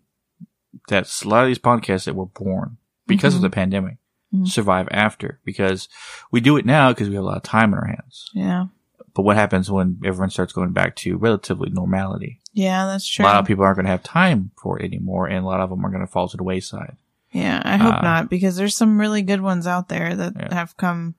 that 0.89 1.11
a 1.25 1.29
lot 1.29 1.43
of 1.43 1.49
these 1.49 1.59
podcasts 1.59 2.05
that 2.05 2.15
were 2.15 2.27
born 2.27 2.77
because 3.07 3.33
Mhm. 3.35 3.37
of 3.37 3.43
the 3.43 3.51
pandemic 3.51 3.97
Mhm. 4.33 4.47
survive 4.49 4.89
after 4.93 5.41
because 5.45 5.89
we 6.31 6.41
do 6.41 6.57
it 6.57 6.65
now 6.65 6.91
because 6.93 7.09
we 7.09 7.17
have 7.17 7.25
a 7.25 7.27
lot 7.27 7.37
of 7.37 7.43
time 7.43 7.73
in 7.73 7.79
our 7.81 7.87
hands. 7.87 8.31
yeah, 8.33 8.67
But 9.15 9.23
what 9.23 9.37
happens 9.37 9.69
when 9.71 9.99
everyone 10.05 10.31
starts 10.31 10.53
going 10.53 10.73
back 10.73 10.95
to 10.97 11.17
relatively 11.17 11.71
normality? 11.71 12.41
yeah, 12.53 12.87
that's 12.87 13.07
true. 13.09 13.25
A 13.25 13.27
lot 13.27 13.41
of 13.41 13.47
people 13.47 13.65
aren't 13.65 13.77
going 13.77 13.87
to 13.87 13.91
have 13.91 14.05
time 14.05 14.53
for 14.63 14.79
it 14.79 14.85
anymore, 14.85 15.27
and 15.27 15.39
a 15.45 15.47
lot 15.49 15.61
of 15.61 15.71
them 15.71 15.85
are 15.85 15.91
going 15.91 16.07
to 16.07 16.13
fall 16.13 16.29
to 16.29 16.37
the 16.37 16.45
wayside. 16.45 16.97
Yeah, 17.33 17.61
I 17.65 17.77
hope 17.77 17.97
Uh, 17.97 18.03
not 18.03 18.31
because 18.31 18.57
there's 18.57 18.77
some 18.77 18.99
really 19.01 19.23
good 19.23 19.41
ones 19.41 19.67
out 19.67 19.89
there 19.89 20.15
that 20.15 20.35
Yeah. 20.37 20.55
have 20.55 20.77
come 20.77 21.15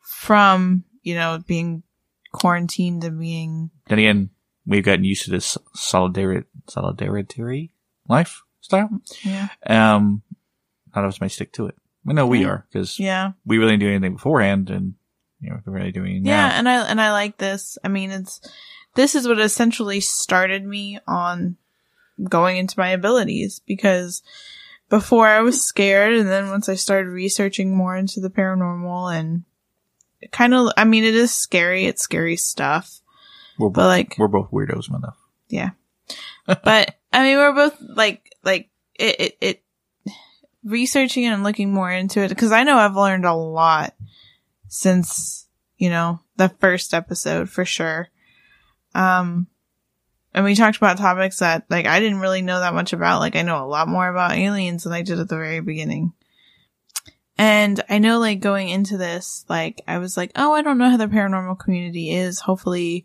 from, 0.00 0.84
you 1.02 1.14
know, 1.14 1.42
being 1.46 1.82
quarantined 2.32 3.02
to 3.02 3.10
being, 3.10 3.70
Then 3.88 3.98
again, 3.98 4.30
we've 4.66 4.84
gotten 4.84 5.04
used 5.04 5.24
to 5.24 5.30
this 5.30 5.58
solidarity, 5.74 6.46
solidarity 6.68 7.70
lifestyle. 8.08 8.90
yeah. 9.22 9.48
Um, 9.66 10.22
none 10.94 11.04
of 11.04 11.08
us 11.08 11.20
may 11.20 11.28
stick 11.28 11.52
to 11.54 11.66
it. 11.66 11.76
We 12.04 12.14
know 12.14 12.26
we 12.26 12.44
are 12.44 12.66
because 12.70 12.98
Yeah. 12.98 13.32
we 13.44 13.58
really 13.58 13.72
didn't 13.72 13.80
do 13.80 13.88
anything 13.90 14.14
beforehand, 14.14 14.70
and 14.70 14.94
you 15.40 15.50
know 15.50 15.60
we're 15.64 15.72
really 15.74 15.92
doing 15.92 16.24
Yeah. 16.26 16.48
now. 16.48 16.54
And 16.56 16.68
I, 16.68 16.86
and 16.88 17.00
I 17.00 17.12
like 17.12 17.38
this. 17.38 17.78
I 17.84 17.88
mean, 17.88 18.10
it's, 18.10 18.40
this 18.94 19.14
is 19.14 19.26
what 19.28 19.38
essentially 19.40 20.00
started 20.00 20.64
me 20.64 20.98
on 21.06 21.56
going 22.28 22.56
into 22.56 22.78
my 22.78 22.88
abilities 22.90 23.60
because 23.66 24.22
before 24.88 25.26
I 25.26 25.40
was 25.40 25.64
scared. 25.64 26.12
And 26.12 26.28
then 26.28 26.50
once 26.50 26.68
I 26.68 26.74
started 26.74 27.08
researching 27.08 27.74
more 27.74 27.96
into 27.96 28.20
the 28.20 28.28
paranormal 28.30 29.14
and 29.18 29.44
kind 30.32 30.52
of, 30.54 30.68
I 30.76 30.84
mean, 30.84 31.04
it 31.04 31.14
is 31.14 31.34
scary. 31.34 31.86
It's 31.86 32.02
scary 32.02 32.36
stuff, 32.36 33.00
We're 33.58 33.70
but 33.70 33.86
like, 33.86 34.16
we're 34.18 34.28
both 34.28 34.50
weirdos 34.50 34.94
enough. 34.94 35.16
But 36.46 36.96
I 37.12 37.22
mean, 37.22 37.36
we're 37.36 37.54
both 37.54 37.76
like, 37.80 38.34
like 38.42 38.70
it, 38.94 39.20
it, 39.20 39.38
it 39.40 39.62
researching 40.64 41.24
and 41.24 41.42
looking 41.42 41.72
more 41.72 41.90
into 41.90 42.20
it 42.20 42.28
because 42.28 42.52
I 42.52 42.64
know 42.64 42.76
I've 42.76 42.96
learned 42.96 43.24
a 43.24 43.34
lot 43.34 43.94
since, 44.68 45.46
you 45.76 45.90
know, 45.90 46.20
the 46.36 46.48
first 46.48 46.94
episode 46.94 47.48
for 47.48 47.64
sure. 47.64 48.08
Um, 48.94 49.46
and 50.34 50.44
we 50.44 50.54
talked 50.54 50.76
about 50.76 50.98
topics 50.98 51.38
that 51.40 51.64
like 51.68 51.86
I 51.86 52.00
didn't 52.00 52.20
really 52.20 52.42
know 52.42 52.60
that 52.60 52.74
much 52.74 52.92
about. 52.92 53.20
Like 53.20 53.36
I 53.36 53.42
know 53.42 53.64
a 53.64 53.66
lot 53.66 53.88
more 53.88 54.08
about 54.08 54.32
aliens 54.32 54.84
than 54.84 54.92
I 54.92 55.02
did 55.02 55.18
at 55.18 55.28
the 55.28 55.36
very 55.36 55.60
beginning. 55.60 56.12
And 57.38 57.82
I 57.88 57.98
know 57.98 58.18
like 58.18 58.40
going 58.40 58.68
into 58.68 58.96
this, 58.96 59.44
like 59.48 59.82
I 59.86 59.98
was 59.98 60.16
like, 60.16 60.32
oh, 60.36 60.52
I 60.52 60.62
don't 60.62 60.78
know 60.78 60.90
how 60.90 60.96
the 60.96 61.06
paranormal 61.06 61.58
community 61.58 62.10
is. 62.10 62.40
Hopefully 62.40 63.04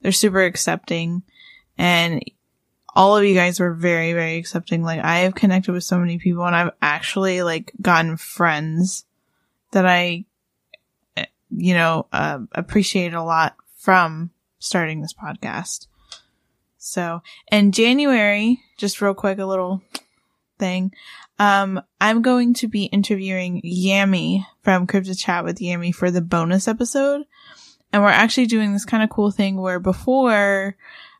they're 0.00 0.12
super 0.12 0.42
accepting. 0.42 1.22
And 1.76 2.22
all 2.94 3.16
of 3.16 3.24
you 3.24 3.34
guys 3.34 3.58
were 3.58 3.74
very, 3.74 4.12
very 4.12 4.36
accepting. 4.36 4.82
Like 4.82 5.00
I 5.00 5.20
have 5.20 5.34
connected 5.34 5.72
with 5.72 5.84
so 5.84 5.98
many 5.98 6.18
people 6.18 6.44
and 6.44 6.54
I've 6.54 6.72
actually 6.80 7.42
like 7.42 7.72
gotten 7.80 8.16
friends 8.16 9.04
that 9.72 9.84
I, 9.84 10.24
you 11.50 11.74
know, 11.74 12.06
uh, 12.12 12.40
appreciate 12.52 13.14
a 13.14 13.22
lot 13.22 13.56
from 13.76 14.30
starting 14.58 15.00
this 15.00 15.14
podcast. 15.14 15.88
So 16.78 17.22
in 17.50 17.72
January, 17.72 18.60
just 18.76 19.00
real 19.00 19.14
quick, 19.14 19.38
a 19.38 19.46
little 19.46 19.82
thing. 20.58 20.92
Um, 21.38 21.82
I'm 22.00 22.22
going 22.22 22.54
to 22.54 22.68
be 22.68 22.84
interviewing 22.84 23.60
Yami 23.62 24.46
from 24.62 24.86
Crypto 24.86 25.14
Chat 25.14 25.44
with 25.44 25.58
Yami 25.58 25.92
for 25.92 26.10
the 26.10 26.20
bonus 26.20 26.68
episode. 26.68 27.22
And 27.92 28.02
we're 28.02 28.10
actually 28.10 28.46
doing 28.46 28.72
this 28.72 28.84
kind 28.84 29.02
of 29.02 29.10
cool 29.10 29.30
thing 29.30 29.56
where 29.60 29.80
before 29.80 30.76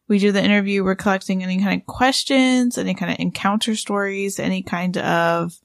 we 0.08 0.18
do 0.18 0.32
the 0.32 0.44
interview, 0.44 0.84
we're 0.84 0.94
collecting 0.94 1.42
any 1.42 1.58
kind 1.60 1.80
of 1.80 1.86
questions, 1.86 2.76
any 2.76 2.94
kind 2.94 3.12
of 3.12 3.18
encounter 3.18 3.74
stories, 3.74 4.38
any 4.38 4.62
kind 4.62 4.98
of, 4.98 5.58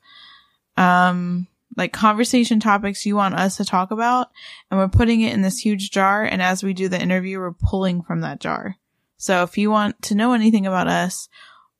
um, 0.77 1.47
like 1.75 1.93
conversation 1.93 2.59
topics 2.59 3.05
you 3.05 3.15
want 3.15 3.35
us 3.35 3.57
to 3.57 3.65
talk 3.65 3.91
about. 3.91 4.29
And 4.69 4.79
we're 4.79 4.87
putting 4.87 5.21
it 5.21 5.33
in 5.33 5.41
this 5.41 5.59
huge 5.59 5.91
jar. 5.91 6.23
And 6.23 6.41
as 6.41 6.63
we 6.63 6.73
do 6.73 6.89
the 6.89 7.01
interview, 7.01 7.39
we're 7.39 7.53
pulling 7.53 8.01
from 8.01 8.21
that 8.21 8.39
jar. 8.39 8.75
So 9.17 9.43
if 9.43 9.57
you 9.57 9.69
want 9.69 10.01
to 10.03 10.15
know 10.15 10.33
anything 10.33 10.65
about 10.65 10.87
us, 10.87 11.27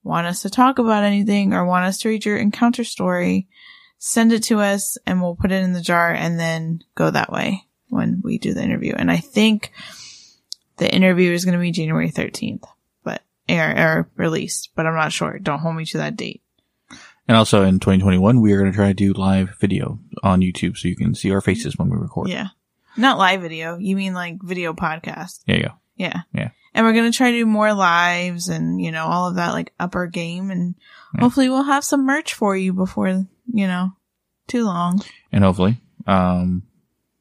want 0.04 0.28
us 0.28 0.42
to 0.42 0.50
talk 0.50 0.80
about 0.80 1.04
anything, 1.04 1.54
or 1.54 1.66
want 1.66 1.86
us 1.86 1.98
to 2.00 2.10
read 2.10 2.26
your 2.26 2.38
encounter 2.38 2.84
story, 2.84 3.48
send 3.98 4.32
it 4.32 4.44
to 4.44 4.60
us 4.60 4.98
and 5.06 5.22
we'll 5.22 5.36
put 5.36 5.52
it 5.52 5.64
in 5.64 5.74
the 5.74 5.82
jar 5.82 6.12
and 6.12 6.40
then 6.40 6.82
go 6.96 7.10
that 7.10 7.32
way 7.32 7.66
when 7.90 8.22
we 8.24 8.38
do 8.38 8.54
the 8.54 8.64
interview. 8.64 8.94
And 8.96 9.12
I 9.12 9.18
think 9.18 9.72
the 10.80 10.94
interview 10.94 11.32
is 11.32 11.46
going 11.46 11.54
to 11.54 11.62
be 11.62 11.72
January 11.72 12.10
13th, 12.12 12.64
but 13.04 13.22
air, 13.48 13.76
air 13.76 14.10
released, 14.16 14.70
but 14.76 14.86
I'm 14.86 14.96
not 14.96 15.12
sure. 15.14 15.38
Don't 15.40 15.60
hold 15.60 15.76
me 15.76 15.86
to 15.86 15.98
that 16.00 16.16
date. 16.16 16.42
And 17.28 17.38
also 17.38 17.64
in 17.64 17.80
2021, 17.80 18.42
we 18.42 18.54
are 18.54 18.60
going 18.60 18.72
to 18.72 18.76
try 18.76 18.88
to 18.88 18.94
do 18.94 19.14
live 19.14 19.56
video 19.60 20.00
on 20.24 20.42
YouTube 20.42 20.78
so 20.78 20.88
you 20.88 20.96
can 20.96 21.14
see 21.14 21.32
our 21.32 21.42
faces 21.42 21.78
when 21.78 21.90
we 21.90 21.96
record. 21.98 22.28
Yeah. 22.30 22.48
Not 22.98 23.20
live 23.20 23.42
video. 23.42 23.78
You 23.78 23.96
mean 23.96 24.14
like 24.16 24.42
video 24.42 24.74
podcast. 24.74 25.42
Yeah. 25.46 25.60
go. 25.62 25.70
Yeah. 25.96 26.22
Yeah. 26.34 26.50
And 26.74 26.86
we're 26.86 26.94
going 26.94 27.12
to 27.12 27.16
try 27.16 27.30
to 27.32 27.38
do 27.38 27.46
more 27.46 27.74
lives 27.74 28.50
and, 28.50 28.82
you 28.82 28.92
know, 28.92 29.06
all 29.06 29.28
of 29.30 29.36
that 29.36 29.52
like 29.54 29.74
upper 29.80 30.08
game. 30.08 30.50
And 30.50 30.74
Yeah. 31.14 31.22
hopefully 31.22 31.50
we'll 31.50 31.64
have 31.64 31.84
some 31.84 32.06
merch 32.06 32.34
for 32.34 32.58
you 32.58 32.74
before, 32.74 33.08
you 33.10 33.28
know, 33.68 33.92
too 34.48 34.66
long. 34.66 35.02
And 35.32 35.44
hopefully, 35.44 35.78
um, 36.08 36.64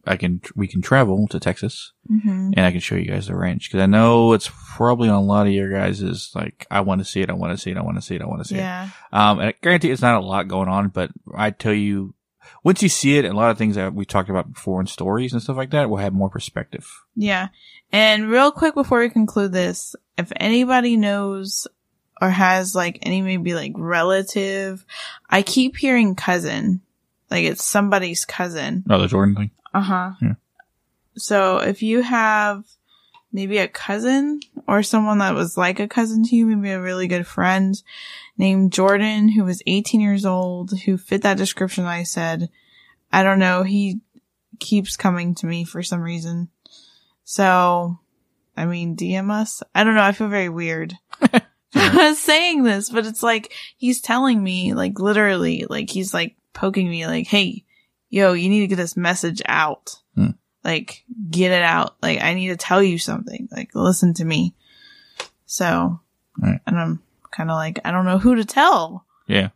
I 0.08 0.16
can, 0.16 0.40
we 0.56 0.66
can 0.66 0.80
travel 0.82 1.28
to 1.28 1.38
Texas 1.40 1.92
hmm 2.08 2.50
and 2.56 2.60
I 2.66 2.70
can 2.70 2.80
show 2.80 2.94
you 2.96 3.04
guys 3.04 3.26
the 3.26 3.36
ranch. 3.36 3.70
Cause 3.70 3.80
I 3.80 3.86
know 3.86 4.32
it's 4.32 4.50
probably 4.74 5.08
on 5.08 5.16
a 5.16 5.20
lot 5.22 5.46
of 5.46 5.52
your 5.52 5.70
guys 5.70 6.00
is 6.02 6.30
like, 6.34 6.66
I 6.70 6.80
want 6.80 7.00
to 7.00 7.04
see 7.04 7.20
it. 7.20 7.30
I 7.30 7.34
want 7.34 7.52
to 7.56 7.62
see 7.62 7.70
it. 7.70 7.76
I 7.76 7.82
want 7.82 7.96
to 7.96 8.02
see 8.02 8.14
it. 8.14 8.22
I 8.22 8.26
want 8.26 8.42
to 8.42 8.48
see 8.48 8.56
Yeah. 8.56 8.86
it. 8.86 8.92
Um, 9.12 9.38
and 9.40 9.48
I 9.50 9.54
guarantee 9.62 9.90
it's 9.90 10.02
not 10.02 10.20
a 10.22 10.26
lot 10.26 10.48
going 10.48 10.68
on, 10.68 10.88
but 10.88 11.10
I 11.34 11.50
tell 11.50 11.74
you, 11.74 12.14
once 12.64 12.82
you 12.82 12.88
see 12.88 13.18
it, 13.18 13.24
and 13.26 13.34
a 13.34 13.36
lot 13.36 13.50
of 13.50 13.58
things 13.58 13.76
that 13.76 13.92
we 13.92 14.06
talked 14.06 14.30
about 14.30 14.52
before 14.54 14.80
in 14.80 14.86
stories 14.86 15.32
and 15.34 15.42
stuff 15.42 15.56
like 15.58 15.70
that 15.70 15.90
will 15.90 15.98
have 15.98 16.14
more 16.14 16.30
perspective. 16.30 16.90
Yeah. 17.14 17.48
And 17.92 18.30
real 18.30 18.50
quick 18.52 18.74
before 18.74 19.00
we 19.00 19.10
conclude 19.10 19.52
this, 19.52 19.94
if 20.16 20.32
anybody 20.36 20.96
knows 20.96 21.66
or 22.22 22.30
has 22.30 22.74
like 22.74 22.98
any 23.02 23.20
maybe 23.22 23.54
like 23.54 23.72
relative, 23.76 24.84
I 25.28 25.42
keep 25.42 25.76
hearing 25.76 26.14
cousin. 26.14 26.80
Like 27.30 27.44
it's 27.44 27.64
somebody's 27.64 28.24
cousin. 28.24 28.84
Oh, 28.88 28.98
the 28.98 29.06
Jordan 29.08 29.36
thing. 29.36 29.50
Uh 29.78 29.82
huh. 29.82 30.10
Yeah. 30.20 30.34
So 31.14 31.58
if 31.58 31.82
you 31.82 32.02
have 32.02 32.64
maybe 33.32 33.58
a 33.58 33.68
cousin 33.68 34.40
or 34.66 34.82
someone 34.82 35.18
that 35.18 35.36
was 35.36 35.56
like 35.56 35.78
a 35.78 35.86
cousin 35.86 36.24
to 36.24 36.34
you, 36.34 36.46
maybe 36.46 36.70
a 36.72 36.80
really 36.80 37.06
good 37.06 37.28
friend 37.28 37.80
named 38.36 38.72
Jordan 38.72 39.28
who 39.28 39.44
was 39.44 39.62
18 39.68 40.00
years 40.00 40.26
old 40.26 40.76
who 40.80 40.98
fit 40.98 41.22
that 41.22 41.36
description 41.36 41.84
I 41.84 42.02
said. 42.02 42.50
I 43.12 43.22
don't 43.22 43.38
know. 43.38 43.62
He 43.62 44.00
keeps 44.58 44.96
coming 44.96 45.36
to 45.36 45.46
me 45.46 45.64
for 45.64 45.80
some 45.84 46.00
reason. 46.00 46.48
So, 47.22 48.00
I 48.56 48.66
mean, 48.66 48.96
DM 48.96 49.30
us. 49.30 49.62
I 49.76 49.84
don't 49.84 49.94
know. 49.94 50.02
I 50.02 50.10
feel 50.10 50.28
very 50.28 50.48
weird. 50.48 50.94
saying 52.14 52.64
this, 52.64 52.90
but 52.90 53.06
it's 53.06 53.22
like 53.22 53.52
he's 53.76 54.00
telling 54.00 54.42
me, 54.42 54.74
like 54.74 54.98
literally, 54.98 55.66
like 55.68 55.90
he's 55.90 56.12
like 56.12 56.34
poking 56.52 56.90
me, 56.90 57.06
like, 57.06 57.26
"Hey, 57.26 57.64
yo, 58.10 58.32
you 58.32 58.48
need 58.48 58.60
to 58.60 58.66
get 58.66 58.76
this 58.76 58.96
message 58.96 59.42
out. 59.46 59.96
Hmm. 60.14 60.30
Like, 60.64 61.04
get 61.30 61.50
it 61.52 61.62
out. 61.62 61.96
Like, 62.02 62.20
I 62.22 62.34
need 62.34 62.48
to 62.48 62.56
tell 62.56 62.82
you 62.82 62.98
something. 62.98 63.48
Like, 63.50 63.70
listen 63.74 64.14
to 64.14 64.24
me." 64.24 64.54
So, 65.46 66.00
Right. 66.36 66.60
and 66.66 66.78
I'm 66.78 67.02
kind 67.30 67.50
of 67.50 67.54
like, 67.56 67.80
I 67.84 67.90
don't 67.90 68.04
know 68.04 68.18
who 68.18 68.34
to 68.36 68.44
tell, 68.44 69.04
Yeah. 69.26 69.50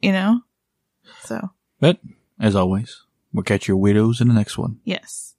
you 0.00 0.12
know. 0.12 0.40
So, 1.24 1.50
But 1.80 1.98
as 2.40 2.54
always, 2.56 3.02
we'll 3.32 3.42
catch 3.44 3.68
your 3.68 3.76
widows 3.76 4.20
in 4.20 4.28
the 4.28 4.34
next 4.34 4.56
one. 4.58 4.80
yes. 4.84 5.34